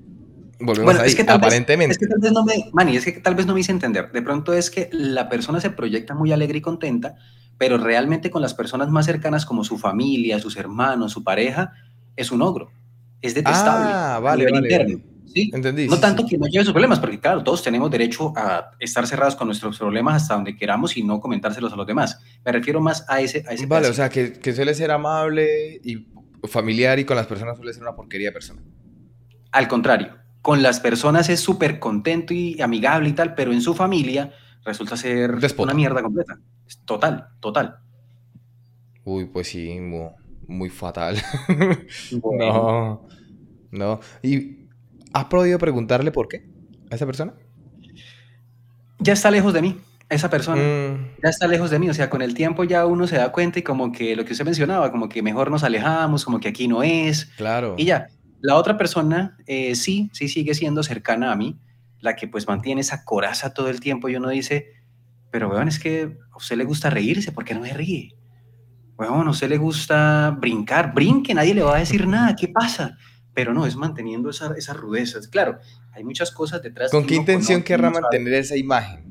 Volvemos 0.59 0.95
bueno, 0.95 1.03
es 1.03 1.15
que 1.15 1.25
tal 1.25 1.37
aparentemente. 1.37 1.89
Vez, 1.89 1.97
es 1.97 1.99
que 1.99 2.07
tal 2.07 2.19
vez 2.19 2.33
no 2.33 2.47
me, 2.47 2.71
Manny, 2.73 2.97
es 2.97 3.05
que 3.05 3.13
tal 3.13 3.35
vez 3.35 3.45
no 3.45 3.53
me 3.53 3.61
hice 3.61 3.73
entender. 3.73 4.11
De 4.11 4.23
pronto 4.23 4.55
es 4.55 4.71
que 4.71 4.89
la 4.91 5.29
persona 5.29 5.61
se 5.61 5.69
proyecta 5.69 6.15
muy 6.15 6.33
alegre 6.33 6.57
y 6.57 6.63
contenta, 6.63 7.17
pero 7.59 7.77
realmente 7.77 8.31
con 8.31 8.41
las 8.41 8.55
personas 8.55 8.89
más 8.89 9.05
cercanas 9.05 9.45
como 9.45 9.65
su 9.65 9.77
familia, 9.77 10.39
sus 10.39 10.57
hermanos, 10.57 11.13
su 11.13 11.23
pareja, 11.25 11.73
es 12.17 12.33
un 12.33 12.41
ogro. 12.41 12.71
Es 13.21 13.35
detestable. 13.35 13.91
Ah, 13.93 14.19
vale, 14.23 14.51
vale. 14.51 15.03
Entendí. 15.35 15.89
No 15.89 15.99
tanto 15.99 16.25
que 16.27 16.39
no 16.39 16.47
lleve 16.47 16.65
sus 16.65 16.73
problemas, 16.73 16.99
porque 16.99 17.21
claro, 17.21 17.43
todos 17.43 17.63
tenemos 17.63 17.91
derecho 17.91 18.33
a 18.37 18.71
estar 18.79 19.07
cerrados 19.07 19.37
con 19.37 19.49
nuestros 19.49 19.79
problemas 19.79 20.23
hasta 20.23 20.35
donde 20.35 20.57
queramos 20.57 20.97
y 20.97 21.03
no 21.03 21.21
comentárselos 21.21 21.73
a 21.73 21.77
los 21.77 21.87
demás. 21.87 22.21
Me 22.45 22.53
refiero 22.53 22.81
más 22.81 23.05
a 23.09 23.21
ese... 23.21 23.45
A 23.49 23.53
ese 23.53 23.67
vale, 23.67 23.89
o 23.89 23.93
sea, 23.93 24.09
que, 24.09 24.33
que, 24.33 24.53
suele 24.53 24.75
ser 24.75 24.91
amable 24.91 25.81
y 25.85 26.07
familiar 26.45 26.99
y 26.99 27.05
con 27.05 27.17
las 27.17 27.27
personas 27.27 27.57
suele 27.57 27.73
ser 27.73 27.83
una 27.83 27.95
porquería 27.95 28.33
persona. 28.33 28.63
Al 29.53 29.69
contrario, 29.69 30.17
con 30.43 30.63
las 30.63 30.81
personas 30.81 31.29
es 31.29 31.41
súper 31.41 31.79
contento 31.79 32.33
y 32.33 32.61
amigable 32.61 33.09
y 33.09 33.13
tal, 33.13 33.35
pero 33.35 33.53
en 33.53 33.61
su 33.61 33.75
familia 33.75 34.33
resulta 34.65 34.97
ser 34.97 35.39
una 35.59 35.75
mierda 35.75 36.03
completa. 36.03 36.39
Total, 36.85 37.29
total. 37.41 37.79
Uy, 39.05 39.27
pues 39.27 39.49
sí, 39.49 39.79
muy, 40.47 40.71
fatal. 40.71 41.17
No, 42.13 43.07
no. 43.71 44.01
Y 44.23 44.66
¿Has 45.13 45.25
podido 45.27 45.59
preguntarle 45.59 46.13
por 46.13 46.29
qué 46.29 46.49
a 46.91 46.95
esa 46.95 47.07
persona? 47.07 47.35
Ya 48.99 49.13
está 49.13 49.31
lejos 49.31 49.53
de 49.53 49.63
mí, 49.63 49.81
esa 50.09 50.31
persona. 50.31 50.63
Mm. 50.63 51.17
Ya 51.23 51.31
está 51.31 51.47
lejos 51.47 51.71
de 51.71 51.79
mí. 51.79 51.91
O 51.91 51.95
sea, 51.95 52.09
con 52.11 52.23
el 52.23 52.35
tiempo 52.35 52.65
ya 52.65 52.87
uno 52.87 53.07
se 53.07 53.17
da 53.17 53.33
cuenta 53.33 53.59
y 53.59 53.63
como 53.63 53.93
que 53.93 54.17
lo 54.17 54.25
que 54.25 54.33
usted 54.33 54.45
mencionaba, 54.45 54.91
como 54.91 55.09
que 55.09 55.23
mejor 55.23 55.51
nos 55.51 55.65
alejamos, 55.65 56.25
como 56.25 56.41
que 56.41 56.49
aquí 56.49 56.69
no 56.69 56.83
es. 56.83 57.27
Claro. 57.37 57.75
Y 57.77 57.85
ya. 57.85 58.09
La 58.41 58.57
otra 58.57 58.77
persona 58.77 59.37
eh, 59.47 59.75
sí, 59.75 60.11
sí 60.13 60.29
sigue 60.29 60.55
siendo 60.55 60.83
cercana 60.83 61.33
a 61.33 61.37
mí, 61.37 61.59
la 62.01 62.15
que 62.15 62.29
pues 62.29 62.47
mantiene 62.47 62.83
esa 62.83 63.05
coraza 63.05 63.55
todo 63.55 63.69
el 63.69 63.81
tiempo 63.81 64.09
y 64.09 64.17
uno 64.17 64.29
dice, 64.29 64.73
pero 65.31 65.49
weón, 65.49 65.69
es 65.69 65.79
que 65.79 66.17
a 66.31 66.37
usted 66.37 66.57
le 66.57 66.65
gusta 66.65 66.91
reírse, 66.91 67.33
¿por 67.33 67.45
qué 67.45 67.55
no 67.55 67.61
me 67.61 67.73
ríe? 67.73 68.15
Weón, 68.99 69.27
a 69.27 69.31
usted 69.31 69.49
le 69.49 69.59
gusta 69.59 70.37
brincar, 70.39 70.95
brinque, 70.95 71.35
nadie 71.35 71.55
le 71.55 71.63
va 71.63 71.77
a 71.77 71.81
decir 71.81 72.07
nada, 72.07 72.37
¿qué 72.37 72.49
pasa? 72.49 72.97
Pero 73.37 73.53
no, 73.53 73.67
es 73.67 73.77
manteniendo 73.77 74.31
esa, 74.31 74.55
esa 74.57 74.73
rudeza. 74.73 75.21
Claro, 75.31 75.59
hay 75.93 76.03
muchas 76.03 76.31
cosas 76.31 76.63
detrás. 76.63 76.91
¿Con 76.91 77.07
qué 77.07 77.17
intención 77.17 77.63
querrá 77.63 77.91
mantener 77.91 78.33
esa 78.33 78.57
imagen? 78.57 79.05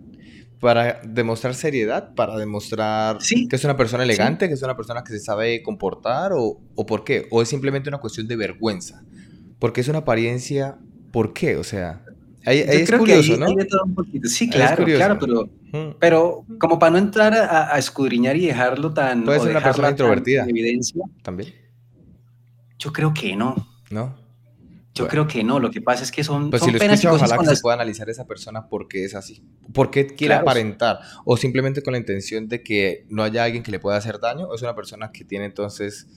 ¿Para 0.59 0.99
demostrar 1.03 1.53
seriedad? 1.53 2.15
¿Para 2.15 2.35
demostrar 2.35 3.19
que 3.19 3.55
es 3.55 3.63
una 3.63 3.77
persona 3.77 4.01
elegante? 4.03 4.47
¿Que 4.47 4.55
es 4.55 4.63
una 4.63 4.75
persona 4.75 5.03
que 5.03 5.11
se 5.11 5.19
sabe 5.19 5.61
comportar? 5.61 6.31
¿O, 6.33 6.59
¿O 6.73 6.85
por 6.87 7.03
qué? 7.03 7.27
¿O 7.29 7.43
es 7.43 7.49
simplemente 7.49 7.87
una 7.87 7.99
cuestión 7.99 8.27
de 8.27 8.35
vergüenza? 8.35 9.03
Porque 9.59 9.81
es 9.81 9.89
una 9.89 9.99
apariencia, 9.99 10.79
¿por 11.11 11.31
qué? 11.31 11.57
O 11.57 11.63
sea, 11.63 12.03
ahí, 12.47 12.63
es 12.67 12.91
curioso, 12.91 13.37
¿no? 13.37 13.45
Sí, 14.23 14.49
claro, 14.49 14.85
claro, 14.85 15.19
pero, 15.19 15.49
pero 15.99 16.45
como 16.59 16.79
para 16.79 16.93
no 16.93 16.97
entrar 16.97 17.31
a, 17.35 17.77
escudriñar 17.77 18.35
y 18.37 18.47
dejarlo 18.47 18.91
tan... 18.91 19.23
Puede 19.23 19.39
ser 19.39 19.51
una 19.51 19.61
persona 19.61 19.91
introvertida. 19.91 20.45
Evidencia. 20.49 21.03
También. 21.21 21.53
Yo 22.79 22.91
creo 22.91 23.13
que 23.13 23.35
no. 23.35 23.74
¿No? 23.89 24.25
Yo 24.95 25.09
creo 25.09 25.27
que 25.27 25.43
no, 25.43 25.59
lo 25.59 25.71
que 25.71 25.81
pasa 25.81 26.03
es 26.03 26.11
que 26.11 26.23
son, 26.23 26.49
pues 26.49 26.61
son 26.61 26.71
si 26.71 26.79
lo 26.79 26.85
escucha, 26.85 27.11
ojalá 27.11 27.37
que 27.37 27.53
se 27.53 27.61
pueda 27.61 27.75
analizar 27.75 28.09
esa 28.09 28.25
persona 28.25 28.69
por 28.69 28.87
qué 28.87 29.03
es 29.03 29.13
así. 29.13 29.43
¿Por 29.73 29.91
qué 29.91 30.07
quiere 30.07 30.35
aparentar? 30.35 30.99
¿O 31.25 31.35
simplemente 31.35 31.81
con 31.81 31.91
la 31.91 31.97
intención 31.97 32.47
de 32.47 32.63
que 32.63 33.05
no 33.09 33.21
haya 33.21 33.43
alguien 33.43 33.61
que 33.61 33.71
le 33.71 33.79
pueda 33.79 33.97
hacer 33.97 34.21
daño? 34.21 34.45
¿O 34.47 34.55
es 34.55 34.61
una 34.61 34.73
persona 34.73 35.11
que 35.11 35.25
tiene 35.25 35.45
entonces 35.45 36.07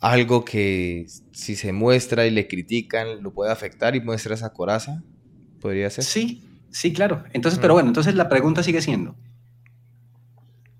algo 0.00 0.44
que 0.44 1.06
si 1.30 1.54
se 1.54 1.72
muestra 1.72 2.26
y 2.26 2.30
le 2.30 2.48
critican 2.48 3.22
lo 3.22 3.32
puede 3.32 3.52
afectar 3.52 3.94
y 3.94 4.00
muestra 4.00 4.34
esa 4.34 4.52
coraza? 4.52 5.04
¿Podría 5.60 5.88
ser? 5.88 6.02
Sí, 6.02 6.42
sí, 6.70 6.92
claro. 6.92 7.22
Entonces, 7.32 7.60
pero 7.60 7.74
mm. 7.74 7.76
bueno, 7.76 7.90
entonces 7.90 8.16
la 8.16 8.28
pregunta 8.28 8.64
sigue 8.64 8.82
siendo, 8.82 9.14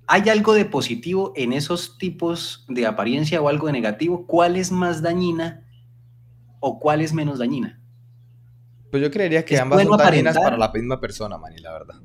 ¿hay 0.09 0.29
algo 0.29 0.55
de 0.55 0.65
positivo 0.65 1.33
en 1.37 1.53
esos 1.53 1.99
tipos 1.99 2.65
de 2.69 2.85
apariencia 2.85 3.41
o 3.41 3.49
algo 3.49 3.69
de 3.69 3.75
negativo? 3.75 4.27
¿Cuál 4.27 4.57
es 4.57 4.73
más 4.73 5.03
dañina 5.03 5.68
o 6.61 6.79
cuál 6.79 7.01
es 7.01 7.13
menos 7.13 7.39
dañina? 7.39 7.81
Pues 8.91 9.03
yo 9.03 9.11
creería 9.11 9.45
que 9.45 9.59
ambas 9.59 9.83
son 9.83 9.99
dañinas 9.99 10.37
para 10.37 10.57
la 10.57 10.71
misma 10.73 11.01
persona, 11.01 11.37
Manny, 11.37 11.59
la 11.59 11.73
verdad. 11.73 11.97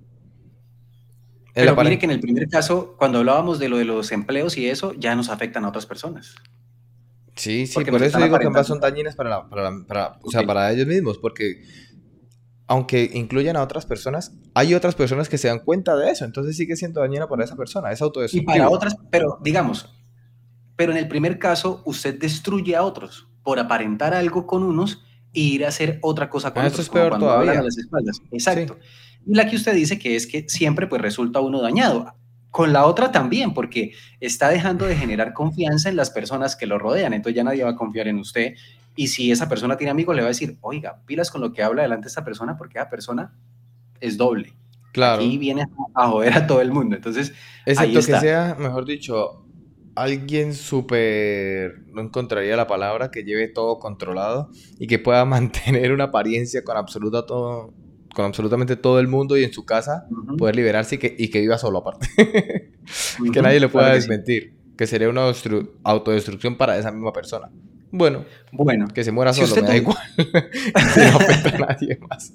Pero 1.53 1.75
mire 1.75 1.99
que 1.99 2.05
en 2.05 2.11
el 2.11 2.19
primer 2.19 2.49
caso, 2.49 2.95
cuando 2.97 3.19
hablábamos 3.19 3.59
de 3.59 3.69
lo 3.69 3.77
de 3.77 3.85
los 3.85 4.11
empleos 4.11 4.57
y 4.57 4.67
eso, 4.67 4.93
ya 4.93 5.15
nos 5.15 5.29
afectan 5.29 5.65
a 5.65 5.69
otras 5.69 5.85
personas. 5.85 6.35
Sí, 7.35 7.67
sí, 7.67 7.83
por 7.85 8.03
eso 8.03 8.19
digo 8.19 8.37
que 8.37 8.47
ambas 8.47 8.67
son 8.67 8.79
dañinas 8.79 9.15
para, 9.15 9.47
para, 9.49 10.19
o 10.21 10.29
sea, 10.29 10.45
para 10.45 10.71
ellos 10.71 10.87
mismos, 10.87 11.17
porque 11.17 11.63
aunque 12.67 13.09
incluyan 13.13 13.55
a 13.55 13.61
otras 13.61 13.85
personas, 13.85 14.33
hay 14.53 14.73
otras 14.73 14.95
personas 14.95 15.29
que 15.29 15.37
se 15.37 15.47
dan 15.47 15.59
cuenta 15.59 15.95
de 15.95 16.11
eso, 16.11 16.25
entonces 16.25 16.55
sigue 16.55 16.75
siendo 16.75 17.01
dañina 17.01 17.27
para 17.27 17.43
esa 17.43 17.55
persona, 17.55 17.91
es 17.91 18.01
autodestructivo. 18.01 18.51
Y 18.51 18.57
para 18.57 18.69
otras, 18.69 18.95
pero 19.09 19.39
digamos, 19.43 19.93
pero 20.75 20.91
en 20.91 20.97
el 20.97 21.07
primer 21.07 21.39
caso 21.39 21.81
usted 21.85 22.19
destruye 22.19 22.75
a 22.75 22.83
otros 22.83 23.27
por 23.43 23.59
aparentar 23.59 24.13
algo 24.13 24.47
con 24.47 24.63
unos 24.63 25.03
e 25.33 25.39
ir 25.41 25.65
a 25.65 25.69
hacer 25.69 25.99
otra 26.01 26.29
cosa 26.29 26.53
con 26.53 26.63
Ah, 26.63 26.67
otros. 26.67 26.79
eso 26.79 26.81
es 26.83 26.89
peor 26.89 27.19
todavía. 27.19 27.59
a 27.59 27.63
las 27.63 27.77
espaldas. 27.77 28.21
Exacto. 28.31 28.77
Y 29.25 29.35
la 29.35 29.47
que 29.49 29.55
usted 29.55 29.73
dice 29.73 29.97
que 29.99 30.15
es 30.15 30.27
que 30.27 30.45
siempre 30.47 30.87
pues 30.87 31.01
resulta 31.01 31.39
uno 31.39 31.61
dañado. 31.61 32.13
Con 32.51 32.71
la 32.71 32.85
otra 32.85 33.11
también, 33.11 33.53
porque 33.55 33.93
está 34.19 34.49
dejando 34.49 34.85
de 34.85 34.95
generar 34.95 35.33
confianza 35.33 35.89
en 35.89 35.95
las 35.95 36.11
personas 36.11 36.55
que 36.55 36.67
lo 36.67 36.77
rodean. 36.77 37.13
Entonces 37.13 37.35
ya 37.35 37.43
nadie 37.43 37.63
va 37.63 37.71
a 37.71 37.75
confiar 37.75 38.07
en 38.07 38.19
usted. 38.19 38.53
Y 38.95 39.07
si 39.07 39.31
esa 39.31 39.49
persona 39.49 39.75
tiene 39.75 39.89
amigos, 39.89 40.15
le 40.15 40.21
va 40.21 40.27
a 40.27 40.29
decir, 40.29 40.57
oiga, 40.61 41.01
pilas 41.07 41.31
con 41.31 41.41
lo 41.41 41.51
que 41.51 41.63
habla 41.63 41.81
delante 41.81 42.03
de 42.05 42.09
esta 42.09 42.23
persona, 42.23 42.55
porque 42.55 42.77
esa 42.77 42.89
persona 42.91 43.33
es 43.99 44.17
doble. 44.17 44.53
Claro. 44.91 45.23
Y 45.23 45.39
viene 45.39 45.65
a 45.95 46.07
joder 46.09 46.33
a 46.33 46.45
todo 46.45 46.61
el 46.61 46.71
mundo. 46.71 46.95
Entonces, 46.95 47.33
ahí 47.65 47.73
Excepto 47.95 48.05
que 48.05 48.19
sea, 48.19 48.55
mejor 48.59 48.85
dicho, 48.85 49.42
alguien 49.95 50.53
súper, 50.53 51.83
no 51.93 52.01
encontraría 52.01 52.55
la 52.55 52.67
palabra, 52.67 53.11
que 53.11 53.23
lleve 53.23 53.47
todo 53.47 53.79
controlado 53.79 54.49
y 54.79 54.87
que 54.87 54.99
pueda 54.99 55.25
mantener 55.25 55.91
una 55.91 56.05
apariencia 56.05 56.63
con 56.63 56.77
absoluta 56.77 57.25
todo, 57.25 57.73
con 58.13 58.25
absolutamente 58.25 58.75
todo 58.75 58.99
el 58.99 59.07
mundo 59.07 59.37
y 59.37 59.43
en 59.43 59.53
su 59.53 59.65
casa 59.65 60.05
poder 60.37 60.55
liberarse 60.55 60.95
y 60.95 60.97
que, 60.97 61.15
y 61.17 61.29
que 61.29 61.41
viva 61.41 61.57
solo 61.57 61.79
aparte. 61.79 62.07
ujú, 63.19 63.31
que 63.31 63.41
nadie 63.41 63.59
le 63.59 63.69
pueda 63.69 63.85
claro 63.87 63.95
que 63.97 64.01
sí. 64.01 64.07
desmentir. 64.09 64.53
Que 64.77 64.87
sería 64.87 65.07
una 65.09 65.29
destru- 65.29 65.69
autodestrucción 65.83 66.57
para 66.57 66.77
esa 66.77 66.91
misma 66.91 67.13
persona. 67.13 67.49
Bueno, 67.91 68.25
Bueno, 68.51 68.87
que 68.87 69.03
se 69.03 69.11
muera 69.11 69.31
Si 69.33 69.45
solo, 69.45 69.61
me 69.61 69.67
da 69.67 69.75
igual. 69.77 69.97
No 70.17 71.17
afecta 71.17 71.49
a 71.55 71.59
nadie 71.59 71.99
más. 72.09 72.33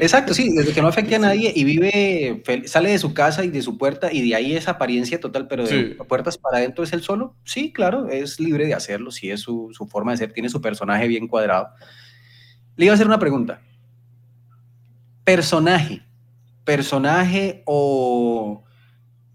Exacto, 0.00 0.34
sí, 0.34 0.50
desde 0.54 0.72
que 0.72 0.82
no 0.82 0.88
afecte 0.88 1.14
a 1.16 1.18
nadie 1.18 1.52
y 1.54 1.64
vive, 1.64 2.42
sale 2.66 2.90
de 2.90 2.98
su 2.98 3.14
casa 3.14 3.44
y 3.44 3.48
de 3.48 3.62
su 3.62 3.78
puerta 3.78 4.12
y 4.12 4.28
de 4.28 4.34
ahí 4.34 4.54
esa 4.54 4.72
apariencia 4.72 5.20
total, 5.20 5.46
pero 5.48 5.66
de 5.66 5.96
Sí. 5.96 5.96
puertas 6.08 6.38
para 6.38 6.58
adentro 6.58 6.84
es 6.84 6.92
el 6.92 7.02
solo. 7.02 7.36
Sí, 7.44 7.72
claro, 7.72 8.08
es 8.08 8.40
libre 8.40 8.66
de 8.66 8.74
hacerlo, 8.74 9.10
sí, 9.10 9.30
es 9.30 9.40
su, 9.40 9.70
su 9.72 9.86
forma 9.86 10.12
de 10.12 10.18
ser, 10.18 10.32
tiene 10.32 10.48
su 10.48 10.60
personaje 10.60 11.06
bien 11.08 11.28
cuadrado. 11.28 11.68
Le 12.76 12.86
iba 12.86 12.92
a 12.92 12.96
hacer 12.96 13.06
una 13.06 13.18
pregunta. 13.18 13.60
Personaje, 15.24 16.02
personaje 16.64 17.62
o 17.66 18.64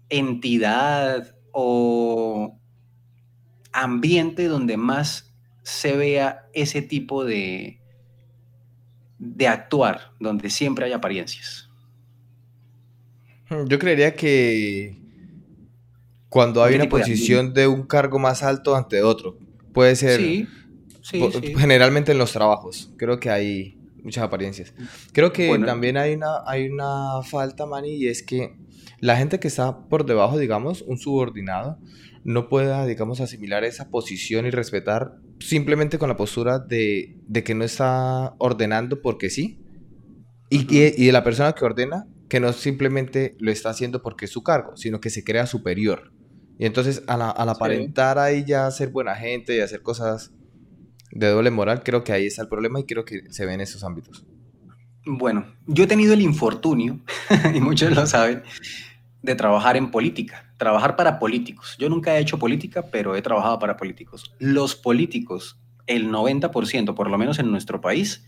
entidad 0.08 1.34
o 1.52 2.58
ambiente 3.72 4.46
donde 4.46 4.76
más 4.76 5.32
se 5.62 5.96
vea 5.96 6.46
ese 6.52 6.82
tipo 6.82 7.24
de, 7.24 7.79
de 9.20 9.46
actuar, 9.46 10.12
donde 10.18 10.48
siempre 10.48 10.86
hay 10.86 10.92
apariencias. 10.92 11.68
Yo 13.66 13.78
creería 13.78 14.14
que 14.14 14.96
cuando 16.28 16.62
hay 16.62 16.70
¿Qué 16.70 16.76
una 16.76 16.84
de 16.84 16.90
posición 16.90 17.52
de 17.52 17.66
un 17.66 17.82
cargo 17.82 18.18
más 18.18 18.42
alto 18.42 18.74
ante 18.74 19.02
otro, 19.02 19.36
puede 19.74 19.94
ser 19.96 20.20
Sí, 20.20 20.48
sí, 21.02 21.20
generalmente 21.58 22.12
en 22.12 22.18
los 22.18 22.32
trabajos. 22.32 22.92
Creo 22.96 23.18
que 23.20 23.28
hay 23.28 23.78
muchas 24.02 24.24
apariencias. 24.24 24.72
Creo 25.12 25.32
que 25.32 25.48
Bueno. 25.48 25.66
también 25.66 25.96
hay 25.96 26.14
una, 26.14 26.42
hay 26.46 26.68
una 26.68 27.22
falta, 27.22 27.66
Manny, 27.66 27.96
y 27.96 28.08
es 28.08 28.22
que 28.22 28.56
la 29.00 29.16
gente 29.16 29.38
que 29.38 29.48
está 29.48 29.88
por 29.88 30.06
debajo, 30.06 30.38
digamos, 30.38 30.82
un 30.82 30.96
subordinado, 30.98 31.78
no 32.24 32.48
pueda, 32.48 32.86
digamos, 32.86 33.20
asimilar 33.20 33.64
esa 33.64 33.90
posición 33.90 34.46
y 34.46 34.50
respetar 34.50 35.16
simplemente 35.40 35.98
con 35.98 36.08
la 36.08 36.16
postura 36.16 36.58
de, 36.60 37.16
de 37.26 37.44
que 37.44 37.54
no 37.54 37.64
está 37.64 38.34
ordenando 38.38 39.02
porque 39.02 39.30
sí. 39.30 39.58
Y, 40.50 40.66
y- 40.74 40.94
y 40.96 41.06
de 41.06 41.12
la 41.12 41.24
persona 41.24 41.52
que 41.54 41.64
ordena, 41.64 42.06
que 42.28 42.40
no 42.40 42.52
simplemente 42.52 43.36
lo 43.40 43.50
está 43.50 43.70
haciendo 43.70 44.02
porque 44.02 44.26
es 44.26 44.30
su 44.32 44.42
cargo, 44.42 44.76
sino 44.76 45.00
que 45.00 45.10
se 45.10 45.24
crea 45.24 45.46
superior. 45.46 46.12
Y 46.58 46.66
entonces, 46.66 47.02
al, 47.06 47.22
al 47.22 47.48
aparentar 47.48 48.18
ahí 48.18 48.44
ya 48.46 48.70
ser 48.70 48.90
buena 48.90 49.14
gente 49.16 49.56
y 49.56 49.60
hacer 49.60 49.82
cosas 49.82 50.32
de 51.12 51.28
doble 51.28 51.50
moral, 51.50 51.82
creo 51.84 52.04
que 52.04 52.12
ahí 52.12 52.26
está 52.26 52.42
el 52.42 52.48
problema 52.48 52.80
y 52.80 52.84
creo 52.84 53.04
que 53.04 53.22
se 53.30 53.46
ve 53.46 53.54
en 53.54 53.60
esos 53.62 53.82
ámbitos. 53.84 54.26
Bueno, 55.06 55.46
yo 55.66 55.84
he 55.84 55.86
tenido 55.86 56.12
el 56.12 56.20
infortunio, 56.20 57.00
y 57.54 57.60
muchos 57.60 57.90
lo 57.94 58.06
saben, 58.06 58.42
de 59.22 59.34
trabajar 59.34 59.76
en 59.76 59.90
política, 59.90 60.49
trabajar 60.60 60.94
para 60.94 61.18
políticos. 61.18 61.74
Yo 61.78 61.88
nunca 61.88 62.14
he 62.14 62.20
hecho 62.20 62.38
política, 62.38 62.84
pero 62.92 63.16
he 63.16 63.22
trabajado 63.22 63.58
para 63.58 63.78
políticos. 63.78 64.34
Los 64.38 64.76
políticos, 64.76 65.58
el 65.86 66.10
90%, 66.10 66.94
por 66.94 67.08
lo 67.08 67.16
menos 67.16 67.38
en 67.38 67.50
nuestro 67.50 67.80
país, 67.80 68.26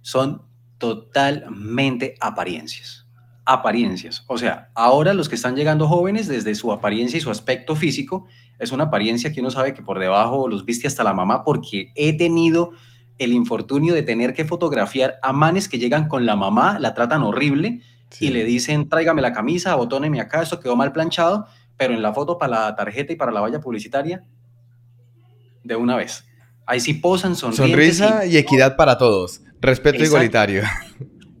son 0.00 0.40
totalmente 0.78 2.14
apariencias. 2.22 3.06
Apariencias. 3.44 4.24
O 4.28 4.38
sea, 4.38 4.70
ahora 4.74 5.12
los 5.12 5.28
que 5.28 5.34
están 5.34 5.56
llegando 5.56 5.86
jóvenes, 5.86 6.26
desde 6.26 6.54
su 6.54 6.72
apariencia 6.72 7.18
y 7.18 7.20
su 7.20 7.30
aspecto 7.30 7.76
físico, 7.76 8.24
es 8.58 8.72
una 8.72 8.84
apariencia 8.84 9.30
que 9.30 9.42
uno 9.42 9.50
sabe 9.50 9.74
que 9.74 9.82
por 9.82 9.98
debajo 9.98 10.48
los 10.48 10.64
viste 10.64 10.86
hasta 10.86 11.04
la 11.04 11.12
mamá, 11.12 11.44
porque 11.44 11.92
he 11.96 12.16
tenido 12.16 12.70
el 13.18 13.34
infortunio 13.34 13.92
de 13.92 14.02
tener 14.02 14.32
que 14.32 14.46
fotografiar 14.46 15.18
a 15.22 15.34
manes 15.34 15.68
que 15.68 15.78
llegan 15.78 16.08
con 16.08 16.24
la 16.24 16.34
mamá, 16.34 16.78
la 16.78 16.94
tratan 16.94 17.24
horrible 17.24 17.82
y 18.20 18.30
le 18.30 18.44
dicen, 18.44 18.88
tráigame 18.88 19.20
la 19.20 19.34
camisa, 19.34 19.72
abotóneme 19.72 20.22
acá, 20.22 20.40
esto 20.40 20.60
quedó 20.60 20.76
mal 20.76 20.92
planchado, 20.92 21.46
pero 21.76 21.94
en 21.94 22.02
la 22.02 22.12
foto 22.14 22.38
para 22.38 22.66
la 22.66 22.76
tarjeta 22.76 23.12
y 23.12 23.16
para 23.16 23.32
la 23.32 23.40
valla 23.40 23.60
publicitaria, 23.60 24.22
de 25.62 25.76
una 25.76 25.96
vez. 25.96 26.24
Ahí 26.66 26.80
sí 26.80 26.94
posan, 26.94 27.36
sonrientes 27.36 27.98
Sonrisa 27.98 28.26
y- 28.26 28.34
y 28.34 28.36
equidad 28.38 28.76
para 28.76 28.96
todos. 28.98 29.42
Respeto 29.60 29.96
Exacto. 29.96 30.04
igualitario. 30.06 30.62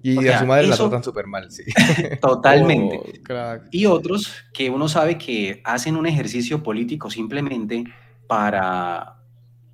Y 0.06 0.18
O 0.18 0.34
a 0.34 0.38
su 0.38 0.44
madre 0.44 0.66
la 0.66 0.76
tratan 0.76 1.02
súper 1.02 1.26
mal, 1.26 1.50
sí. 1.50 1.62
totalmente. 2.20 3.00
Oh, 3.02 3.22
crack. 3.22 3.68
Y 3.70 3.86
otros 3.86 4.34
que 4.52 4.68
uno 4.68 4.86
sabe 4.86 5.16
que 5.16 5.62
hacen 5.64 5.96
un 5.96 6.06
ejercicio 6.06 6.62
político 6.62 7.08
simplemente 7.10 7.84
para 8.26 9.16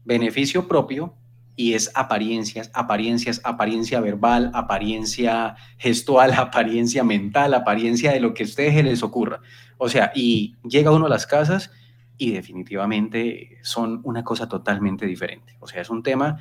beneficio 0.04 0.68
propio 0.68 1.16
y 1.60 1.74
es 1.74 1.90
apariencias, 1.94 2.70
apariencias, 2.72 3.42
apariencia 3.44 4.00
verbal, 4.00 4.50
apariencia 4.54 5.56
gestual, 5.76 6.32
apariencia 6.38 7.04
mental, 7.04 7.52
apariencia 7.52 8.12
de 8.12 8.20
lo 8.20 8.32
que 8.32 8.44
a 8.44 8.46
ustedes 8.46 8.82
les 8.82 9.02
ocurra. 9.02 9.42
O 9.76 9.90
sea, 9.90 10.10
y 10.14 10.56
llega 10.66 10.90
uno 10.90 11.04
a 11.04 11.10
las 11.10 11.26
casas 11.26 11.70
y 12.16 12.30
definitivamente 12.30 13.58
son 13.60 14.00
una 14.04 14.24
cosa 14.24 14.48
totalmente 14.48 15.04
diferente. 15.04 15.58
O 15.60 15.66
sea, 15.66 15.82
es 15.82 15.90
un 15.90 16.02
tema 16.02 16.40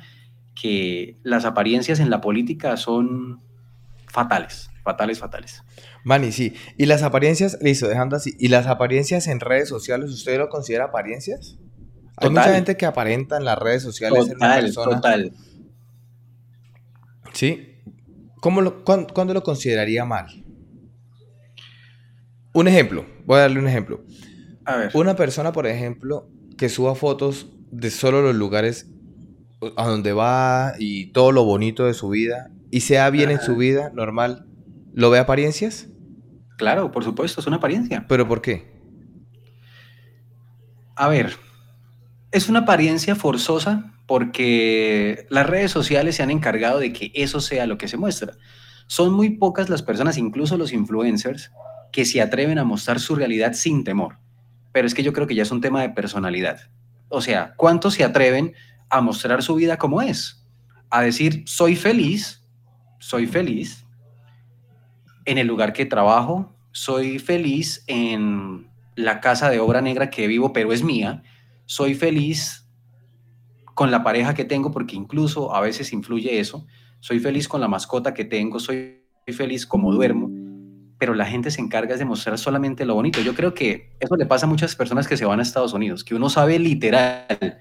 que 0.54 1.18
las 1.22 1.44
apariencias 1.44 2.00
en 2.00 2.08
la 2.08 2.22
política 2.22 2.78
son 2.78 3.42
fatales, 4.06 4.70
fatales, 4.82 5.18
fatales. 5.18 5.62
Manny, 6.02 6.32
sí. 6.32 6.54
Y 6.78 6.86
las 6.86 7.02
apariencias, 7.02 7.58
listo, 7.60 7.88
dejando 7.88 8.16
así. 8.16 8.34
¿Y 8.38 8.48
las 8.48 8.66
apariencias 8.66 9.26
en 9.26 9.40
redes 9.40 9.68
sociales, 9.68 10.08
usted 10.08 10.38
lo 10.38 10.48
considera 10.48 10.84
apariencias? 10.86 11.58
Hay 12.16 12.28
Total. 12.28 12.32
mucha 12.32 12.54
gente 12.54 12.76
que 12.76 12.86
aparenta 12.86 13.36
en 13.36 13.44
las 13.44 13.58
redes 13.58 13.82
sociales 13.82 14.26
ser 14.26 14.36
una 14.36 14.46
Total, 14.48 14.62
persona. 14.64 14.96
total. 14.96 15.32
Sí. 17.32 17.66
¿Cómo 18.40 18.60
lo, 18.60 18.84
cuán- 18.84 19.06
¿Cuándo 19.12 19.34
lo 19.34 19.42
consideraría 19.42 20.04
mal? 20.04 20.26
Un 22.52 22.68
ejemplo, 22.68 23.06
voy 23.26 23.38
a 23.38 23.40
darle 23.42 23.60
un 23.60 23.68
ejemplo. 23.68 24.04
A 24.64 24.76
ver. 24.76 24.90
Una 24.94 25.14
persona, 25.16 25.52
por 25.52 25.66
ejemplo, 25.66 26.28
que 26.58 26.68
suba 26.68 26.94
fotos 26.94 27.48
de 27.70 27.90
solo 27.90 28.22
los 28.22 28.34
lugares 28.34 28.90
a 29.76 29.86
donde 29.86 30.12
va 30.12 30.74
y 30.78 31.12
todo 31.12 31.32
lo 31.32 31.44
bonito 31.44 31.84
de 31.86 31.94
su 31.94 32.08
vida 32.08 32.50
y 32.70 32.80
sea 32.80 33.08
bien 33.10 33.30
en 33.30 33.40
su 33.40 33.56
vida, 33.56 33.90
normal, 33.94 34.46
¿lo 34.92 35.10
ve 35.10 35.18
apariencias? 35.18 35.88
Claro, 36.56 36.90
por 36.92 37.04
supuesto, 37.04 37.40
es 37.40 37.46
una 37.46 37.56
apariencia. 37.56 38.04
¿Pero 38.08 38.26
por 38.26 38.42
qué? 38.42 38.70
A 40.96 41.08
ver, 41.08 41.34
es 42.32 42.48
una 42.48 42.60
apariencia 42.60 43.16
forzosa 43.16 43.92
porque 44.06 45.26
las 45.30 45.46
redes 45.46 45.70
sociales 45.70 46.16
se 46.16 46.22
han 46.22 46.30
encargado 46.30 46.78
de 46.78 46.92
que 46.92 47.10
eso 47.14 47.40
sea 47.40 47.66
lo 47.66 47.78
que 47.78 47.88
se 47.88 47.96
muestra. 47.96 48.34
Son 48.86 49.12
muy 49.12 49.30
pocas 49.30 49.68
las 49.68 49.82
personas, 49.82 50.18
incluso 50.18 50.56
los 50.56 50.72
influencers, 50.72 51.52
que 51.92 52.04
se 52.04 52.20
atreven 52.20 52.58
a 52.58 52.64
mostrar 52.64 53.00
su 53.00 53.14
realidad 53.14 53.52
sin 53.52 53.84
temor. 53.84 54.18
Pero 54.72 54.86
es 54.86 54.94
que 54.94 55.02
yo 55.02 55.12
creo 55.12 55.26
que 55.26 55.34
ya 55.34 55.42
es 55.42 55.50
un 55.50 55.60
tema 55.60 55.82
de 55.82 55.90
personalidad. 55.90 56.60
O 57.08 57.20
sea, 57.20 57.54
¿cuántos 57.56 57.94
se 57.94 58.04
atreven 58.04 58.54
a 58.88 59.00
mostrar 59.00 59.42
su 59.42 59.56
vida 59.56 59.76
como 59.76 60.02
es? 60.02 60.46
A 60.90 61.02
decir, 61.02 61.44
soy 61.46 61.76
feliz, 61.76 62.44
soy 62.98 63.26
feliz 63.26 63.84
en 65.24 65.38
el 65.38 65.46
lugar 65.46 65.72
que 65.72 65.86
trabajo, 65.86 66.54
soy 66.72 67.18
feliz 67.18 67.84
en 67.86 68.68
la 68.94 69.20
casa 69.20 69.50
de 69.50 69.58
obra 69.58 69.80
negra 69.80 70.10
que 70.10 70.26
vivo, 70.26 70.52
pero 70.52 70.72
es 70.72 70.82
mía, 70.82 71.22
soy 71.70 71.94
feliz 71.94 72.68
con 73.74 73.92
la 73.92 74.02
pareja 74.02 74.34
que 74.34 74.44
tengo, 74.44 74.72
porque 74.72 74.96
incluso 74.96 75.54
a 75.54 75.60
veces 75.60 75.92
influye 75.92 76.40
eso, 76.40 76.66
soy 76.98 77.20
feliz 77.20 77.46
con 77.46 77.60
la 77.60 77.68
mascota 77.68 78.12
que 78.12 78.24
tengo, 78.24 78.58
soy 78.58 79.04
feliz 79.28 79.68
como 79.68 79.92
duermo, 79.92 80.28
pero 80.98 81.14
la 81.14 81.26
gente 81.26 81.48
se 81.52 81.60
encarga 81.60 81.96
de 81.96 82.04
mostrar 82.04 82.36
solamente 82.38 82.84
lo 82.84 82.96
bonito. 82.96 83.20
Yo 83.20 83.36
creo 83.36 83.54
que 83.54 83.96
eso 84.00 84.16
le 84.16 84.26
pasa 84.26 84.46
a 84.46 84.48
muchas 84.48 84.74
personas 84.74 85.06
que 85.06 85.16
se 85.16 85.24
van 85.24 85.38
a 85.38 85.42
Estados 85.44 85.72
Unidos, 85.72 86.02
que 86.02 86.16
uno 86.16 86.28
sabe 86.28 86.58
literal 86.58 87.60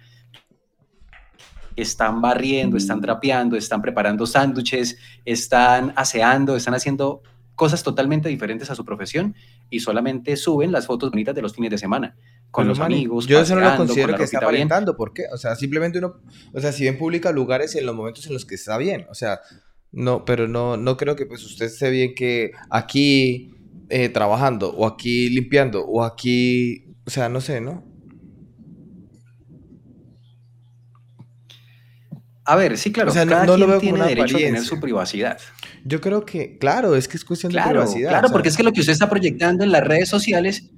están 1.75 2.19
barriendo, 2.19 2.77
están 2.77 3.01
trapeando, 3.01 3.55
están 3.57 3.79
preparando 3.79 4.25
sándwiches, 4.25 4.97
están 5.23 5.93
aseando, 5.95 6.55
están 6.55 6.73
haciendo 6.73 7.21
cosas 7.53 7.83
totalmente 7.83 8.27
diferentes 8.27 8.71
a 8.71 8.75
su 8.75 8.83
profesión 8.83 9.35
y 9.69 9.81
solamente 9.81 10.35
suben 10.35 10.71
las 10.71 10.87
fotos 10.87 11.11
bonitas 11.11 11.35
de 11.35 11.43
los 11.43 11.53
fines 11.53 11.69
de 11.69 11.77
semana 11.77 12.15
con 12.51 12.67
los 12.67 12.79
amigos. 12.79 13.27
Yo 13.27 13.39
eso 13.39 13.55
no 13.55 13.61
lo 13.61 13.75
considero 13.75 14.15
que 14.15 14.23
está 14.23 14.39
aparentando, 14.39 14.95
¿por 14.95 15.13
qué? 15.13 15.23
O 15.31 15.37
sea, 15.37 15.55
simplemente 15.55 15.99
uno, 15.99 16.21
o 16.53 16.59
sea, 16.59 16.71
si 16.71 16.83
bien 16.83 16.97
publica 16.97 17.31
lugares 17.31 17.75
en 17.75 17.85
los 17.85 17.95
momentos 17.95 18.25
en 18.27 18.33
los 18.33 18.45
que 18.45 18.55
está 18.55 18.77
bien, 18.77 19.05
o 19.09 19.13
sea, 19.13 19.41
no, 19.91 20.25
pero 20.25 20.47
no, 20.47 20.77
no 20.77 20.97
creo 20.97 21.15
que 21.15 21.25
pues 21.25 21.43
usted 21.43 21.65
esté 21.65 21.89
bien 21.89 22.13
que 22.15 22.51
aquí 22.69 23.51
eh, 23.89 24.09
trabajando 24.09 24.71
o 24.71 24.85
aquí 24.85 25.29
limpiando 25.29 25.85
o 25.85 26.03
aquí, 26.03 26.95
o 27.05 27.09
sea, 27.09 27.29
no 27.29 27.41
sé, 27.41 27.61
¿no? 27.61 27.83
A 32.45 32.55
ver, 32.55 32.79
sí, 32.79 32.91
claro, 32.91 33.11
o 33.11 33.13
sea, 33.13 33.27
cada 33.27 33.45
no, 33.45 33.55
quien 33.79 33.79
tiene 33.79 34.07
derecho 34.07 34.37
a 34.37 34.39
tener 34.39 34.63
su 34.63 34.79
privacidad. 34.79 35.37
Yo 35.85 36.01
creo 36.01 36.25
que, 36.25 36.57
claro, 36.57 36.95
es 36.95 37.07
que 37.07 37.15
es 37.15 37.23
cuestión 37.23 37.51
de 37.51 37.61
privacidad. 37.61 38.09
Claro, 38.09 38.29
porque 38.31 38.49
es 38.49 38.57
que 38.57 38.63
lo 38.63 38.71
que 38.71 38.79
usted 38.79 38.93
está 38.93 39.07
proyectando 39.07 39.63
en 39.63 39.71
las 39.71 39.83
redes 39.83 40.09
sociales 40.09 40.71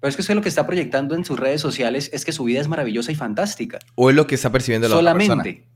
pero 0.00 0.08
es 0.08 0.16
que 0.16 0.22
usted 0.22 0.34
lo 0.34 0.40
que 0.40 0.48
está 0.48 0.66
proyectando 0.66 1.14
en 1.14 1.24
sus 1.24 1.38
redes 1.38 1.60
sociales 1.60 2.10
es 2.12 2.24
que 2.24 2.32
su 2.32 2.44
vida 2.44 2.60
es 2.60 2.68
maravillosa 2.68 3.12
y 3.12 3.14
fantástica. 3.14 3.78
O 3.96 4.08
es 4.08 4.16
lo 4.16 4.26
que 4.26 4.34
está 4.34 4.50
percibiendo 4.50 4.88
la 4.88 4.96
Solamente. 4.96 5.32
otra 5.32 5.44
persona. 5.44 5.66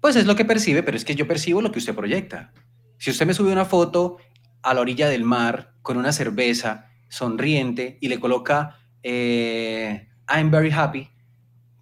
Pues 0.00 0.16
es 0.16 0.24
lo 0.24 0.34
que 0.34 0.46
percibe, 0.46 0.82
pero 0.82 0.96
es 0.96 1.04
que 1.04 1.14
yo 1.14 1.28
percibo 1.28 1.60
lo 1.60 1.72
que 1.72 1.78
usted 1.78 1.94
proyecta. 1.94 2.52
Si 2.96 3.10
usted 3.10 3.26
me 3.26 3.34
sube 3.34 3.52
una 3.52 3.66
foto 3.66 4.16
a 4.62 4.72
la 4.72 4.80
orilla 4.80 5.08
del 5.08 5.24
mar 5.24 5.74
con 5.82 5.98
una 5.98 6.12
cerveza, 6.12 6.90
sonriente, 7.08 7.98
y 8.00 8.08
le 8.08 8.18
coloca 8.18 8.78
eh, 9.02 10.08
I'm 10.26 10.50
very 10.50 10.70
happy, 10.70 11.10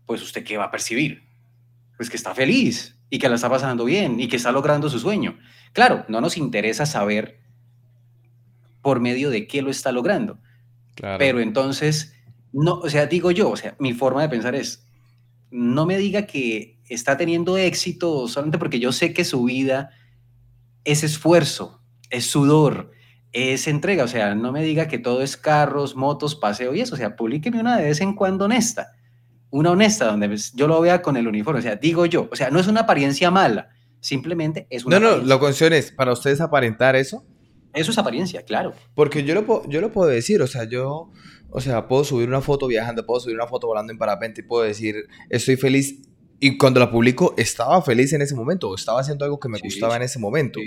pues 0.04 0.20
usted 0.22 0.42
qué 0.42 0.56
va 0.56 0.64
a 0.64 0.70
percibir? 0.70 1.22
Pues 1.96 2.10
que 2.10 2.16
está 2.16 2.34
feliz 2.34 2.98
y 3.08 3.18
que 3.18 3.28
la 3.28 3.36
está 3.36 3.48
pasando 3.48 3.84
bien 3.84 4.18
y 4.18 4.26
que 4.26 4.36
está 4.36 4.50
logrando 4.50 4.90
su 4.90 4.98
sueño. 4.98 5.38
Claro, 5.72 6.04
no 6.08 6.20
nos 6.20 6.36
interesa 6.36 6.86
saber 6.86 7.40
por 8.88 9.00
medio 9.00 9.28
de 9.28 9.46
qué 9.46 9.60
lo 9.60 9.68
está 9.70 9.92
logrando. 9.92 10.38
Pero 11.18 11.40
entonces, 11.40 12.14
no, 12.54 12.76
o 12.76 12.88
sea, 12.88 13.04
digo 13.04 13.30
yo, 13.30 13.50
o 13.50 13.56
sea, 13.58 13.76
mi 13.78 13.92
forma 13.92 14.22
de 14.22 14.30
pensar 14.30 14.54
es, 14.54 14.82
no 15.50 15.84
me 15.84 15.98
diga 15.98 16.22
que 16.22 16.78
está 16.88 17.18
teniendo 17.18 17.58
éxito 17.58 18.26
solamente 18.28 18.56
porque 18.56 18.80
yo 18.80 18.90
sé 18.92 19.12
que 19.12 19.26
su 19.26 19.44
vida 19.44 19.90
es 20.84 21.04
esfuerzo, 21.04 21.82
es 22.08 22.30
sudor, 22.30 22.92
es 23.32 23.68
entrega, 23.68 24.04
o 24.04 24.08
sea, 24.08 24.34
no 24.34 24.52
me 24.52 24.62
diga 24.62 24.88
que 24.88 24.98
todo 24.98 25.20
es 25.20 25.36
carros, 25.36 25.94
motos, 25.94 26.34
paseo 26.34 26.74
y 26.74 26.80
eso, 26.80 26.94
o 26.94 26.98
sea, 26.98 27.14
publíqueme 27.14 27.60
una 27.60 27.76
de 27.76 27.84
vez 27.84 28.00
en 28.00 28.14
cuando 28.14 28.46
honesta, 28.46 28.92
una 29.50 29.72
honesta 29.72 30.06
donde 30.06 30.34
yo 30.54 30.66
lo 30.66 30.80
vea 30.80 31.02
con 31.02 31.18
el 31.18 31.28
uniforme, 31.28 31.60
o 31.60 31.62
sea, 31.62 31.76
digo 31.76 32.06
yo, 32.06 32.26
o 32.32 32.36
sea, 32.36 32.48
no 32.48 32.58
es 32.58 32.68
una 32.68 32.80
apariencia 32.80 33.30
mala, 33.30 33.68
simplemente 34.00 34.66
es 34.70 34.86
una... 34.86 34.98
No, 34.98 35.10
no, 35.10 35.16
lo 35.18 35.38
cuestión 35.38 35.74
es, 35.74 35.92
para 35.92 36.14
ustedes 36.14 36.40
aparentar 36.40 36.96
eso, 36.96 37.26
eso 37.74 37.90
es 37.90 37.98
apariencia, 37.98 38.42
claro. 38.42 38.74
Porque 38.94 39.24
yo 39.24 39.34
lo, 39.34 39.68
yo 39.68 39.80
lo 39.80 39.92
puedo 39.92 40.08
decir, 40.08 40.40
o 40.42 40.46
sea, 40.46 40.64
yo, 40.64 41.10
o 41.50 41.60
sea, 41.60 41.88
puedo 41.88 42.04
subir 42.04 42.28
una 42.28 42.40
foto 42.40 42.66
viajando, 42.66 43.06
puedo 43.06 43.20
subir 43.20 43.36
una 43.36 43.46
foto 43.46 43.66
volando 43.66 43.92
en 43.92 43.98
parapente 43.98 44.40
y 44.40 44.44
puedo 44.44 44.64
decir, 44.64 45.06
estoy 45.30 45.56
feliz. 45.56 46.02
Y 46.40 46.56
cuando 46.56 46.78
la 46.80 46.90
publico, 46.90 47.34
estaba 47.36 47.82
feliz 47.82 48.12
en 48.12 48.22
ese 48.22 48.34
momento, 48.34 48.70
o 48.70 48.74
estaba 48.74 49.00
haciendo 49.00 49.24
algo 49.24 49.40
que 49.40 49.48
me 49.48 49.58
gustaba 49.58 49.96
en 49.96 50.02
ese 50.02 50.18
momento. 50.18 50.60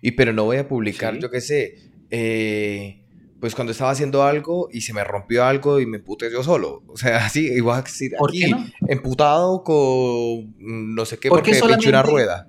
Y 0.00 0.12
pero 0.12 0.32
no 0.32 0.44
voy 0.44 0.56
a 0.56 0.66
publicar, 0.66 1.18
yo 1.18 1.30
qué 1.30 1.40
sé, 1.40 1.90
eh, 2.10 3.00
pues 3.40 3.54
cuando 3.54 3.72
estaba 3.72 3.90
haciendo 3.90 4.22
algo 4.22 4.68
y 4.70 4.82
se 4.82 4.92
me 4.92 5.02
rompió 5.02 5.44
algo 5.44 5.80
y 5.80 5.86
me 5.86 5.96
emputé 5.96 6.30
yo 6.30 6.42
solo. 6.42 6.82
O 6.86 6.96
sea, 6.96 7.16
así, 7.26 7.46
igual 7.46 7.80
a 7.80 7.82
decir 7.82 8.12
aquí, 8.16 8.52
emputado 8.86 9.64
con 9.64 10.54
no 10.94 11.04
sé 11.04 11.18
qué, 11.18 11.28
porque 11.28 11.52
me 11.52 11.60
pinché 11.60 11.88
una 11.88 12.02
rueda. 12.02 12.48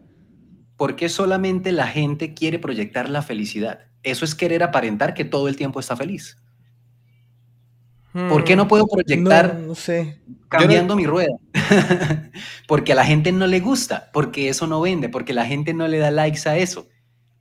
¿Por 0.82 0.96
qué 0.96 1.10
solamente 1.10 1.72
la 1.72 1.86
gente 1.86 2.34
quiere 2.34 2.58
proyectar 2.58 3.08
la 3.08 3.22
felicidad? 3.22 3.82
Eso 4.02 4.26
es 4.26 4.34
querer 4.34 4.64
aparentar 4.64 5.14
que 5.14 5.24
todo 5.24 5.48
el 5.48 5.56
tiempo 5.56 5.80
está 5.80 5.96
feliz. 5.96 6.38
¿Por 8.14 8.44
qué 8.44 8.56
no 8.56 8.68
puedo 8.68 8.86
hmm, 8.86 8.92
proyectar 8.92 9.60
no, 9.60 9.76
sé. 9.76 10.24
cambiando 10.50 10.96
mi 10.96 11.06
rueda? 11.06 11.36
porque 12.68 12.94
a 12.94 12.96
la 12.96 13.06
gente 13.06 13.32
no 13.32 13.46
le 13.46 13.60
gusta, 13.60 14.10
porque 14.12 14.50
eso 14.50 14.66
no 14.66 14.82
vende, 14.82 15.08
porque 15.08 15.36
la 15.36 15.46
gente 15.46 15.76
no 15.76 15.88
le 15.88 16.00
da 16.00 16.10
likes 16.10 16.50
a 16.50 16.58
eso. 16.58 16.88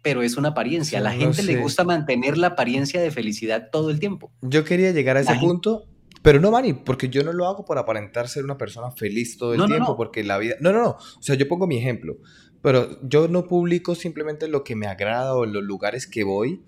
Pero 0.02 0.20
es 0.20 0.36
una 0.36 0.50
apariencia. 0.50 0.98
a 0.98 1.02
la 1.02 1.12
gente 1.12 1.42
le 1.42 1.56
gusta 1.56 1.82
mantener 1.82 2.36
la 2.36 2.48
apariencia 2.48 3.00
de 3.00 3.10
felicidad 3.10 3.70
todo 3.72 3.88
el 3.88 4.00
tiempo. 4.00 4.30
Yo 4.42 4.64
quería 4.64 4.90
llegar 4.92 5.16
a 5.16 5.20
ese 5.20 5.36
punto, 5.36 5.86
pero 6.20 6.40
no, 6.40 6.50
Manny, 6.50 6.74
porque 6.74 7.08
yo 7.08 7.24
no 7.24 7.32
lo 7.32 7.46
hago 7.46 7.64
por 7.64 7.78
aparentar 7.78 8.28
ser 8.28 8.44
una 8.44 8.58
persona 8.58 8.90
feliz 8.90 9.38
todo 9.38 9.54
el 9.54 9.64
tiempo, 9.64 9.96
porque 9.96 10.22
la 10.24 10.36
vida... 10.36 10.56
No, 10.60 10.72
no, 10.72 10.82
no. 10.82 10.90
O 10.90 11.22
sea, 11.22 11.36
yo 11.36 11.48
pongo 11.48 11.66
mi 11.66 11.78
ejemplo. 11.78 12.18
Pero 12.62 13.00
yo 13.02 13.28
no 13.28 13.46
publico 13.46 13.94
simplemente 13.94 14.48
lo 14.48 14.64
que 14.64 14.76
me 14.76 14.86
agrada 14.86 15.34
o 15.34 15.46
los 15.46 15.62
lugares 15.62 16.06
que 16.06 16.24
voy 16.24 16.62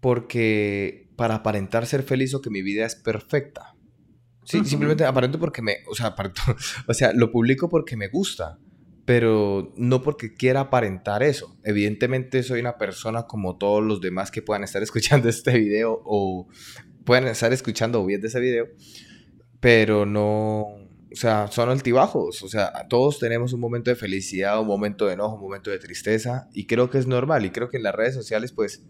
porque 0.00 1.08
para 1.16 1.36
aparentar 1.36 1.86
ser 1.86 2.02
feliz 2.02 2.34
o 2.34 2.42
que 2.42 2.50
mi 2.50 2.60
vida 2.60 2.84
es 2.84 2.94
perfecta. 2.94 3.74
Sí, 4.44 4.62
simplemente 4.64 5.06
aparento 5.06 5.38
porque 5.38 5.62
me, 5.62 5.78
o 5.88 5.94
sea, 5.94 6.14
o 6.86 6.92
sea, 6.92 7.12
lo 7.14 7.32
publico 7.32 7.70
porque 7.70 7.96
me 7.96 8.08
gusta, 8.08 8.58
pero 9.06 9.72
no 9.76 10.02
porque 10.02 10.34
quiera 10.34 10.60
aparentar 10.60 11.22
eso. 11.22 11.56
Evidentemente 11.64 12.42
soy 12.42 12.60
una 12.60 12.76
persona 12.76 13.22
como 13.22 13.56
todos 13.56 13.82
los 13.82 14.02
demás 14.02 14.30
que 14.30 14.42
puedan 14.42 14.64
estar 14.64 14.82
escuchando 14.82 15.28
este 15.30 15.58
video 15.58 16.02
o 16.04 16.48
puedan 17.04 17.26
estar 17.26 17.52
escuchando 17.52 18.02
o 18.02 18.06
viendo 18.06 18.26
ese 18.26 18.40
video, 18.40 18.66
pero 19.60 20.04
no, 20.04 20.66
o 21.14 21.16
sea, 21.16 21.46
son 21.46 21.68
altibajos. 21.68 22.42
O 22.42 22.48
sea, 22.48 22.72
todos 22.88 23.20
tenemos 23.20 23.52
un 23.52 23.60
momento 23.60 23.88
de 23.88 23.94
felicidad, 23.94 24.60
un 24.60 24.66
momento 24.66 25.06
de 25.06 25.12
enojo, 25.14 25.36
un 25.36 25.42
momento 25.42 25.70
de 25.70 25.78
tristeza. 25.78 26.48
Y 26.52 26.66
creo 26.66 26.90
que 26.90 26.98
es 26.98 27.06
normal. 27.06 27.44
Y 27.44 27.50
creo 27.50 27.68
que 27.68 27.76
en 27.76 27.84
las 27.84 27.94
redes 27.94 28.16
sociales, 28.16 28.50
pues. 28.50 28.82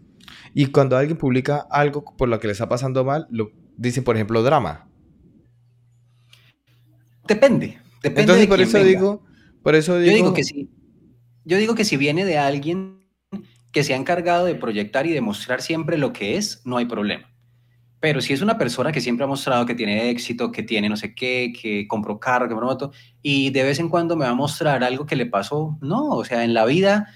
Y 0.55 0.65
cuando 0.67 0.97
alguien 0.97 1.19
publica 1.19 1.67
algo 1.69 2.03
por 2.17 2.27
lo 2.27 2.39
que 2.39 2.47
le 2.47 2.53
está 2.53 2.67
pasando 2.67 3.05
mal, 3.05 3.27
lo 3.29 3.51
dicen, 3.77 4.03
por 4.03 4.15
ejemplo, 4.15 4.41
drama. 4.41 4.89
Depende. 7.27 7.79
Depende 8.01 8.21
Entonces, 8.21 8.47
por 8.47 8.59
eso 8.59 8.83
digo. 8.83 9.23
Por 9.61 9.75
eso 9.75 9.99
digo. 9.99 10.11
Yo 10.11 10.15
digo 10.15 10.33
que 10.33 10.43
sí. 10.43 10.71
Yo 11.43 11.57
digo 11.57 11.75
que 11.75 11.85
si 11.85 11.95
viene 11.95 12.25
de 12.25 12.39
alguien 12.39 13.05
que 13.71 13.83
se 13.83 13.93
ha 13.93 13.97
encargado 13.97 14.45
de 14.45 14.55
proyectar 14.55 15.05
y 15.05 15.11
demostrar 15.11 15.61
siempre 15.61 15.99
lo 15.99 16.11
que 16.11 16.37
es, 16.37 16.63
no 16.65 16.77
hay 16.77 16.85
problema. 16.85 17.34
Pero 18.05 18.21
si 18.21 18.33
es 18.33 18.43
una 18.43 18.59
persona 18.59 18.91
que 18.91 19.01
siempre 19.01 19.23
ha 19.23 19.27
mostrado 19.27 19.65
que 19.65 19.73
tiene 19.73 20.11
éxito, 20.11 20.51
que 20.51 20.61
tiene 20.61 20.89
no 20.89 20.95
sé 20.95 21.15
qué, 21.15 21.51
que 21.59 21.87
compró 21.87 22.19
carro, 22.19 22.45
que 22.45 22.53
compró 22.53 22.67
moto, 22.67 22.91
y 23.23 23.49
de 23.49 23.63
vez 23.63 23.79
en 23.79 23.89
cuando 23.89 24.15
me 24.15 24.25
va 24.25 24.29
a 24.29 24.35
mostrar 24.35 24.83
algo 24.83 25.07
que 25.07 25.15
le 25.15 25.25
pasó, 25.25 25.75
no, 25.81 26.09
o 26.09 26.23
sea, 26.23 26.43
en 26.43 26.53
la 26.53 26.65
vida, 26.65 27.07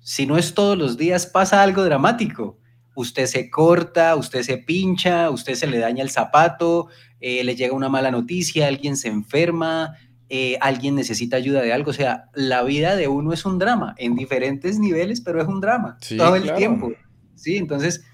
si 0.00 0.26
no 0.26 0.36
es 0.36 0.52
todos 0.52 0.76
los 0.76 0.96
días, 0.98 1.26
pasa 1.26 1.62
algo 1.62 1.84
dramático. 1.84 2.58
Usted 2.96 3.26
se 3.26 3.50
corta, 3.50 4.16
usted 4.16 4.42
se 4.42 4.58
pincha, 4.58 5.30
usted 5.30 5.54
se 5.54 5.68
le 5.68 5.78
daña 5.78 6.02
el 6.02 6.10
zapato, 6.10 6.88
eh, 7.20 7.44
le 7.44 7.54
llega 7.54 7.72
una 7.72 7.88
mala 7.88 8.10
noticia, 8.10 8.66
alguien 8.66 8.96
se 8.96 9.06
enferma, 9.06 9.94
eh, 10.28 10.58
alguien 10.60 10.96
necesita 10.96 11.36
ayuda 11.36 11.62
de 11.62 11.72
algo. 11.72 11.90
O 11.90 11.94
sea, 11.94 12.30
la 12.34 12.64
vida 12.64 12.96
de 12.96 13.06
uno 13.06 13.32
es 13.32 13.44
un 13.44 13.60
drama 13.60 13.94
en 13.96 14.16
diferentes 14.16 14.80
niveles, 14.80 15.20
pero 15.20 15.40
es 15.40 15.46
un 15.46 15.60
drama 15.60 15.98
todo 16.16 16.34
el 16.34 16.52
tiempo. 16.54 16.90
Sí, 17.36 17.58
entonces 17.58 18.04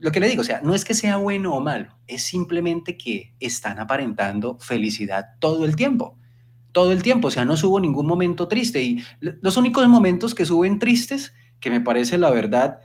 lo 0.00 0.12
que 0.12 0.20
le 0.20 0.28
digo, 0.28 0.42
o 0.42 0.44
sea, 0.44 0.60
no 0.62 0.74
es 0.74 0.84
que 0.84 0.94
sea 0.94 1.16
bueno 1.16 1.54
o 1.54 1.60
malo, 1.60 1.96
es 2.06 2.22
simplemente 2.22 2.96
que 2.96 3.34
están 3.40 3.80
aparentando 3.80 4.58
felicidad 4.58 5.30
todo 5.40 5.64
el 5.64 5.76
tiempo. 5.76 6.16
Todo 6.72 6.92
el 6.92 7.02
tiempo, 7.02 7.28
o 7.28 7.30
sea, 7.30 7.44
no 7.44 7.56
subo 7.56 7.80
ningún 7.80 8.06
momento 8.06 8.46
triste. 8.46 8.82
Y 8.82 9.02
los 9.20 9.56
únicos 9.56 9.88
momentos 9.88 10.34
que 10.34 10.44
suben 10.44 10.78
tristes, 10.78 11.32
que 11.60 11.70
me 11.70 11.80
parece 11.80 12.18
la 12.18 12.30
verdad 12.30 12.80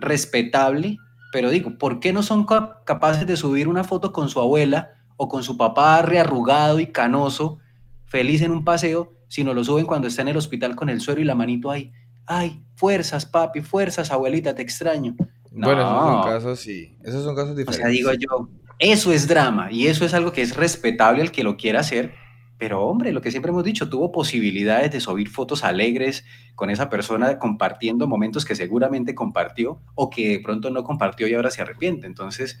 respetable, 0.00 0.98
pero 1.32 1.50
digo, 1.50 1.78
¿por 1.78 2.00
qué 2.00 2.12
no 2.12 2.22
son 2.22 2.44
capaces 2.84 3.26
de 3.26 3.36
subir 3.36 3.68
una 3.68 3.84
foto 3.84 4.12
con 4.12 4.28
su 4.28 4.40
abuela 4.40 4.90
o 5.16 5.28
con 5.28 5.44
su 5.44 5.56
papá 5.56 6.02
rearrugado 6.02 6.80
y 6.80 6.88
canoso, 6.88 7.58
feliz 8.06 8.42
en 8.42 8.50
un 8.50 8.64
paseo, 8.64 9.12
si 9.28 9.44
no 9.44 9.54
lo 9.54 9.62
suben 9.62 9.86
cuando 9.86 10.08
está 10.08 10.22
en 10.22 10.28
el 10.28 10.36
hospital 10.36 10.74
con 10.74 10.90
el 10.90 11.00
suero 11.00 11.20
y 11.20 11.24
la 11.24 11.34
manito 11.34 11.70
ahí? 11.70 11.92
Ay, 12.26 12.62
fuerzas, 12.74 13.26
papi, 13.26 13.60
fuerzas, 13.60 14.10
abuelita, 14.10 14.54
te 14.54 14.62
extraño. 14.62 15.14
Bueno, 15.50 15.80
esos 15.80 16.04
son 16.04 16.22
casos, 16.22 16.60
sí. 16.60 16.96
Esos 17.02 17.24
son 17.24 17.34
casos 17.34 17.56
diferentes. 17.56 17.78
O 17.78 17.82
sea, 17.82 17.88
digo 17.88 18.12
yo, 18.12 18.48
eso 18.78 19.12
es 19.12 19.28
drama 19.28 19.70
y 19.70 19.88
eso 19.88 20.04
es 20.04 20.14
algo 20.14 20.32
que 20.32 20.42
es 20.42 20.56
respetable 20.56 21.22
al 21.22 21.32
que 21.32 21.44
lo 21.44 21.56
quiera 21.56 21.80
hacer. 21.80 22.14
Pero 22.60 22.82
hombre, 22.82 23.12
lo 23.12 23.22
que 23.22 23.30
siempre 23.30 23.50
hemos 23.50 23.64
dicho, 23.64 23.88
tuvo 23.88 24.12
posibilidades 24.12 24.92
de 24.92 25.00
subir 25.00 25.30
fotos 25.30 25.64
alegres 25.64 26.26
con 26.54 26.68
esa 26.68 26.90
persona 26.90 27.38
compartiendo 27.38 28.06
momentos 28.06 28.44
que 28.44 28.54
seguramente 28.54 29.14
compartió 29.14 29.80
o 29.94 30.10
que 30.10 30.28
de 30.28 30.40
pronto 30.40 30.68
no 30.68 30.84
compartió 30.84 31.26
y 31.26 31.32
ahora 31.32 31.50
se 31.50 31.62
arrepiente. 31.62 32.06
Entonces, 32.06 32.60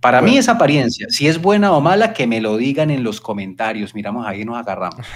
Para 0.00 0.22
mí 0.22 0.38
es 0.38 0.48
apariencia. 0.48 1.06
Si 1.10 1.28
es 1.28 1.40
buena 1.42 1.72
o 1.72 1.80
mala, 1.82 2.14
que 2.14 2.26
me 2.26 2.40
lo 2.40 2.56
digan 2.56 2.90
en 2.90 3.04
los 3.04 3.20
comentarios. 3.20 3.94
Miramos 3.94 4.26
ahí 4.26 4.44
nos 4.46 4.56
agarramos. 4.56 5.06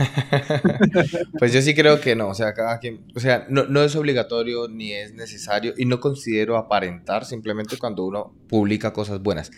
pues 1.39 1.55
yo 1.55 1.63
sí 1.63 1.75
creo 1.75 2.01
que 2.01 2.15
no. 2.15 2.29
O 2.29 2.35
sea, 2.35 2.53
cada 2.53 2.79
quien, 2.81 3.01
o 3.17 3.21
sea, 3.21 3.47
no, 3.49 3.65
no, 3.65 3.83
es 3.83 3.97
obligatorio 3.97 4.69
ni 4.69 4.93
es 4.93 5.15
necesario 5.15 5.73
y 5.77 5.87
no 5.87 6.01
considero 6.01 6.59
aparentar 6.59 7.25
simplemente 7.25 7.79
cuando 7.79 8.05
uno 8.05 8.35
publica 8.47 8.93
cosas 8.93 9.23
buenas. 9.23 9.51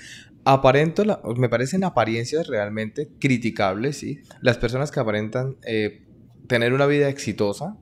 Aparento, 0.44 1.04
la, 1.04 1.20
me 1.36 1.48
parecen 1.48 1.82
apariencias 1.82 2.46
realmente 2.46 3.08
criticables, 3.18 3.98
¿sí? 3.98 4.20
Las 4.42 4.58
personas 4.58 4.92
que 4.92 5.00
aparentan 5.00 5.56
eh, 5.66 6.04
tener 6.46 6.72
una 6.72 6.86
vida 6.86 7.08
exitosa, 7.08 7.76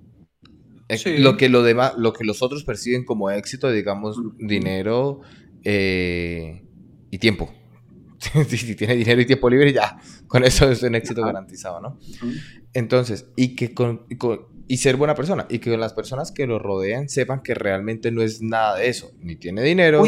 eh, 0.88 1.18
lo, 1.18 1.36
que 1.36 1.50
lo, 1.50 1.62
demás, 1.62 1.92
lo 1.98 2.14
que 2.14 2.24
los 2.24 2.42
otros 2.42 2.64
perciben 2.64 3.04
como 3.04 3.30
éxito, 3.30 3.70
digamos, 3.70 4.18
dinero, 4.38 5.20
eh, 5.62 6.63
y 7.14 7.18
tiempo. 7.18 7.52
si 8.48 8.74
tiene 8.74 8.96
dinero 8.96 9.20
y 9.20 9.26
tiempo 9.26 9.48
libre, 9.48 9.72
ya, 9.72 9.98
con 10.26 10.44
eso 10.44 10.70
es 10.70 10.82
un 10.82 10.94
éxito 10.94 11.22
garantizado, 11.22 11.80
¿no? 11.80 11.98
Entonces, 12.72 13.26
y 13.36 13.54
que 13.54 13.72
con, 13.72 14.06
y 14.66 14.76
ser 14.78 14.96
buena 14.96 15.14
persona, 15.14 15.46
y 15.48 15.60
que 15.60 15.76
las 15.76 15.92
personas 15.92 16.32
que 16.32 16.46
lo 16.46 16.58
rodean 16.58 17.08
sepan 17.08 17.42
que 17.42 17.54
realmente 17.54 18.10
no 18.10 18.22
es 18.22 18.42
nada 18.42 18.76
de 18.76 18.88
eso, 18.88 19.12
ni 19.20 19.36
tiene 19.36 19.62
dinero, 19.62 20.02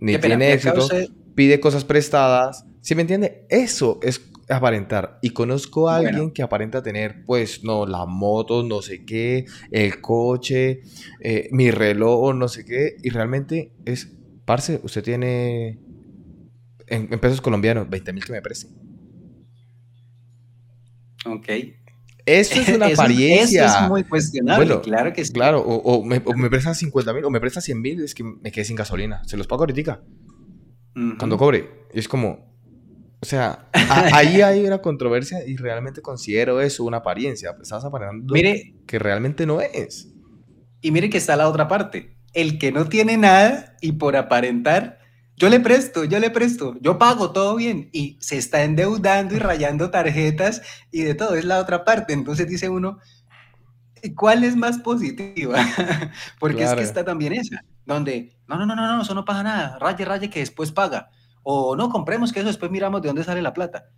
ni 0.00 0.18
tiene 0.18 0.52
éxito, 0.52 0.88
pide 1.34 1.60
cosas 1.60 1.84
prestadas, 1.84 2.64
¿sí 2.80 2.94
me 2.94 3.02
entiende? 3.02 3.46
Eso 3.48 4.00
es 4.02 4.22
aparentar. 4.48 5.18
Y 5.22 5.30
conozco 5.30 5.88
a 5.88 5.96
alguien 5.96 6.32
que 6.32 6.42
aparenta 6.42 6.82
tener, 6.82 7.24
pues, 7.24 7.62
no, 7.62 7.86
la 7.86 8.06
moto, 8.06 8.64
no 8.64 8.82
sé 8.82 9.04
qué, 9.04 9.44
el 9.70 10.00
coche, 10.00 10.82
eh, 11.20 11.48
mi 11.52 11.70
reloj, 11.70 12.34
no 12.34 12.48
sé 12.48 12.64
qué, 12.64 12.96
y 13.02 13.10
realmente 13.10 13.72
es, 13.84 14.12
parce, 14.44 14.80
usted 14.82 15.02
tiene 15.02 15.78
en, 16.94 17.08
pesos 17.20 17.40
colombianos, 17.40 17.88
20 17.88 18.12
mil 18.12 18.24
que 18.24 18.32
me 18.32 18.42
preste. 18.42 18.68
Ok. 21.26 21.48
Eso 22.26 22.60
es 22.60 22.68
una 22.74 22.86
apariencia. 22.86 23.66
Eso 23.66 23.78
es 23.82 23.88
muy 23.88 24.04
cuestionable, 24.04 24.80
claro 24.80 25.12
que 25.12 25.24
sí. 25.24 25.32
Claro, 25.32 25.60
o, 25.60 26.04
me, 26.04 26.22
o 26.24 26.34
me 26.34 26.48
prestas 26.48 26.78
50 26.78 27.12
mil 27.12 27.24
o 27.24 27.30
me 27.30 27.40
prestas 27.40 27.64
100 27.64 27.80
mil, 27.80 28.02
es 28.02 28.14
que 28.14 28.24
me 28.24 28.50
quedé 28.50 28.64
sin 28.64 28.76
gasolina. 28.76 29.22
Se 29.24 29.36
los 29.36 29.46
pago 29.46 29.62
ahorita. 29.62 30.02
Cuando 31.18 31.36
cobre. 31.36 31.88
Y 31.92 31.98
es 31.98 32.08
como, 32.08 32.54
o 33.20 33.26
sea, 33.26 33.68
ahí 34.12 34.42
hay 34.42 34.66
una 34.66 34.78
controversia 34.78 35.46
y 35.46 35.56
realmente 35.56 36.02
considero 36.02 36.60
eso 36.60 36.84
una 36.84 36.98
apariencia. 36.98 37.56
Estás 37.60 37.84
aparentando 37.84 38.32
mire, 38.32 38.74
que 38.86 38.98
realmente 38.98 39.46
no 39.46 39.60
es. 39.60 40.12
Y 40.80 40.90
mire 40.90 41.10
que 41.10 41.18
está 41.18 41.36
la 41.36 41.48
otra 41.48 41.66
parte. 41.66 42.16
El 42.32 42.58
que 42.58 42.70
no 42.70 42.88
tiene 42.88 43.16
nada 43.16 43.76
y 43.80 43.92
por 43.92 44.16
aparentar 44.16 44.98
yo 45.36 45.48
le 45.48 45.58
presto, 45.60 46.04
yo 46.04 46.20
le 46.20 46.30
presto, 46.30 46.76
yo 46.80 46.98
pago 46.98 47.32
todo 47.32 47.56
bien 47.56 47.88
y 47.92 48.16
se 48.20 48.36
está 48.36 48.62
endeudando 48.62 49.34
y 49.34 49.38
rayando 49.38 49.90
tarjetas 49.90 50.62
y 50.92 51.02
de 51.02 51.14
todo, 51.14 51.34
es 51.34 51.44
la 51.44 51.58
otra 51.58 51.84
parte. 51.84 52.12
Entonces 52.12 52.46
dice 52.46 52.68
uno, 52.68 52.98
¿cuál 54.16 54.44
es 54.44 54.54
más 54.54 54.78
positiva? 54.78 55.56
Porque 56.38 56.62
es 56.62 56.74
que 56.74 56.82
está 56.82 57.04
también 57.04 57.32
esa, 57.32 57.64
donde, 57.84 58.36
no, 58.46 58.56
no, 58.56 58.66
no, 58.66 58.76
no, 58.76 58.96
no, 58.96 59.02
eso 59.02 59.14
no 59.14 59.24
pasa 59.24 59.42
nada, 59.42 59.78
raye, 59.80 60.04
raye 60.04 60.30
que 60.30 60.40
después 60.40 60.70
paga. 60.70 61.10
O 61.42 61.74
no, 61.76 61.90
compremos 61.90 62.32
que 62.32 62.38
eso 62.38 62.48
después 62.48 62.70
miramos 62.70 63.02
de 63.02 63.08
dónde 63.08 63.24
sale 63.24 63.42
la 63.42 63.52
plata. 63.52 63.90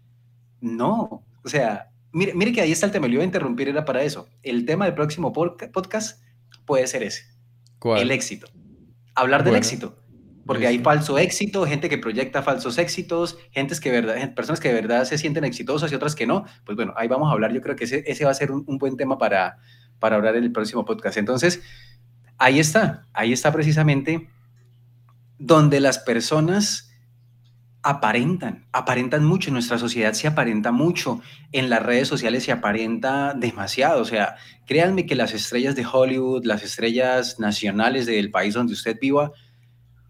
No, 0.61 1.22
o 1.45 1.49
sea, 1.49 1.91
mire, 2.12 2.32
mire 2.34 2.53
que 2.53 2.62
ahí 2.62 2.72
está 2.72 2.87
el 2.87 2.93
tema, 2.93 3.09
le 3.09 3.14
iba 3.14 3.22
a 3.22 3.26
interrumpir, 3.26 3.68
era 3.68 3.84
para 3.84 4.03
eso. 4.03 4.26
El 4.43 4.64
tema 4.64 4.87
del 4.87 4.95
próximo 4.95 5.32
podcast 5.34 6.22
puede 6.64 6.87
ser 6.87 7.03
ese. 7.03 7.24
¿Cuál? 7.78 8.01
El 8.01 8.11
éxito. 8.11 8.49
Hablar 9.14 9.45
del 9.45 9.57
éxito 9.57 10.05
porque 10.47 10.66
hay 10.66 10.78
falso 10.78 11.18
éxito, 11.18 11.66
gente 11.66 11.88
que 11.88 11.99
proyecta 11.99 12.42
falsos 12.42 12.78
éxitos, 12.78 13.36
gentes 13.51 13.80
que 13.80 13.90
verdad, 13.90 14.32
personas 14.34 14.61
que 14.61 14.68
de 14.68 14.74
verdad 14.74 15.05
se 15.05 15.18
sienten 15.18 15.44
exitosas 15.44 15.90
y 15.90 15.94
otras 15.97 16.14
que 16.14 16.26
no. 16.26 16.44
Pues 16.64 16.76
bueno, 16.76 16.94
ahí 16.97 17.09
vamos 17.09 17.28
a 17.28 17.32
hablar. 17.32 17.53
Yo 17.53 17.61
creo 17.61 17.74
que 17.74 17.84
ese, 17.84 18.05
ese 18.07 18.24
va 18.24 18.30
a 18.30 18.34
ser 18.34 18.53
un, 18.53 18.64
buen 18.78 18.97
tema 18.97 19.18
para, 19.18 19.59
para 19.99 20.16
hablar 20.16 20.36
en 20.36 20.44
el 20.44 20.53
próximo 20.53 20.84
podcast. 20.84 21.16
Entonces, 21.16 21.62
ahí 22.38 22.61
está, 22.61 23.07
ahí 23.12 23.32
está 23.32 23.53
precisamente 23.53 24.30
donde 25.38 25.80
las 25.80 25.99
personas 25.99 26.92
aparentan, 27.82 28.66
aparentan 28.72 29.24
mucho, 29.24 29.49
en 29.49 29.55
nuestra 29.55 29.78
sociedad 29.78 30.12
se 30.12 30.26
aparenta 30.26 30.72
mucho, 30.72 31.20
en 31.53 31.70
las 31.70 31.82
redes 31.82 32.09
sociales 32.09 32.42
se 32.42 32.51
aparenta 32.51 33.32
demasiado, 33.32 34.03
o 34.03 34.05
sea, 34.05 34.34
créanme 34.66 35.07
que 35.07 35.14
las 35.14 35.32
estrellas 35.32 35.76
de 35.76 35.86
Hollywood, 35.86 36.44
las 36.44 36.64
estrellas 36.64 37.38
nacionales 37.38 38.07
del 38.07 38.32
país 38.32 38.55
donde 38.55 38.72
usted 38.72 38.99
viva, 39.01 39.30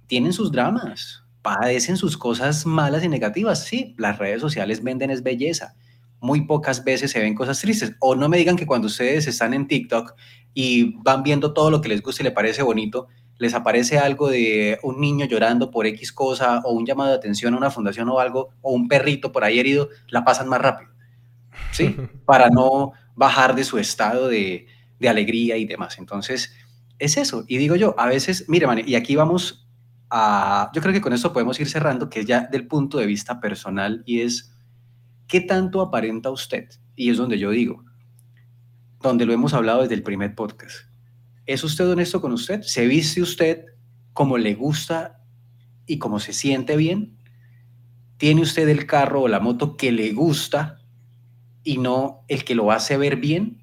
tienen 0.07 0.33
sus 0.33 0.53
dramas, 0.53 1.25
padecen 1.43 1.97
sus 1.97 2.17
cosas 2.17 2.67
malas 2.67 3.05
y 3.05 3.09
negativas. 3.09 3.65
Sí, 3.65 3.95
las 3.99 4.19
redes 4.19 4.41
sociales 4.41 4.83
venden 4.83 5.11
es 5.11 5.23
belleza. 5.23 5.75
Muy 6.21 6.47
pocas 6.47 6.83
veces 6.85 7.11
se 7.11 7.21
ven 7.21 7.35
cosas 7.35 7.61
tristes. 7.61 7.95
O 8.01 8.15
no 8.15 8.29
me 8.29 8.39
digan 8.39 8.57
que 8.57 8.67
cuando 8.67 8.87
ustedes 8.87 9.27
están 9.27 9.55
en 9.55 9.69
TikTok 9.69 10.15
y 10.55 10.97
van 11.03 11.23
viendo 11.23 11.53
todo 11.53 11.71
lo 11.71 11.81
que 11.81 11.89
les 11.89 12.03
gusta 12.03 12.23
y 12.23 12.25
les 12.25 12.33
parece 12.33 12.63
bonito, 12.63 13.09
les 13.39 13.55
aparece 13.55 13.99
algo 13.99 14.29
de 14.29 14.79
un 14.83 15.01
niño 15.01 15.27
llorando 15.27 15.71
por 15.71 15.87
X 15.87 16.13
cosa 16.13 16.63
o 16.65 16.73
un 16.73 16.87
llamado 16.87 17.11
de 17.11 17.17
atención 17.17 17.55
a 17.55 17.59
una 17.59 17.71
fundación 17.71 18.09
o 18.09 18.19
algo, 18.19 18.51
o 18.63 18.73
un 18.73 18.89
perrito 18.89 19.31
por 19.31 19.45
ahí 19.45 19.59
herido, 19.59 19.91
la 20.09 20.25
pasan 20.25 20.49
más 20.49 20.61
rápido. 20.61 20.91
¿Sí? 21.71 21.95
Para 22.25 22.49
no 22.49 22.93
bajar 23.15 23.55
de 23.55 23.65
su 23.65 23.79
estado 23.79 24.29
de, 24.29 24.67
de 24.99 25.09
alegría 25.09 25.57
y 25.59 25.67
demás. 25.67 25.99
Entonces, 25.99 26.55
es 26.99 27.17
eso. 27.17 27.45
Y 27.47 27.59
digo 27.59 27.77
yo, 27.77 27.95
a 27.99 28.07
veces, 28.07 28.47
mire, 28.49 28.67
man, 28.67 28.83
y 28.85 28.95
aquí 28.95 29.17
vamos 29.17 29.66
yo 30.11 30.81
creo 30.81 30.93
que 30.93 31.01
con 31.01 31.13
esto 31.13 31.33
podemos 31.33 31.59
ir 31.61 31.69
cerrando, 31.69 32.09
que 32.09 32.21
es 32.21 32.27
ya 32.27 32.47
del 32.47 32.67
punto 32.67 32.99
de 32.99 33.07
vista 33.07 33.41
personal 33.41 34.03
y 34.07 34.21
es, 34.21 34.55
¿qué 35.27 35.41
tanto 35.41 35.81
aparenta 35.81 36.31
usted? 36.31 36.69
Y 36.95 37.11
es 37.11 37.17
donde 37.17 37.39
yo 37.39 37.51
digo, 37.51 37.85
donde 39.01 39.27
lo 39.27 39.33
hemos 39.33 39.53
hablado 39.55 39.83
desde 39.83 39.95
el 39.95 40.03
primer 40.03 40.35
podcast. 40.35 40.89
¿Es 41.45 41.63
usted 41.65 41.89
honesto 41.89 42.21
con 42.21 42.33
usted? 42.33 42.63
¿Se 42.63 42.87
viste 42.87 43.23
usted 43.23 43.65
como 44.13 44.39
le 44.39 44.55
gusta 44.55 45.23
y 45.87 45.99
como 45.99 46.19
se 46.19 46.33
siente 46.33 46.77
bien? 46.77 47.17
¿Tiene 48.17 48.43
usted 48.43 48.69
el 48.69 48.87
carro 48.87 49.23
o 49.23 49.29
la 49.29 49.41
moto 49.41 49.77
que 49.77 49.93
le 49.93 50.13
gusta 50.13 50.81
y 51.63 51.79
no 51.79 52.25
el 52.29 52.45
que 52.45 52.55
lo 52.55 52.73
hace 52.73 52.97
ver 52.97 53.17
bien? 53.17 53.63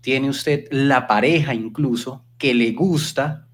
¿Tiene 0.00 0.28
usted 0.28 0.66
la 0.70 1.06
pareja 1.06 1.54
incluso 1.54 2.24
que 2.38 2.54
le 2.54 2.72
gusta 2.72 3.48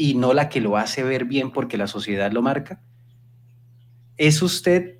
y 0.00 0.14
no 0.14 0.32
la 0.32 0.48
que 0.48 0.62
lo 0.62 0.78
hace 0.78 1.02
ver 1.02 1.26
bien 1.26 1.50
porque 1.50 1.76
la 1.76 1.86
sociedad 1.86 2.32
lo 2.32 2.40
marca? 2.40 2.80
¿Es 4.16 4.40
usted 4.40 4.96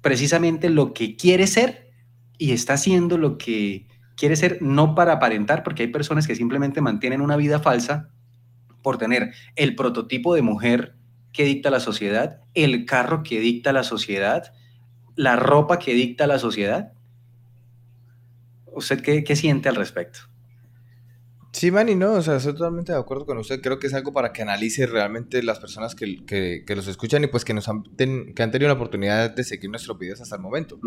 precisamente 0.00 0.70
lo 0.70 0.94
que 0.94 1.14
quiere 1.14 1.46
ser 1.46 1.90
y 2.38 2.52
está 2.52 2.72
haciendo 2.72 3.18
lo 3.18 3.36
que 3.36 3.86
quiere 4.16 4.36
ser 4.36 4.62
no 4.62 4.94
para 4.94 5.12
aparentar, 5.12 5.62
porque 5.62 5.82
hay 5.82 5.88
personas 5.88 6.26
que 6.26 6.36
simplemente 6.36 6.80
mantienen 6.80 7.20
una 7.20 7.36
vida 7.36 7.60
falsa 7.60 8.08
por 8.80 8.96
tener 8.96 9.34
el 9.56 9.74
prototipo 9.76 10.34
de 10.34 10.40
mujer 10.40 10.96
que 11.34 11.44
dicta 11.44 11.68
la 11.68 11.80
sociedad, 11.80 12.40
el 12.54 12.86
carro 12.86 13.24
que 13.24 13.40
dicta 13.40 13.74
la 13.74 13.82
sociedad, 13.82 14.54
la 15.16 15.36
ropa 15.36 15.78
que 15.78 15.92
dicta 15.92 16.26
la 16.26 16.38
sociedad? 16.38 16.94
¿Usted 18.72 19.02
qué, 19.02 19.22
qué 19.22 19.36
siente 19.36 19.68
al 19.68 19.76
respecto? 19.76 20.20
Sí, 21.54 21.70
Manny, 21.70 21.94
no, 21.94 22.14
o 22.14 22.20
sea, 22.20 22.34
estoy 22.34 22.54
totalmente 22.54 22.90
de 22.90 22.98
acuerdo 22.98 23.26
con 23.26 23.38
usted. 23.38 23.60
Creo 23.60 23.78
que 23.78 23.86
es 23.86 23.94
algo 23.94 24.12
para 24.12 24.32
que 24.32 24.42
analice 24.42 24.86
realmente 24.86 25.40
las 25.40 25.60
personas 25.60 25.94
que, 25.94 26.26
que, 26.26 26.64
que 26.66 26.74
los 26.74 26.88
escuchan 26.88 27.22
y 27.22 27.28
pues 27.28 27.44
que, 27.44 27.54
nos 27.54 27.68
han, 27.68 27.84
que 27.84 28.42
han 28.42 28.50
tenido 28.50 28.66
la 28.66 28.74
oportunidad 28.74 29.30
de 29.30 29.44
seguir 29.44 29.70
nuestros 29.70 29.96
videos 29.96 30.20
hasta 30.20 30.34
el 30.34 30.42
momento. 30.42 30.80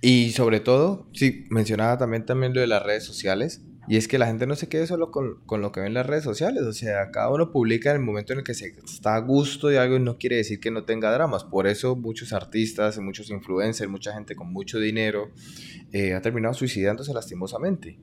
Y 0.00 0.30
sobre 0.30 0.60
todo, 0.60 1.06
sí, 1.12 1.44
mencionaba 1.50 1.98
también, 1.98 2.24
también 2.24 2.54
lo 2.54 2.62
de 2.62 2.66
las 2.66 2.82
redes 2.82 3.04
sociales. 3.04 3.60
Y 3.88 3.98
es 3.98 4.08
que 4.08 4.16
la 4.16 4.26
gente 4.26 4.46
no 4.46 4.56
se 4.56 4.70
quede 4.70 4.86
solo 4.86 5.10
con, 5.10 5.42
con, 5.44 5.60
lo 5.60 5.70
que 5.70 5.80
ven 5.80 5.88
en 5.88 5.94
las 5.94 6.06
redes 6.06 6.24
sociales. 6.24 6.62
O 6.62 6.72
sea, 6.72 7.10
cada 7.10 7.28
uno 7.28 7.52
publica 7.52 7.90
en 7.90 7.96
el 7.96 8.02
momento 8.02 8.32
en 8.32 8.38
el 8.38 8.44
que 8.44 8.54
se 8.54 8.68
está 8.86 9.16
a 9.16 9.20
gusto 9.20 9.68
de 9.68 9.78
algo 9.78 9.96
y 9.96 10.00
no 10.00 10.16
quiere 10.16 10.36
decir 10.36 10.60
que 10.60 10.70
no 10.70 10.84
tenga 10.84 11.12
dramas. 11.12 11.44
Por 11.44 11.66
eso 11.66 11.94
muchos 11.94 12.32
artistas, 12.32 12.98
muchos 13.00 13.28
influencers, 13.28 13.90
mucha 13.90 14.14
gente 14.14 14.34
con 14.34 14.50
mucho 14.50 14.80
dinero 14.80 15.30
eh, 15.92 16.14
ha 16.14 16.22
terminado 16.22 16.54
suicidándose 16.54 17.12
lastimosamente. 17.12 17.98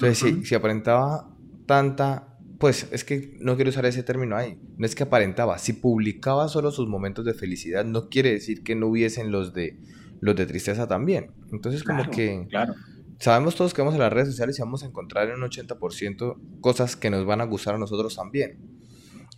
Entonces, 0.00 0.48
si, 0.48 0.54
aparentaba 0.54 1.28
tanta, 1.66 2.38
pues 2.60 2.86
es 2.92 3.02
que 3.02 3.36
no 3.40 3.56
quiero 3.56 3.70
usar 3.70 3.84
ese 3.84 4.04
término 4.04 4.36
ahí, 4.36 4.56
no 4.76 4.86
es 4.86 4.94
que 4.94 5.02
aparentaba, 5.02 5.58
si 5.58 5.72
publicaba 5.72 6.46
solo 6.46 6.70
sus 6.70 6.88
momentos 6.88 7.24
de 7.24 7.34
felicidad, 7.34 7.84
no 7.84 8.08
quiere 8.08 8.30
decir 8.30 8.62
que 8.62 8.76
no 8.76 8.86
hubiesen 8.86 9.32
los 9.32 9.52
de, 9.54 9.76
los 10.20 10.36
de 10.36 10.46
tristeza 10.46 10.86
también. 10.86 11.32
Entonces, 11.50 11.82
como 11.82 12.08
que... 12.10 12.46
Claro. 12.48 12.74
Sabemos 13.18 13.56
todos 13.56 13.74
que 13.74 13.82
vamos 13.82 13.96
a 13.96 13.98
las 13.98 14.12
redes 14.12 14.28
sociales 14.28 14.56
y 14.56 14.62
vamos 14.62 14.84
a 14.84 14.86
encontrar 14.86 15.28
en 15.28 15.42
un 15.42 15.50
80% 15.50 16.60
cosas 16.60 16.94
que 16.94 17.10
nos 17.10 17.26
van 17.26 17.40
a 17.40 17.44
gustar 17.44 17.74
a 17.74 17.78
nosotros 17.78 18.14
también. 18.14 18.60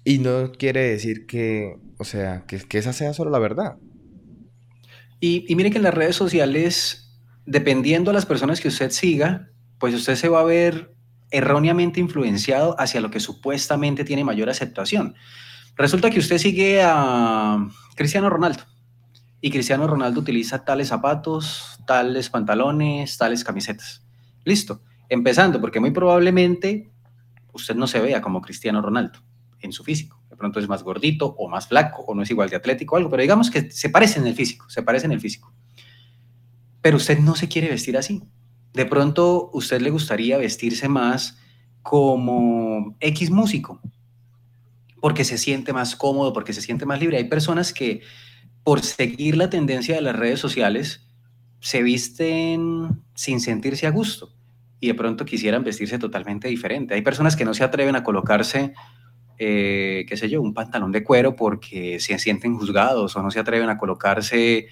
Y 0.05 0.19
no 0.19 0.53
quiere 0.53 0.83
decir 0.83 1.25
que, 1.25 1.79
o 1.97 2.05
sea, 2.05 2.45
que, 2.47 2.59
que 2.59 2.77
esa 2.77 2.93
sea 2.93 3.15
solo 3.15 3.31
la 3.31 3.39
verdad. 3.39 3.79
Y, 5.19 5.51
y 5.51 5.55
mire 5.55 5.71
que 5.71 5.79
en 5.79 5.85
las 5.85 5.95
redes 5.95 6.15
sociales, 6.15 7.19
dependiendo 7.47 8.11
de 8.11 8.17
las 8.17 8.27
personas 8.27 8.61
que 8.61 8.69
usted 8.69 8.91
siga, 8.91 9.50
pues 9.81 9.95
usted 9.95 10.15
se 10.15 10.29
va 10.29 10.41
a 10.41 10.45
ver 10.45 10.95
erróneamente 11.33 11.99
influenciado 11.99 12.79
hacia 12.79 13.01
lo 13.01 13.11
que 13.11 13.19
supuestamente 13.19 14.05
tiene 14.05 14.23
mayor 14.23 14.51
aceptación. 14.51 15.15
Resulta 15.75 16.11
que 16.11 16.19
usted 16.19 16.39
sigue 16.39 16.83
a 16.85 17.67
Cristiano 17.97 18.29
Ronaldo. 18.29 18.63
Y 19.41 19.51
Cristiano 19.51 19.87
Ronaldo 19.87 20.21
utiliza 20.21 20.65
tales 20.65 20.89
zapatos, 20.89 21.79
tales 21.87 22.29
pantalones, 22.29 23.17
tales 23.17 23.43
camisetas. 23.43 24.05
Listo. 24.45 24.83
Empezando, 25.09 25.61
porque 25.61 25.81
muy 25.81 25.91
probablemente 25.93 26.91
usted 27.53 27.75
no 27.75 27.87
se 27.87 28.01
vea 28.01 28.21
como 28.21 28.43
Cristiano 28.43 28.83
Ronaldo 28.83 29.19
en 29.61 29.73
su 29.73 29.83
físico. 29.83 30.23
De 30.29 30.37
pronto 30.37 30.61
es 30.61 30.69
más 30.69 30.83
gordito 30.83 31.35
o 31.39 31.49
más 31.49 31.69
flaco 31.69 32.03
o 32.03 32.15
no 32.15 32.23
es 32.23 32.31
igual 32.31 32.51
de 32.51 32.57
atlético 32.57 32.95
o 32.95 32.99
algo, 32.99 33.11
pero 33.11 33.23
digamos 33.23 33.51
que 33.51 33.71
se 33.71 33.89
parece 33.89 34.21
en 34.21 34.27
el 34.27 34.35
físico, 34.35 34.69
se 34.69 34.83
parece 34.83 35.07
en 35.07 35.13
el 35.13 35.21
físico. 35.21 35.53
Pero 36.83 36.99
usted 36.99 37.19
no 37.19 37.35
se 37.35 37.49
quiere 37.49 37.69
vestir 37.69 37.97
así. 37.97 38.23
De 38.73 38.87
pronto 38.87 39.51
usted 39.53 39.81
le 39.81 39.91
gustaría 39.91 40.39
vestirse 40.39 40.89
más 40.89 41.39
como 41.83 42.97
X 43.01 43.31
músico, 43.31 43.81
porque 45.01 45.25
se 45.25 45.39
siente 45.39 45.73
más 45.73 45.97
cómodo, 45.97 46.33
porque 46.33 46.53
se 46.53 46.63
siente 46.63 46.87
más 46.87 47.01
libre. 47.01 47.17
Hay 47.17 47.25
personas 47.25 47.73
que 47.73 48.03
por 48.63 48.83
seguir 48.83 49.37
la 49.37 49.51
tendencia 49.51 49.95
de 49.95 50.03
las 50.03 50.17
redes 50.17 50.39
sociales 50.39 51.07
se 51.61 51.83
visten 51.83 53.03
sin 53.15 53.41
sentirse 53.41 53.87
a 53.87 53.91
gusto 53.91 54.33
y 54.81 54.89
de 54.89 54.95
pronto 54.95 55.25
quisieran 55.25 55.63
vestirse 55.63 55.99
totalmente 55.99 56.49
diferente. 56.49 56.95
Hay 56.95 57.03
personas 57.03 57.37
que 57.37 57.45
no 57.45 57.55
se 57.55 57.65
atreven 57.65 57.97
a 57.97 58.03
colocarse, 58.03 58.73
eh, 59.39 60.05
qué 60.09 60.17
sé 60.17 60.29
yo, 60.29 60.41
un 60.41 60.55
pantalón 60.55 60.91
de 60.93 61.05
cuero 61.05 61.37
porque 61.37 62.01
se 62.01 62.19
sienten 62.19 62.57
juzgados 62.57 63.15
o 63.17 63.23
no 63.23 63.31
se 63.31 63.41
atreven 63.41 63.69
a 63.69 63.79
colocarse 63.79 64.69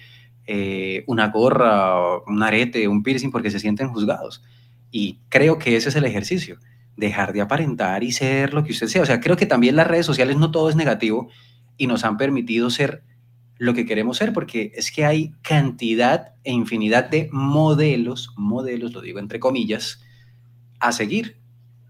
eh, 0.51 1.03
una 1.05 1.27
gorra, 1.27 2.17
un 2.25 2.41
arete, 2.41 2.87
un 2.87 3.03
piercing 3.03 3.29
porque 3.29 3.51
se 3.51 3.59
sienten 3.59 3.89
juzgados. 3.89 4.41
Y 4.89 5.19
creo 5.29 5.59
que 5.59 5.75
ese 5.75 5.89
es 5.89 5.95
el 5.95 6.05
ejercicio, 6.05 6.57
dejar 6.97 7.33
de 7.33 7.41
aparentar 7.41 8.03
y 8.03 8.11
ser 8.11 8.55
lo 8.55 8.63
que 8.63 8.71
usted 8.71 8.87
sea. 8.87 9.03
O 9.03 9.05
sea, 9.05 9.19
creo 9.19 9.37
que 9.37 9.45
también 9.45 9.75
las 9.75 9.85
redes 9.85 10.07
sociales 10.07 10.37
no 10.37 10.49
todo 10.49 10.67
es 10.67 10.75
negativo 10.75 11.29
y 11.77 11.85
nos 11.85 12.03
han 12.03 12.17
permitido 12.17 12.71
ser 12.71 13.03
lo 13.59 13.75
que 13.75 13.85
queremos 13.85 14.17
ser, 14.17 14.33
porque 14.33 14.71
es 14.73 14.91
que 14.91 15.05
hay 15.05 15.35
cantidad 15.43 16.33
e 16.43 16.51
infinidad 16.51 17.11
de 17.11 17.29
modelos, 17.31 18.33
modelos, 18.35 18.91
lo 18.91 19.01
digo 19.01 19.19
entre 19.19 19.39
comillas, 19.39 20.01
a 20.79 20.91
seguir. 20.91 21.37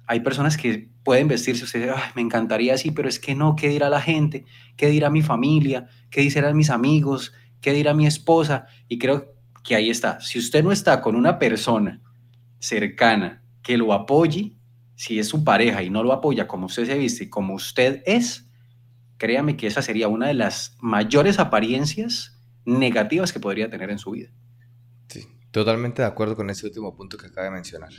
Hay 0.05 0.19
personas 0.19 0.57
que 0.57 0.89
pueden 1.05 1.29
vestirse, 1.29 1.63
usted 1.63 1.91
me 2.13 2.21
encantaría 2.21 2.73
así, 2.73 2.91
pero 2.91 3.07
es 3.07 3.19
que 3.19 3.35
no, 3.35 3.55
¿qué 3.55 3.69
dirá 3.69 3.87
la 3.87 4.01
gente? 4.01 4.43
¿Qué 4.75 4.87
dirá 4.87 5.09
mi 5.09 5.21
familia? 5.21 5.87
¿Qué 6.09 6.19
dirán 6.19 6.57
mis 6.57 6.71
amigos? 6.71 7.31
¿Qué 7.61 7.73
dirá 7.73 7.93
mi 7.93 8.07
esposa? 8.07 8.67
Y 8.87 8.97
creo 8.97 9.35
que 9.63 9.75
ahí 9.75 9.89
está. 9.89 10.19
Si 10.19 10.39
usted 10.39 10.63
no 10.63 10.71
está 10.71 11.01
con 11.01 11.15
una 11.15 11.39
persona 11.39 12.01
cercana 12.59 13.43
que 13.61 13.77
lo 13.77 13.93
apoye, 13.93 14.55
si 14.95 15.19
es 15.19 15.27
su 15.27 15.43
pareja 15.43 15.83
y 15.83 15.89
no 15.89 16.03
lo 16.03 16.11
apoya 16.11 16.47
como 16.47 16.65
usted 16.65 16.85
se 16.85 16.97
viste 16.97 17.25
y 17.25 17.29
como 17.29 17.53
usted 17.53 18.03
es, 18.05 18.49
créame 19.17 19.55
que 19.55 19.67
esa 19.67 19.81
sería 19.81 20.07
una 20.07 20.27
de 20.27 20.33
las 20.33 20.75
mayores 20.81 21.39
apariencias 21.39 22.37
negativas 22.65 23.31
que 23.31 23.39
podría 23.39 23.69
tener 23.69 23.89
en 23.89 23.99
su 23.99 24.11
vida. 24.11 24.29
Sí, 25.07 25.27
totalmente 25.51 26.01
de 26.01 26.07
acuerdo 26.07 26.35
con 26.35 26.49
ese 26.49 26.65
último 26.65 26.95
punto 26.95 27.17
que 27.17 27.27
acaba 27.27 27.45
de 27.45 27.51
mencionar. 27.51 27.91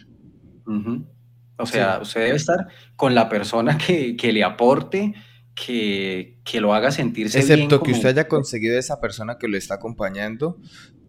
O 1.56 1.66
sea, 1.66 2.00
usted 2.00 2.24
debe 2.24 2.36
estar 2.36 2.68
con 2.96 3.14
la 3.14 3.28
persona 3.28 3.76
que, 3.78 4.16
le 4.32 4.44
aporte, 4.44 5.14
que, 5.54 6.38
lo 6.60 6.74
haga 6.74 6.90
sentirse 6.90 7.38
Excepto 7.38 7.82
que 7.82 7.92
usted 7.92 8.10
haya 8.10 8.28
conseguido 8.28 8.78
esa 8.78 9.00
persona 9.00 9.38
que 9.38 9.48
lo 9.48 9.56
está 9.56 9.74
acompañando, 9.74 10.58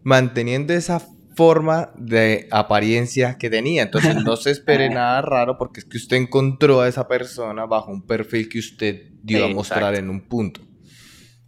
manteniendo 0.02 0.72
esa 0.72 1.00
forma 1.34 1.92
de 1.96 2.48
apariencia 2.50 3.38
que 3.38 3.50
tenía. 3.50 3.82
Entonces 3.82 4.16
no 4.16 4.36
se 4.36 4.50
espere 4.50 4.90
nada 4.90 5.22
raro 5.22 5.56
porque 5.58 5.80
es 5.80 5.86
que 5.86 5.96
usted 5.96 6.16
encontró 6.16 6.80
a 6.80 6.88
esa 6.88 7.08
persona 7.08 7.66
bajo 7.66 7.90
un 7.90 8.06
perfil 8.06 8.48
que 8.48 8.58
usted 8.58 9.10
dio 9.22 9.44
a 9.44 9.48
mostrar 9.48 9.94
en 9.94 10.10
un 10.10 10.28
punto. 10.28 10.60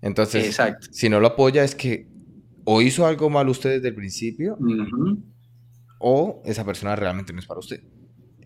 Entonces, 0.00 0.58
si 0.90 1.08
no 1.08 1.20
lo 1.20 1.28
apoya 1.28 1.64
es 1.64 1.74
que 1.74 2.08
o 2.64 2.82
hizo 2.82 3.06
algo 3.06 3.30
mal 3.30 3.48
usted 3.48 3.70
desde 3.70 3.88
el 3.88 3.94
principio 3.94 4.58
o 5.98 6.42
esa 6.44 6.64
persona 6.64 6.96
realmente 6.96 7.32
no 7.32 7.38
es 7.38 7.46
para 7.46 7.60
usted. 7.60 7.82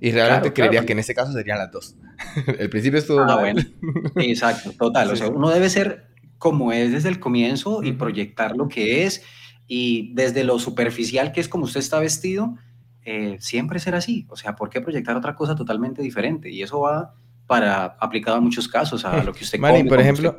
Y 0.01 0.13
realmente 0.13 0.53
creería 0.53 0.85
que 0.87 0.93
en 0.93 1.01
ese 1.01 1.15
caso 1.15 1.33
serían 1.33 1.59
las 1.59 1.73
dos. 1.73 1.97
el 2.59 2.71
principio 2.71 2.99
estuvo 2.99 3.21
ah, 3.21 3.41
Bueno. 3.41 3.63
Exacto, 4.17 4.73
total. 4.73 5.11
O 5.11 5.17
sea, 5.17 5.29
uno 5.29 5.51
debe 5.51 5.69
ser 5.71 6.09
como 6.39 6.73
es 6.73 6.93
desde 6.93 7.09
el 7.09 7.19
comienzo 7.19 7.83
y 7.83 7.93
proyectar 7.93 8.57
lo 8.57 8.69
que 8.69 9.05
es 9.05 9.23
y 9.67 10.15
desde 10.15 10.45
lo 10.45 10.59
superficial 10.59 11.33
que 11.33 11.41
es 11.41 11.49
como 11.49 11.65
usted 11.65 11.81
está 11.81 11.99
vestido, 11.99 12.57
eh, 13.05 13.37
siempre 13.41 13.81
será 13.81 13.99
así. 13.99 14.27
O 14.31 14.37
sea, 14.37 14.55
¿por 14.55 14.71
qué 14.71 14.81
proyectar 14.81 15.17
otra 15.17 15.35
cosa 15.35 15.55
totalmente 15.55 16.01
diferente? 16.01 16.51
Y 16.51 16.63
eso 16.63 16.81
va 16.81 17.15
para 17.47 17.97
aplicado 17.99 18.37
a 18.37 18.41
muchos 18.41 18.69
casos, 18.69 19.05
a 19.05 19.25
lo 19.25 19.33
que 19.33 19.45
usted 19.45 19.59
Mani, 19.59 19.85
por 19.85 19.99
ejemplo, 20.01 20.37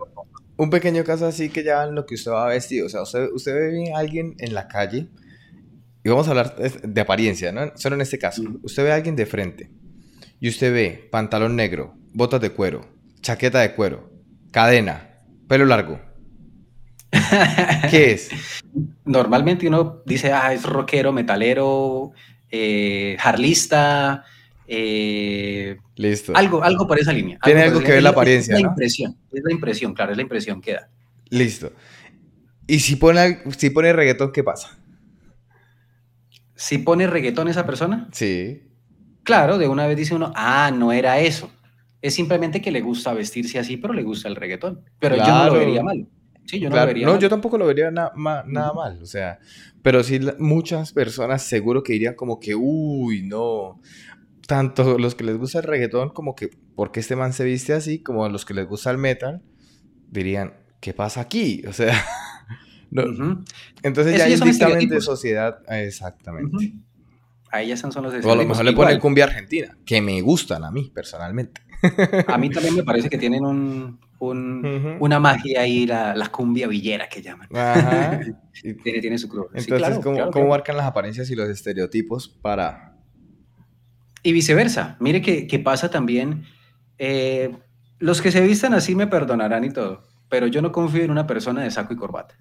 un 0.56 0.70
pequeño 0.70 1.04
caso 1.04 1.26
así 1.26 1.50
que 1.50 1.64
ya 1.64 1.84
en 1.84 1.96
lo 1.96 2.06
que 2.06 2.16
usted 2.16 2.32
va 2.32 2.48
vestido. 2.48 2.86
O 2.86 2.90
sea, 2.90 3.02
usted, 3.02 3.30
usted 3.34 3.54
ve 3.54 3.92
a 3.94 4.00
alguien 4.00 4.36
en 4.40 4.54
la 4.54 4.68
calle 4.68 5.10
y 6.04 6.10
vamos 6.10 6.28
a 6.28 6.32
hablar 6.32 6.56
de 6.56 7.02
apariencia, 7.02 7.52
¿no? 7.52 7.72
Solo 7.76 7.96
en 7.96 8.02
este 8.02 8.18
caso. 8.18 8.44
Usted 8.64 8.84
ve 8.84 8.92
a 8.92 8.96
alguien 8.96 9.16
de 9.16 9.26
frente 9.26 9.70
y 10.40 10.50
usted 10.50 10.74
ve 10.74 11.08
pantalón 11.12 11.56
negro, 11.56 11.96
botas 12.14 12.42
de 12.42 12.52
cuero, 12.52 12.88
chaqueta 13.22 13.60
de 13.60 13.74
cuero, 13.76 14.12
cadena, 14.52 15.22
pelo 15.48 15.66
largo. 15.66 16.00
¿Qué 17.90 18.12
es? 18.12 18.30
Normalmente 19.06 19.68
uno 19.68 20.02
dice, 20.06 20.32
ah, 20.32 20.54
es 20.54 20.64
rockero, 20.64 21.12
metalero, 21.12 22.12
eh, 22.50 23.18
harlista, 23.20 24.24
eh, 24.72 25.78
Listo. 25.96 26.32
Algo, 26.36 26.64
algo 26.64 26.88
por 26.88 27.00
esa 27.00 27.12
línea. 27.12 27.40
Tiene 27.44 27.64
algo, 27.64 27.82
que 27.82 27.92
ver 27.92 28.04
la 28.04 28.12
apariencia. 28.12 28.56
Es 28.56 28.62
la 28.62 28.70
impresión, 28.70 29.18
es 29.34 29.42
la 29.44 29.52
impresión, 29.52 29.94
claro, 29.94 30.12
es 30.12 30.18
la 30.18 30.22
impresión 30.22 30.62
que 30.62 30.74
da. 30.74 30.90
Listo. 31.30 31.74
Y 32.68 32.80
si 32.80 32.96
pone, 32.96 33.40
si 33.58 33.72
pone 33.72 33.92
reggaetón, 33.92 34.32
¿qué 34.32 34.44
pasa? 34.44 34.79
Si 36.60 36.78
pone 36.78 37.08
reggaetón 37.08 37.48
esa 37.48 37.66
persona. 37.66 38.10
Sí. 38.12 38.64
Claro, 39.24 39.58
de 39.58 39.70
una 39.70 39.88
vez 39.88 39.96
dice 39.96 40.14
uno, 40.14 40.34
ah, 40.36 40.72
no 40.76 40.92
era 40.92 41.22
eso. 41.22 41.50
Es 42.02 42.16
simplemente 42.16 42.62
que 42.62 42.70
le 42.70 42.82
gusta 42.82 43.14
vestirse 43.14 43.60
así, 43.60 43.78
pero 43.78 43.94
le 43.94 44.04
gusta 44.04 44.28
el 44.28 44.36
reggaetón. 44.36 44.84
Pero 45.00 45.16
yo 45.16 45.26
no 45.26 45.46
lo 45.46 45.54
vería 45.54 45.82
mal. 45.82 46.06
Sí, 46.46 46.60
yo 46.60 46.70
no 46.70 46.76
lo 46.76 46.86
vería 46.86 47.08
No, 47.08 47.18
yo 47.18 47.30
tampoco 47.30 47.58
lo 47.58 47.66
vería 47.66 47.92
nada 47.92 48.12
mal. 48.14 49.02
O 49.02 49.06
sea, 49.06 49.40
pero 49.82 50.04
sí 50.04 50.20
muchas 50.38 50.92
personas 50.92 51.44
seguro 51.44 51.82
que 51.82 51.94
dirían 51.94 52.16
como 52.16 52.42
que, 52.42 52.56
uy, 52.56 53.22
no. 53.22 53.80
Tanto 54.46 54.98
los 54.98 55.16
que 55.16 55.24
les 55.24 55.38
gusta 55.38 55.60
el 55.60 55.64
reggaetón 55.64 56.10
como 56.10 56.36
que, 56.36 56.50
porque 56.76 57.00
este 57.00 57.16
man 57.16 57.32
se 57.32 57.46
viste 57.46 57.72
así? 57.72 58.04
Como 58.04 58.28
los 58.28 58.44
que 58.44 58.54
les 58.54 58.68
gusta 58.68 58.92
el 58.92 58.98
metal, 58.98 59.42
dirían, 60.10 60.56
¿qué 60.82 60.94
pasa 60.94 61.22
aquí? 61.22 61.64
O 61.70 61.72
sea, 61.72 61.94
entonces 63.84 64.18
ya 64.18 64.30
indistintamente 64.30 64.96
de 64.96 65.02
sociedad, 65.02 65.60
exactamente. 65.70 66.74
A 67.52 67.62
ellas 67.62 67.80
son 67.80 67.92
los 68.04 68.26
O 68.26 68.32
a 68.32 68.36
lo 68.36 68.46
mejor 68.46 68.66
le 68.66 68.74
ponen 68.74 69.00
cumbia 69.00 69.26
argentina, 69.26 69.76
que 69.86 70.02
me 70.02 70.22
gustan 70.22 70.64
a 70.64 70.72
mí 70.72 70.92
personalmente. 70.94 71.62
A 72.28 72.38
mí 72.38 72.50
también 72.50 72.76
me 72.76 72.84
parece 72.84 73.10
que 73.10 73.18
tienen 73.18 73.44
un, 73.46 74.00
una 74.20 75.20
magia 75.20 75.62
ahí, 75.62 75.86
la, 75.86 76.30
cumbia 76.32 76.68
villera 76.68 77.08
que 77.08 77.22
llaman. 77.22 77.48
tiene, 78.84 79.18
su 79.18 79.30
club. 79.30 79.50
Entonces, 79.54 80.00
¿cómo, 80.00 80.48
marcan 80.48 80.78
las 80.78 80.86
apariencias 80.86 81.30
y 81.30 81.36
los 81.36 81.50
estereotipos 81.50 82.28
para...? 82.28 82.98
Y 84.22 84.34
viceversa. 84.34 84.98
Mire 85.00 85.22
que, 85.22 85.60
pasa 85.60 85.90
también... 85.90 86.44
Eh, 86.98 87.56
los 88.00 88.22
que 88.22 88.32
se 88.32 88.42
vistan 88.42 88.74
así 88.74 88.96
me 88.96 89.08
perdonarán 89.08 89.66
y 89.66 89.72
todo, 89.72 90.04
pero 90.30 90.48
yo 90.48 90.62
no 90.62 90.72
confío 90.72 91.04
en 91.04 91.12
una 91.12 91.28
persona 91.28 91.64
de 91.64 91.72
saco 91.72 91.94
y 91.94 91.98
corbata. 91.98 92.38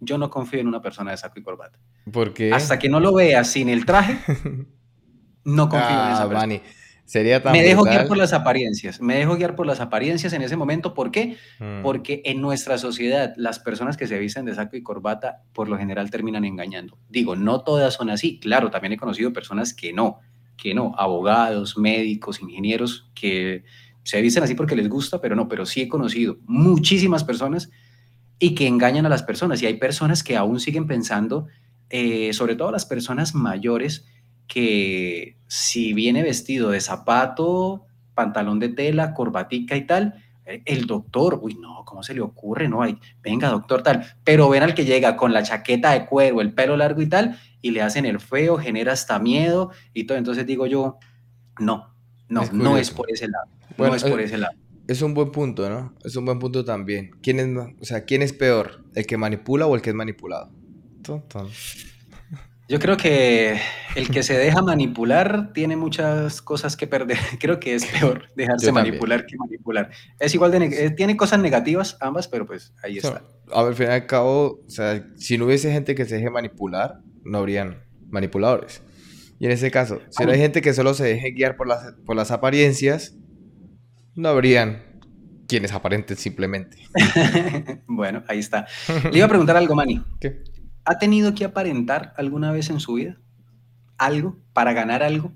Yo 0.00 0.18
no 0.18 0.30
confío 0.30 0.60
en 0.60 0.68
una 0.68 0.80
persona 0.80 1.10
de 1.10 1.16
saco 1.16 1.38
y 1.38 1.42
corbata. 1.42 1.78
¿Por 2.10 2.32
qué? 2.32 2.52
Hasta 2.52 2.78
que 2.78 2.88
no 2.88 3.00
lo 3.00 3.14
vea 3.14 3.44
sin 3.44 3.68
el 3.68 3.84
traje, 3.84 4.18
no 5.44 5.68
confío 5.68 5.90
en 5.90 6.12
esa 6.12 6.22
ah, 6.22 6.28
persona. 6.28 6.60
Sería 7.08 7.40
me 7.40 7.62
dejo 7.62 7.84
guiar 7.84 8.06
por 8.06 8.18
las 8.18 8.34
apariencias, 8.34 9.00
me 9.00 9.16
dejo 9.16 9.34
guiar 9.36 9.56
por 9.56 9.66
las 9.66 9.80
apariencias 9.80 10.34
en 10.34 10.42
ese 10.42 10.56
momento. 10.56 10.92
¿Por 10.92 11.10
qué? 11.10 11.38
Mm. 11.58 11.80
Porque 11.80 12.20
en 12.26 12.42
nuestra 12.42 12.76
sociedad 12.76 13.32
las 13.38 13.58
personas 13.58 13.96
que 13.96 14.06
se 14.06 14.18
visten 14.18 14.44
de 14.44 14.54
saco 14.54 14.76
y 14.76 14.82
corbata 14.82 15.42
por 15.54 15.70
lo 15.70 15.78
general 15.78 16.10
terminan 16.10 16.44
engañando. 16.44 16.98
Digo, 17.08 17.34
no 17.34 17.62
todas 17.62 17.94
son 17.94 18.10
así. 18.10 18.38
Claro, 18.40 18.70
también 18.70 18.92
he 18.92 18.98
conocido 18.98 19.32
personas 19.32 19.72
que 19.72 19.94
no, 19.94 20.18
que 20.58 20.74
no, 20.74 20.92
abogados, 20.98 21.78
médicos, 21.78 22.42
ingenieros 22.42 23.10
que 23.14 23.64
se 24.02 24.20
visten 24.20 24.42
así 24.42 24.54
porque 24.54 24.76
les 24.76 24.90
gusta, 24.90 25.18
pero 25.18 25.34
no, 25.34 25.48
pero 25.48 25.64
sí 25.64 25.80
he 25.80 25.88
conocido 25.88 26.36
muchísimas 26.44 27.24
personas 27.24 27.70
y 28.38 28.54
que 28.54 28.66
engañan 28.66 29.06
a 29.06 29.08
las 29.08 29.22
personas. 29.22 29.62
Y 29.62 29.66
hay 29.66 29.74
personas 29.74 30.22
que 30.22 30.36
aún 30.36 30.60
siguen 30.60 30.86
pensando, 30.86 31.46
eh, 31.90 32.32
sobre 32.32 32.56
todo 32.56 32.70
las 32.70 32.86
personas 32.86 33.34
mayores, 33.34 34.06
que 34.46 35.36
si 35.46 35.92
viene 35.92 36.22
vestido 36.22 36.70
de 36.70 36.80
zapato, 36.80 37.86
pantalón 38.14 38.58
de 38.58 38.70
tela, 38.70 39.14
corbatica 39.14 39.76
y 39.76 39.86
tal, 39.86 40.24
el 40.64 40.86
doctor, 40.86 41.38
uy, 41.42 41.54
no, 41.54 41.84
¿cómo 41.84 42.02
se 42.02 42.14
le 42.14 42.20
ocurre? 42.20 42.68
No, 42.68 42.82
hay, 42.82 42.98
venga, 43.22 43.48
doctor, 43.48 43.82
tal. 43.82 44.06
Pero 44.24 44.48
ven 44.48 44.62
al 44.62 44.74
que 44.74 44.84
llega 44.84 45.16
con 45.16 45.32
la 45.32 45.42
chaqueta 45.42 45.92
de 45.92 46.06
cuero, 46.06 46.40
el 46.40 46.54
pelo 46.54 46.76
largo 46.76 47.02
y 47.02 47.08
tal, 47.08 47.38
y 47.60 47.70
le 47.72 47.82
hacen 47.82 48.06
el 48.06 48.18
feo, 48.18 48.56
genera 48.56 48.92
hasta 48.92 49.18
miedo 49.18 49.72
y 49.92 50.04
todo. 50.04 50.16
Entonces 50.16 50.46
digo 50.46 50.66
yo, 50.66 50.98
no, 51.58 51.94
no, 52.28 52.44
no 52.52 52.78
es 52.78 52.90
por 52.90 53.10
ese 53.10 53.28
lado. 53.28 53.46
no 53.76 53.94
es 53.94 54.02
por 54.04 54.20
eh, 54.20 54.24
ese 54.24 54.38
lado. 54.38 54.56
Es 54.88 55.02
un 55.02 55.12
buen 55.12 55.30
punto, 55.30 55.68
¿no? 55.68 55.94
Es 56.02 56.16
un 56.16 56.24
buen 56.24 56.38
punto 56.38 56.64
también. 56.64 57.10
¿Quién 57.22 57.38
es, 57.40 57.48
o 57.80 57.84
sea, 57.84 58.06
¿quién 58.06 58.22
es 58.22 58.32
peor? 58.32 58.84
¿El 58.94 59.06
que 59.06 59.18
manipula 59.18 59.66
o 59.66 59.74
el 59.76 59.82
que 59.82 59.90
es 59.90 59.94
manipulado? 59.94 60.50
Yo 62.70 62.78
creo 62.78 62.96
que 62.96 63.58
el 63.96 64.08
que 64.08 64.22
se 64.22 64.36
deja 64.36 64.62
manipular 64.62 65.52
tiene 65.52 65.76
muchas 65.76 66.40
cosas 66.40 66.74
que 66.74 66.86
perder. 66.86 67.18
Creo 67.40 67.60
que 67.60 67.74
es 67.74 67.84
peor 67.84 68.28
dejarse 68.34 68.72
manipular 68.72 69.26
que 69.26 69.36
manipular. 69.36 69.90
Es 70.18 70.34
igual 70.34 70.52
de 70.52 70.64
eh, 70.64 70.90
tiene 70.90 71.16
cosas 71.16 71.40
negativas 71.40 71.96
ambas, 72.00 72.28
pero 72.28 72.46
pues 72.46 72.74
ahí 72.82 72.98
está. 72.98 73.24
A 73.52 73.62
ver, 73.62 73.70
al 73.70 73.74
fin 73.74 73.86
y 73.86 73.90
al 73.90 74.06
cabo, 74.06 74.62
o 74.66 74.70
sea, 74.70 75.06
si 75.16 75.36
no 75.36 75.46
hubiese 75.46 75.70
gente 75.70 75.94
que 75.94 76.06
se 76.06 76.16
deje 76.16 76.30
manipular, 76.30 77.00
no 77.24 77.38
habrían 77.38 77.82
manipuladores. 78.10 78.82
Y 79.38 79.46
en 79.46 79.52
ese 79.52 79.70
caso, 79.70 80.00
si 80.10 80.24
no 80.24 80.32
hay 80.32 80.38
gente 80.38 80.62
que 80.62 80.74
solo 80.74 80.94
se 80.94 81.04
deje 81.04 81.30
guiar 81.30 81.56
por 81.56 81.68
las, 81.68 81.94
por 82.04 82.16
las 82.16 82.30
apariencias, 82.30 83.17
no 84.18 84.28
habrían 84.28 84.82
quienes 85.46 85.72
aparenten 85.72 86.16
simplemente. 86.16 86.76
bueno, 87.86 88.24
ahí 88.26 88.40
está. 88.40 88.66
Le 89.10 89.18
iba 89.18 89.26
a 89.26 89.28
preguntar 89.28 89.56
algo, 89.56 89.74
Manny. 89.74 90.02
¿Qué? 90.20 90.42
¿Ha 90.84 90.98
tenido 90.98 91.34
que 91.34 91.44
aparentar 91.44 92.14
alguna 92.16 92.50
vez 92.50 92.68
en 92.70 92.80
su 92.80 92.94
vida 92.94 93.18
algo 93.96 94.36
para 94.52 94.72
ganar 94.72 95.02
algo? 95.02 95.32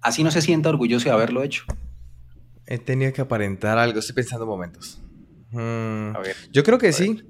Así 0.00 0.24
no 0.24 0.30
se 0.30 0.40
sienta 0.40 0.70
orgulloso 0.70 1.04
de 1.04 1.14
haberlo 1.14 1.42
hecho. 1.42 1.64
He 2.66 2.78
tenido 2.78 3.12
que 3.12 3.20
aparentar 3.20 3.76
algo, 3.76 3.98
estoy 3.98 4.14
pensando 4.14 4.46
momentos. 4.46 5.02
Mm, 5.50 6.16
a 6.16 6.20
ver, 6.20 6.36
yo 6.50 6.62
creo 6.62 6.78
que 6.78 6.92
sí. 6.92 7.22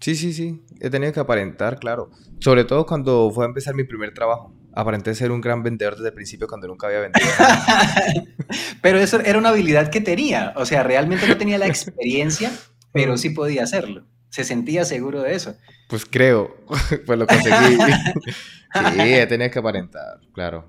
Sí, 0.00 0.14
sí, 0.14 0.32
sí. 0.32 0.64
He 0.80 0.88
tenido 0.88 1.12
que 1.12 1.20
aparentar, 1.20 1.78
claro. 1.78 2.10
Sobre 2.38 2.64
todo 2.64 2.86
cuando 2.86 3.30
fue 3.32 3.44
a 3.44 3.48
empezar 3.48 3.74
mi 3.74 3.84
primer 3.84 4.14
trabajo. 4.14 4.54
Aparenté 4.72 5.14
ser 5.14 5.32
un 5.32 5.40
gran 5.40 5.62
vendedor 5.62 5.96
desde 5.96 6.08
el 6.08 6.14
principio 6.14 6.46
cuando 6.46 6.68
nunca 6.68 6.86
había 6.86 7.00
vendido. 7.00 7.26
pero 8.82 8.98
eso 8.98 9.20
era 9.20 9.38
una 9.38 9.48
habilidad 9.50 9.90
que 9.90 10.00
tenía. 10.00 10.52
O 10.56 10.64
sea, 10.64 10.82
realmente 10.82 11.26
no 11.26 11.36
tenía 11.36 11.58
la 11.58 11.66
experiencia, 11.68 12.52
pero 12.92 13.16
sí 13.18 13.30
podía 13.30 13.64
hacerlo. 13.64 14.06
Se 14.28 14.44
sentía 14.44 14.84
seguro 14.84 15.22
de 15.22 15.34
eso. 15.34 15.56
Pues 15.88 16.06
creo, 16.06 16.56
pues 17.06 17.18
lo 17.18 17.26
conseguí. 17.26 17.76
sí, 18.94 19.00
he 19.00 19.26
tenido 19.26 19.50
que 19.50 19.58
aparentar, 19.58 20.20
claro. 20.32 20.68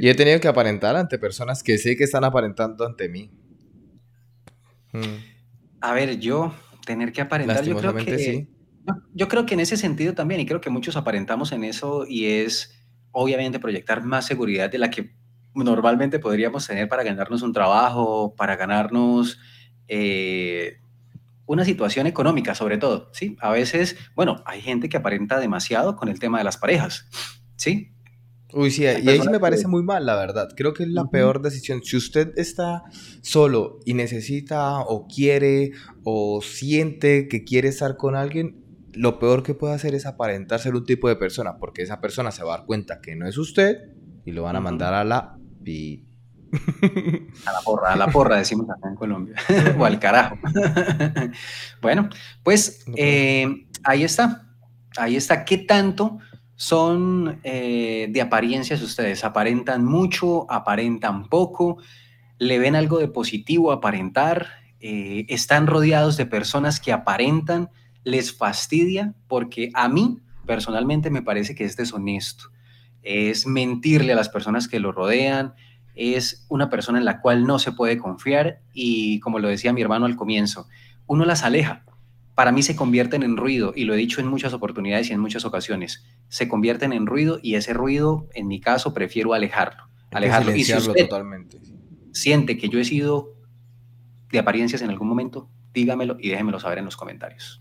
Y 0.00 0.08
he 0.08 0.14
tenido 0.14 0.38
que 0.40 0.46
aparentar 0.46 0.94
ante 0.94 1.18
personas 1.18 1.62
que 1.62 1.76
sé 1.76 1.96
que 1.96 2.04
están 2.04 2.22
aparentando 2.22 2.86
ante 2.86 3.08
mí. 3.08 3.32
Mm. 4.92 5.80
A 5.80 5.92
ver, 5.92 6.18
yo 6.18 6.54
tener 6.86 7.12
que 7.12 7.20
aparentar, 7.20 7.64
yo 7.64 7.76
creo 7.76 7.94
que 7.94 8.18
sí. 8.18 8.48
Yo 9.12 9.28
creo 9.28 9.46
que 9.46 9.54
en 9.54 9.60
ese 9.60 9.76
sentido 9.76 10.14
también, 10.14 10.40
y 10.40 10.46
creo 10.46 10.60
que 10.60 10.70
muchos 10.70 10.96
aparentamos 10.96 11.52
en 11.52 11.64
eso, 11.64 12.06
y 12.08 12.26
es 12.26 12.79
obviamente 13.12 13.58
proyectar 13.58 14.04
más 14.04 14.26
seguridad 14.26 14.70
de 14.70 14.78
la 14.78 14.90
que 14.90 15.14
normalmente 15.54 16.18
podríamos 16.18 16.66
tener 16.66 16.88
para 16.88 17.02
ganarnos 17.02 17.42
un 17.42 17.52
trabajo, 17.52 18.34
para 18.36 18.56
ganarnos 18.56 19.38
eh, 19.88 20.78
una 21.46 21.64
situación 21.64 22.06
económica, 22.06 22.54
sobre 22.54 22.78
todo, 22.78 23.10
¿sí? 23.12 23.36
A 23.40 23.50
veces, 23.50 23.96
bueno, 24.14 24.42
hay 24.46 24.60
gente 24.60 24.88
que 24.88 24.96
aparenta 24.96 25.40
demasiado 25.40 25.96
con 25.96 26.08
el 26.08 26.20
tema 26.20 26.38
de 26.38 26.44
las 26.44 26.56
parejas, 26.56 27.06
¿sí? 27.56 27.92
Uy, 28.52 28.70
sí, 28.70 28.82
y 28.82 28.86
ahí 28.86 29.20
sí 29.20 29.28
me 29.28 29.38
parece 29.38 29.68
muy 29.68 29.82
mal, 29.82 30.06
la 30.06 30.16
verdad. 30.16 30.48
Creo 30.56 30.74
que 30.74 30.82
es 30.82 30.88
la 30.88 31.04
peor 31.04 31.40
decisión. 31.40 31.82
Si 31.84 31.96
usted 31.96 32.32
está 32.36 32.82
solo 33.22 33.78
y 33.84 33.94
necesita 33.94 34.80
o 34.80 35.06
quiere 35.06 35.70
o 36.02 36.40
siente 36.42 37.28
que 37.28 37.44
quiere 37.44 37.68
estar 37.68 37.96
con 37.96 38.16
alguien, 38.16 38.59
lo 38.94 39.18
peor 39.18 39.42
que 39.42 39.54
puede 39.54 39.74
hacer 39.74 39.94
es 39.94 40.06
aparentar 40.06 40.60
ser 40.60 40.74
un 40.74 40.84
tipo 40.84 41.08
de 41.08 41.16
persona, 41.16 41.58
porque 41.58 41.82
esa 41.82 42.00
persona 42.00 42.30
se 42.30 42.44
va 42.44 42.54
a 42.54 42.58
dar 42.58 42.66
cuenta 42.66 43.00
que 43.00 43.16
no 43.16 43.26
es 43.26 43.38
usted 43.38 43.76
y 44.24 44.32
lo 44.32 44.42
van 44.42 44.56
a 44.56 44.60
mandar 44.60 44.94
a 44.94 45.04
la 45.04 45.36
pi. 45.62 46.06
A 47.46 47.52
la 47.52 47.60
porra, 47.64 47.92
a 47.92 47.96
la 47.96 48.08
porra 48.08 48.36
decimos 48.36 48.68
acá 48.68 48.88
en 48.88 48.96
Colombia, 48.96 49.36
o 49.78 49.84
al 49.84 50.00
carajo. 50.00 50.36
bueno, 51.80 52.08
pues 52.42 52.84
eh, 52.96 53.66
ahí 53.84 54.02
está, 54.02 54.48
ahí 54.96 55.14
está. 55.14 55.44
¿Qué 55.44 55.58
tanto 55.58 56.18
son 56.56 57.38
eh, 57.44 58.08
de 58.10 58.20
apariencias 58.20 58.82
ustedes? 58.82 59.24
¿Aparentan 59.24 59.84
mucho? 59.84 60.50
¿Aparentan 60.50 61.28
poco? 61.28 61.78
¿Le 62.38 62.58
ven 62.58 62.74
algo 62.74 62.98
de 62.98 63.06
positivo 63.06 63.70
aparentar? 63.70 64.48
Eh, 64.80 65.26
¿Están 65.28 65.68
rodeados 65.68 66.16
de 66.16 66.26
personas 66.26 66.80
que 66.80 66.92
aparentan? 66.92 67.70
Les 68.04 68.36
fastidia 68.36 69.14
porque 69.28 69.70
a 69.74 69.88
mí 69.88 70.18
personalmente 70.46 71.10
me 71.10 71.22
parece 71.22 71.54
que 71.54 71.64
es 71.64 71.76
deshonesto. 71.76 72.44
Es 73.02 73.46
mentirle 73.46 74.12
a 74.12 74.16
las 74.16 74.28
personas 74.28 74.68
que 74.68 74.80
lo 74.80 74.92
rodean, 74.92 75.54
es 75.94 76.46
una 76.48 76.70
persona 76.70 76.98
en 76.98 77.04
la 77.04 77.20
cual 77.20 77.46
no 77.46 77.58
se 77.58 77.72
puede 77.72 77.98
confiar 77.98 78.60
y 78.72 79.20
como 79.20 79.38
lo 79.38 79.48
decía 79.48 79.72
mi 79.72 79.82
hermano 79.82 80.06
al 80.06 80.16
comienzo, 80.16 80.66
uno 81.06 81.24
las 81.24 81.42
aleja. 81.42 81.84
Para 82.34 82.52
mí 82.52 82.62
se 82.62 82.76
convierten 82.76 83.22
en 83.22 83.36
ruido 83.36 83.72
y 83.76 83.84
lo 83.84 83.94
he 83.94 83.98
dicho 83.98 84.20
en 84.20 84.26
muchas 84.26 84.54
oportunidades 84.54 85.10
y 85.10 85.12
en 85.12 85.20
muchas 85.20 85.44
ocasiones. 85.44 86.04
Se 86.28 86.48
convierten 86.48 86.92
en 86.92 87.06
ruido 87.06 87.38
y 87.42 87.54
ese 87.54 87.74
ruido, 87.74 88.28
en 88.34 88.46
mi 88.46 88.60
caso, 88.60 88.94
prefiero 88.94 89.34
alejarlo. 89.34 89.88
Alejarlo. 90.10 90.54
Y 90.54 90.64
si 90.64 90.72
totalmente. 90.72 91.60
siente 92.12 92.56
que 92.56 92.68
yo 92.68 92.78
he 92.78 92.84
sido 92.84 93.34
de 94.30 94.38
apariencias 94.38 94.80
en 94.82 94.90
algún 94.90 95.08
momento, 95.08 95.50
dígamelo 95.74 96.16
y 96.18 96.30
déjemelo 96.30 96.60
saber 96.60 96.78
en 96.78 96.86
los 96.86 96.96
comentarios. 96.96 97.60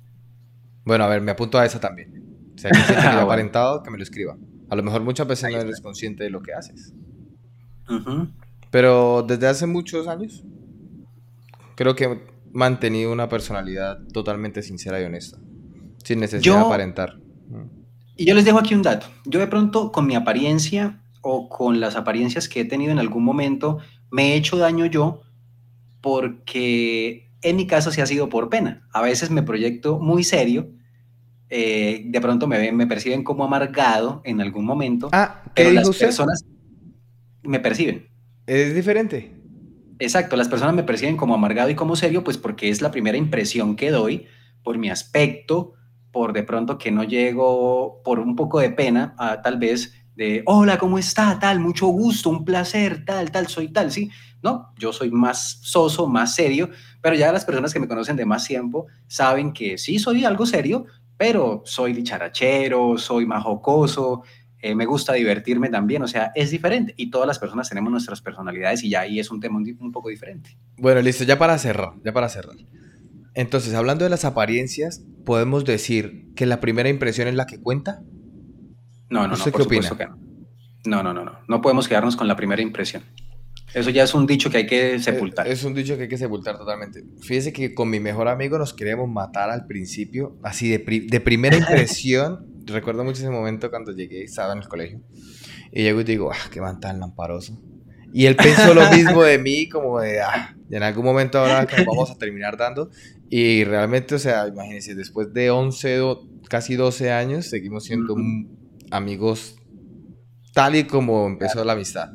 Bueno, 0.89 1.03
a 1.03 1.07
ver, 1.07 1.21
me 1.21 1.29
apunto 1.29 1.59
a 1.59 1.65
esa 1.67 1.79
también. 1.79 2.51
Si 2.55 2.65
hay 2.65 2.71
que 2.87 2.95
aparentado, 2.95 3.83
que 3.83 3.91
me 3.91 3.97
lo 3.97 4.03
escriba. 4.03 4.35
A 4.71 4.75
lo 4.75 4.81
mejor 4.81 5.03
muchas 5.03 5.27
veces 5.27 5.51
no 5.51 5.59
eres 5.59 5.81
consciente 5.81 6.23
de 6.23 6.31
lo 6.31 6.41
que 6.41 6.51
haces. 6.51 6.95
Pero 8.71 9.21
desde 9.21 9.45
hace 9.45 9.67
muchos 9.67 10.07
años, 10.07 10.43
creo 11.75 11.95
que 11.95 12.05
he 12.05 12.19
mantenido 12.51 13.11
una 13.11 13.29
personalidad 13.29 13.99
totalmente 14.11 14.63
sincera 14.63 14.99
y 14.99 15.05
honesta. 15.05 15.37
Sin 16.03 16.21
necesidad 16.21 16.55
de 16.55 16.65
aparentar. 16.65 17.19
Y 18.15 18.25
yo 18.25 18.33
les 18.33 18.45
dejo 18.45 18.57
aquí 18.57 18.73
un 18.73 18.81
dato. 18.81 19.05
Yo 19.25 19.39
de 19.39 19.45
pronto, 19.45 19.91
con 19.91 20.07
mi 20.07 20.15
apariencia 20.15 21.03
o 21.21 21.49
con 21.49 21.79
las 21.79 21.97
apariencias 21.97 22.49
que 22.49 22.61
he 22.61 22.65
tenido 22.65 22.91
en 22.91 22.97
algún 22.97 23.23
momento, 23.23 23.77
me 24.09 24.33
he 24.33 24.37
hecho 24.37 24.57
daño 24.57 24.87
yo 24.87 25.21
porque 26.01 27.29
en 27.43 27.57
mi 27.57 27.67
caso 27.67 27.91
sí 27.91 28.01
ha 28.01 28.07
sido 28.07 28.27
por 28.27 28.49
pena. 28.49 28.87
A 28.91 29.03
veces 29.03 29.29
me 29.29 29.43
proyecto 29.43 29.99
muy 29.99 30.23
serio 30.23 30.78
eh, 31.50 32.04
de 32.06 32.22
pronto 32.22 32.47
me 32.47 32.58
ven, 32.58 32.76
me 32.76 32.88
perciben 32.88 33.24
como 33.24 33.43
amargado 33.43 34.22
en 34.24 34.41
algún 34.41 34.66
momento. 34.66 35.10
Ah, 35.12 35.43
¿qué 35.56 35.64
pero 35.64 35.72
las 35.72 35.97
personas 35.97 36.45
me 37.43 37.60
perciben. 37.60 38.10
Es 38.45 38.76
diferente. 38.76 39.36
Exacto, 40.00 40.36
las 40.36 40.47
personas 40.47 40.76
me 40.76 40.84
perciben 40.84 41.18
como 41.18 41.34
amargado 41.34 41.70
y 41.70 41.76
como 41.76 41.95
serio, 41.95 42.24
pues 42.24 42.38
porque 42.38 42.70
es 42.70 42.82
la 42.82 42.91
primera 42.91 43.18
impresión 43.18 43.76
que 43.76 43.91
doy 43.91 44.28
por 44.64 44.78
mi 44.78 44.89
aspecto, 44.89 45.74
por 46.12 46.34
de 46.34 46.43
pronto 46.43 46.78
que 46.78 46.91
no 46.91 47.04
llego, 47.04 48.02
por 48.04 48.20
un 48.20 48.36
poco 48.36 48.60
de 48.60 48.70
pena, 48.70 49.14
a, 49.18 49.41
tal 49.41 49.58
vez 49.58 49.93
de, 50.16 50.43
hola, 50.45 50.78
¿cómo 50.78 50.97
está? 50.97 51.38
Tal, 51.39 51.60
mucho 51.60 51.88
gusto, 51.88 52.30
un 52.30 52.45
placer, 52.45 53.04
tal, 53.06 53.32
tal, 53.32 53.47
soy 53.47 53.70
tal, 53.70 53.91
¿sí? 53.91 54.10
No, 54.41 54.74
yo 54.78 54.93
soy 54.93 55.12
más 55.12 55.60
soso, 55.62 56.08
más 56.08 56.34
serio, 56.34 56.70
pero 57.02 57.16
ya 57.16 57.32
las 57.32 57.45
personas 57.45 57.74
que 57.74 57.80
me 57.80 57.88
conocen 57.88 58.16
de 58.16 58.26
más 58.26 58.47
tiempo 58.47 58.88
saben 59.08 59.52
que 59.52 59.78
sí 59.78 60.00
soy 60.00 60.24
algo 60.24 60.45
serio, 60.45 60.86
pero 61.20 61.63
soy 61.65 61.91
dicharachero, 61.91 62.97
soy 62.97 63.26
más 63.26 63.43
jocoso, 63.43 64.24
eh, 64.61 64.74
me 64.74 64.86
gusta 64.86 65.11
divertirme 65.11 65.67
también, 65.67 66.01
o 66.01 66.07
sea, 66.07 66.32
es 66.34 66.49
diferente 66.49 66.93
y 66.95 67.09
todas 67.09 67.28
las 67.28 67.39
personas 67.39 67.67
tenemos 67.67 67.91
nuestras 67.91 68.22
personalidades 68.22 68.86
y 68.86 68.89
ya 68.91 69.01
ahí 69.01 69.20
es 69.20 69.30
un 69.30 69.41
tema 69.41 69.57
un, 69.57 69.91
poco 69.91 70.07
diferente. 70.07 70.57
Bueno, 70.78 71.01
listo, 71.01 71.26
ya 71.26 71.38
para 71.38 71.57
cerrar, 71.57 71.91
ya 72.05 72.13
para 72.13 72.30
cerrar. 72.30 72.55
Entonces, 73.34 73.74
hablando 73.74 74.05
de 74.05 74.09
las 74.09 74.24
apariencias, 74.24 75.03
¿podemos 75.26 75.65
decir 75.65 76.34
que 76.38 76.45
la 76.45 76.61
primera 76.61 76.88
impresión 76.88 77.28
es 77.28 77.36
la 77.36 77.47
que 77.47 77.59
cuenta? 77.59 78.01
No, 79.09 79.28
no, 79.28 79.36
no, 79.36 79.43
por 79.51 79.67
que 79.67 79.82
no. 79.82 80.17
No, 80.86 81.03
no, 81.03 81.13
no, 81.13 81.26
no. 81.26 81.39
No 81.49 81.61
podemos 81.61 81.89
quedarnos 81.89 82.15
con 82.15 82.30
la 82.30 82.38
primera 82.38 82.61
impresión. 82.61 83.03
Eso 83.74 83.89
ya 83.89 84.03
es 84.03 84.13
un 84.13 84.26
dicho 84.26 84.49
que 84.49 84.57
hay 84.57 84.67
que 84.67 84.99
sepultar. 84.99 85.47
Es, 85.47 85.63
un 85.63 85.74
dicho 85.74 85.95
que 85.95 86.03
hay 86.03 86.09
que 86.09 86.17
sepultar 86.17 86.57
totalmente. 86.57 87.03
Fíjese 87.22 87.53
que 87.53 87.74
con 87.74 87.89
mi 87.89 87.99
mejor 87.99 88.28
amigo 88.28 88.57
nos 88.57 88.74
queríamos 88.74 89.09
matar 89.09 89.49
al 89.49 89.67
principio, 89.67 90.38
así 90.43 90.70
de, 90.70 90.80
de 91.07 91.20
primera 91.20 91.57
impresión. 91.57 92.47
recuerdo 92.65 93.03
mucho 93.03 93.22
ese 93.22 93.30
momento 93.30 93.70
cuando 93.70 93.91
llegué, 93.91 94.24
estaba 94.24 94.53
en 94.53 94.59
el 94.59 94.67
colegio, 94.67 95.01
y 95.72 95.84
llego 95.84 96.01
y 96.01 96.03
digo, 96.03 96.32
ah, 96.32 96.49
qué 96.51 96.61
man 96.61 96.80
tan 96.80 96.99
lamparoso. 96.99 97.61
Y 98.11 98.26
él 98.26 98.36
pensó 98.36 98.74
lo 98.74 98.89
mismo 98.89 99.24
de 99.24 99.38
mí, 99.38 99.70
como 99.70 99.99
de, 99.99 100.22
ah, 100.22 100.55
en 100.72 100.84
algún 100.84 101.05
momento 101.05 101.39
ahora 101.39 101.67
que 101.67 101.78
nos 101.78 101.86
vamos 101.86 102.09
a 102.09 102.17
terminar 102.17 102.57
dando. 102.57 102.89
Y 103.30 103.63
realmente, 103.63 104.15
o 104.15 104.20
sea, 104.20 104.47
imagínense, 104.47 104.95
después 104.95 105.32
de 105.34 105.51
11, 105.51 106.01
casi 106.49 106.76
12 106.76 107.11
años, 107.11 107.45
seguimos 107.47 107.84
siendo 107.84 108.15
amigos 108.89 109.55
tal 110.53 110.76
y 110.76 110.86
como 110.86 111.28
empezó 111.28 111.63
la 111.63 111.74
amistad. 111.74 112.09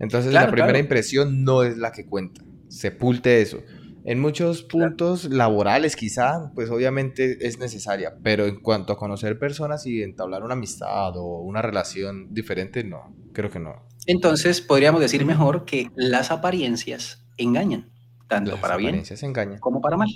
Entonces 0.00 0.32
la 0.32 0.50
primera 0.50 0.78
impresión 0.78 1.44
no 1.44 1.62
es 1.62 1.76
la 1.76 1.92
que 1.92 2.06
cuenta. 2.06 2.42
Sepulte 2.68 3.40
eso. 3.40 3.62
En 4.04 4.20
muchos 4.20 4.62
puntos 4.62 5.24
laborales 5.24 5.96
quizá, 5.96 6.50
pues 6.54 6.70
obviamente 6.70 7.46
es 7.46 7.58
necesaria, 7.58 8.14
pero 8.22 8.46
en 8.46 8.60
cuanto 8.60 8.92
a 8.92 8.96
conocer 8.96 9.38
personas 9.38 9.84
y 9.86 10.02
entablar 10.02 10.42
una 10.42 10.54
amistad 10.54 11.16
o 11.16 11.40
una 11.40 11.60
relación 11.60 12.32
diferente, 12.32 12.84
no, 12.84 13.14
creo 13.32 13.50
que 13.50 13.58
no. 13.58 13.86
Entonces 14.06 14.62
podríamos 14.62 15.00
decir 15.00 15.26
mejor 15.26 15.64
que 15.66 15.90
las 15.94 16.30
apariencias 16.30 17.26
engañan, 17.36 17.90
tanto 18.28 18.56
para 18.58 18.76
bien 18.76 19.02
engañan. 19.20 19.58
como 19.58 19.82
para 19.82 19.96
mal. 19.96 20.08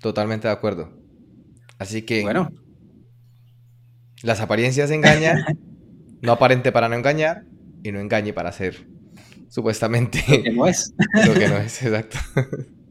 Totalmente 0.00 0.48
de 0.48 0.54
acuerdo. 0.54 0.98
Así 1.78 2.02
que. 2.02 2.22
Bueno. 2.22 2.50
Las 4.22 4.40
apariencias 4.40 4.90
engañan, 4.90 5.44
no 6.22 6.32
aparente 6.32 6.72
para 6.72 6.88
no 6.88 6.96
engañar 6.96 7.44
y 7.84 7.92
no 7.92 8.00
engañe 8.00 8.32
para 8.32 8.50
ser 8.50 8.95
supuestamente. 9.48 10.24
Lo 10.28 10.42
que 10.42 10.52
no 10.52 10.66
es. 10.66 10.94
Lo 11.26 11.34
que 11.34 11.48
no 11.48 11.56
es, 11.56 11.82
exacto. 11.82 12.18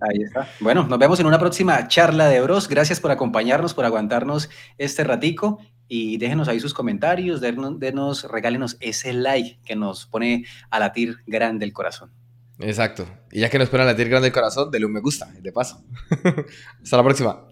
Ahí 0.02 0.22
está. 0.24 0.48
Bueno, 0.60 0.86
nos 0.88 1.00
vemos 1.00 1.20
en 1.20 1.26
una 1.26 1.40
próxima 1.40 1.88
charla 1.88 2.28
de 2.28 2.42
Bros. 2.42 2.68
Gracias 2.68 3.00
por 3.00 3.12
acompañarnos, 3.12 3.74
por 3.74 3.86
aguantarnos 3.86 4.50
este 4.78 5.04
ratico 5.04 5.60
y 5.88 6.18
déjenos 6.18 6.48
ahí 6.48 6.60
sus 6.60 6.74
comentarios, 6.74 7.42
denos, 7.42 7.80
denos, 7.80 8.24
regálenos 8.24 8.78
ese 8.80 9.14
like 9.14 9.60
que 9.64 9.76
nos 9.76 10.06
pone 10.06 10.46
a 10.70 10.80
latir 10.80 11.20
grande 11.28 11.66
el 11.66 11.74
corazón. 11.74 12.12
Exacto. 12.60 13.06
Y 13.32 13.42
ya 13.42 13.50
que 13.50 13.60
nos 13.60 13.70
pone 13.70 13.84
a 13.84 13.86
latir 13.86 14.10
grande 14.10 14.28
el 14.28 14.34
corazón, 14.34 14.72
denle 14.72 14.88
un 14.88 14.94
me 14.94 15.02
gusta, 15.02 15.28
de 15.40 15.52
paso. 15.52 15.84
Hasta 16.84 16.98
la 16.98 17.04
próxima. 17.04 17.48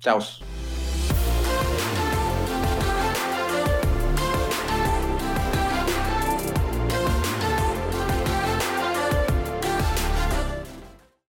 Chao. 0.00 0.20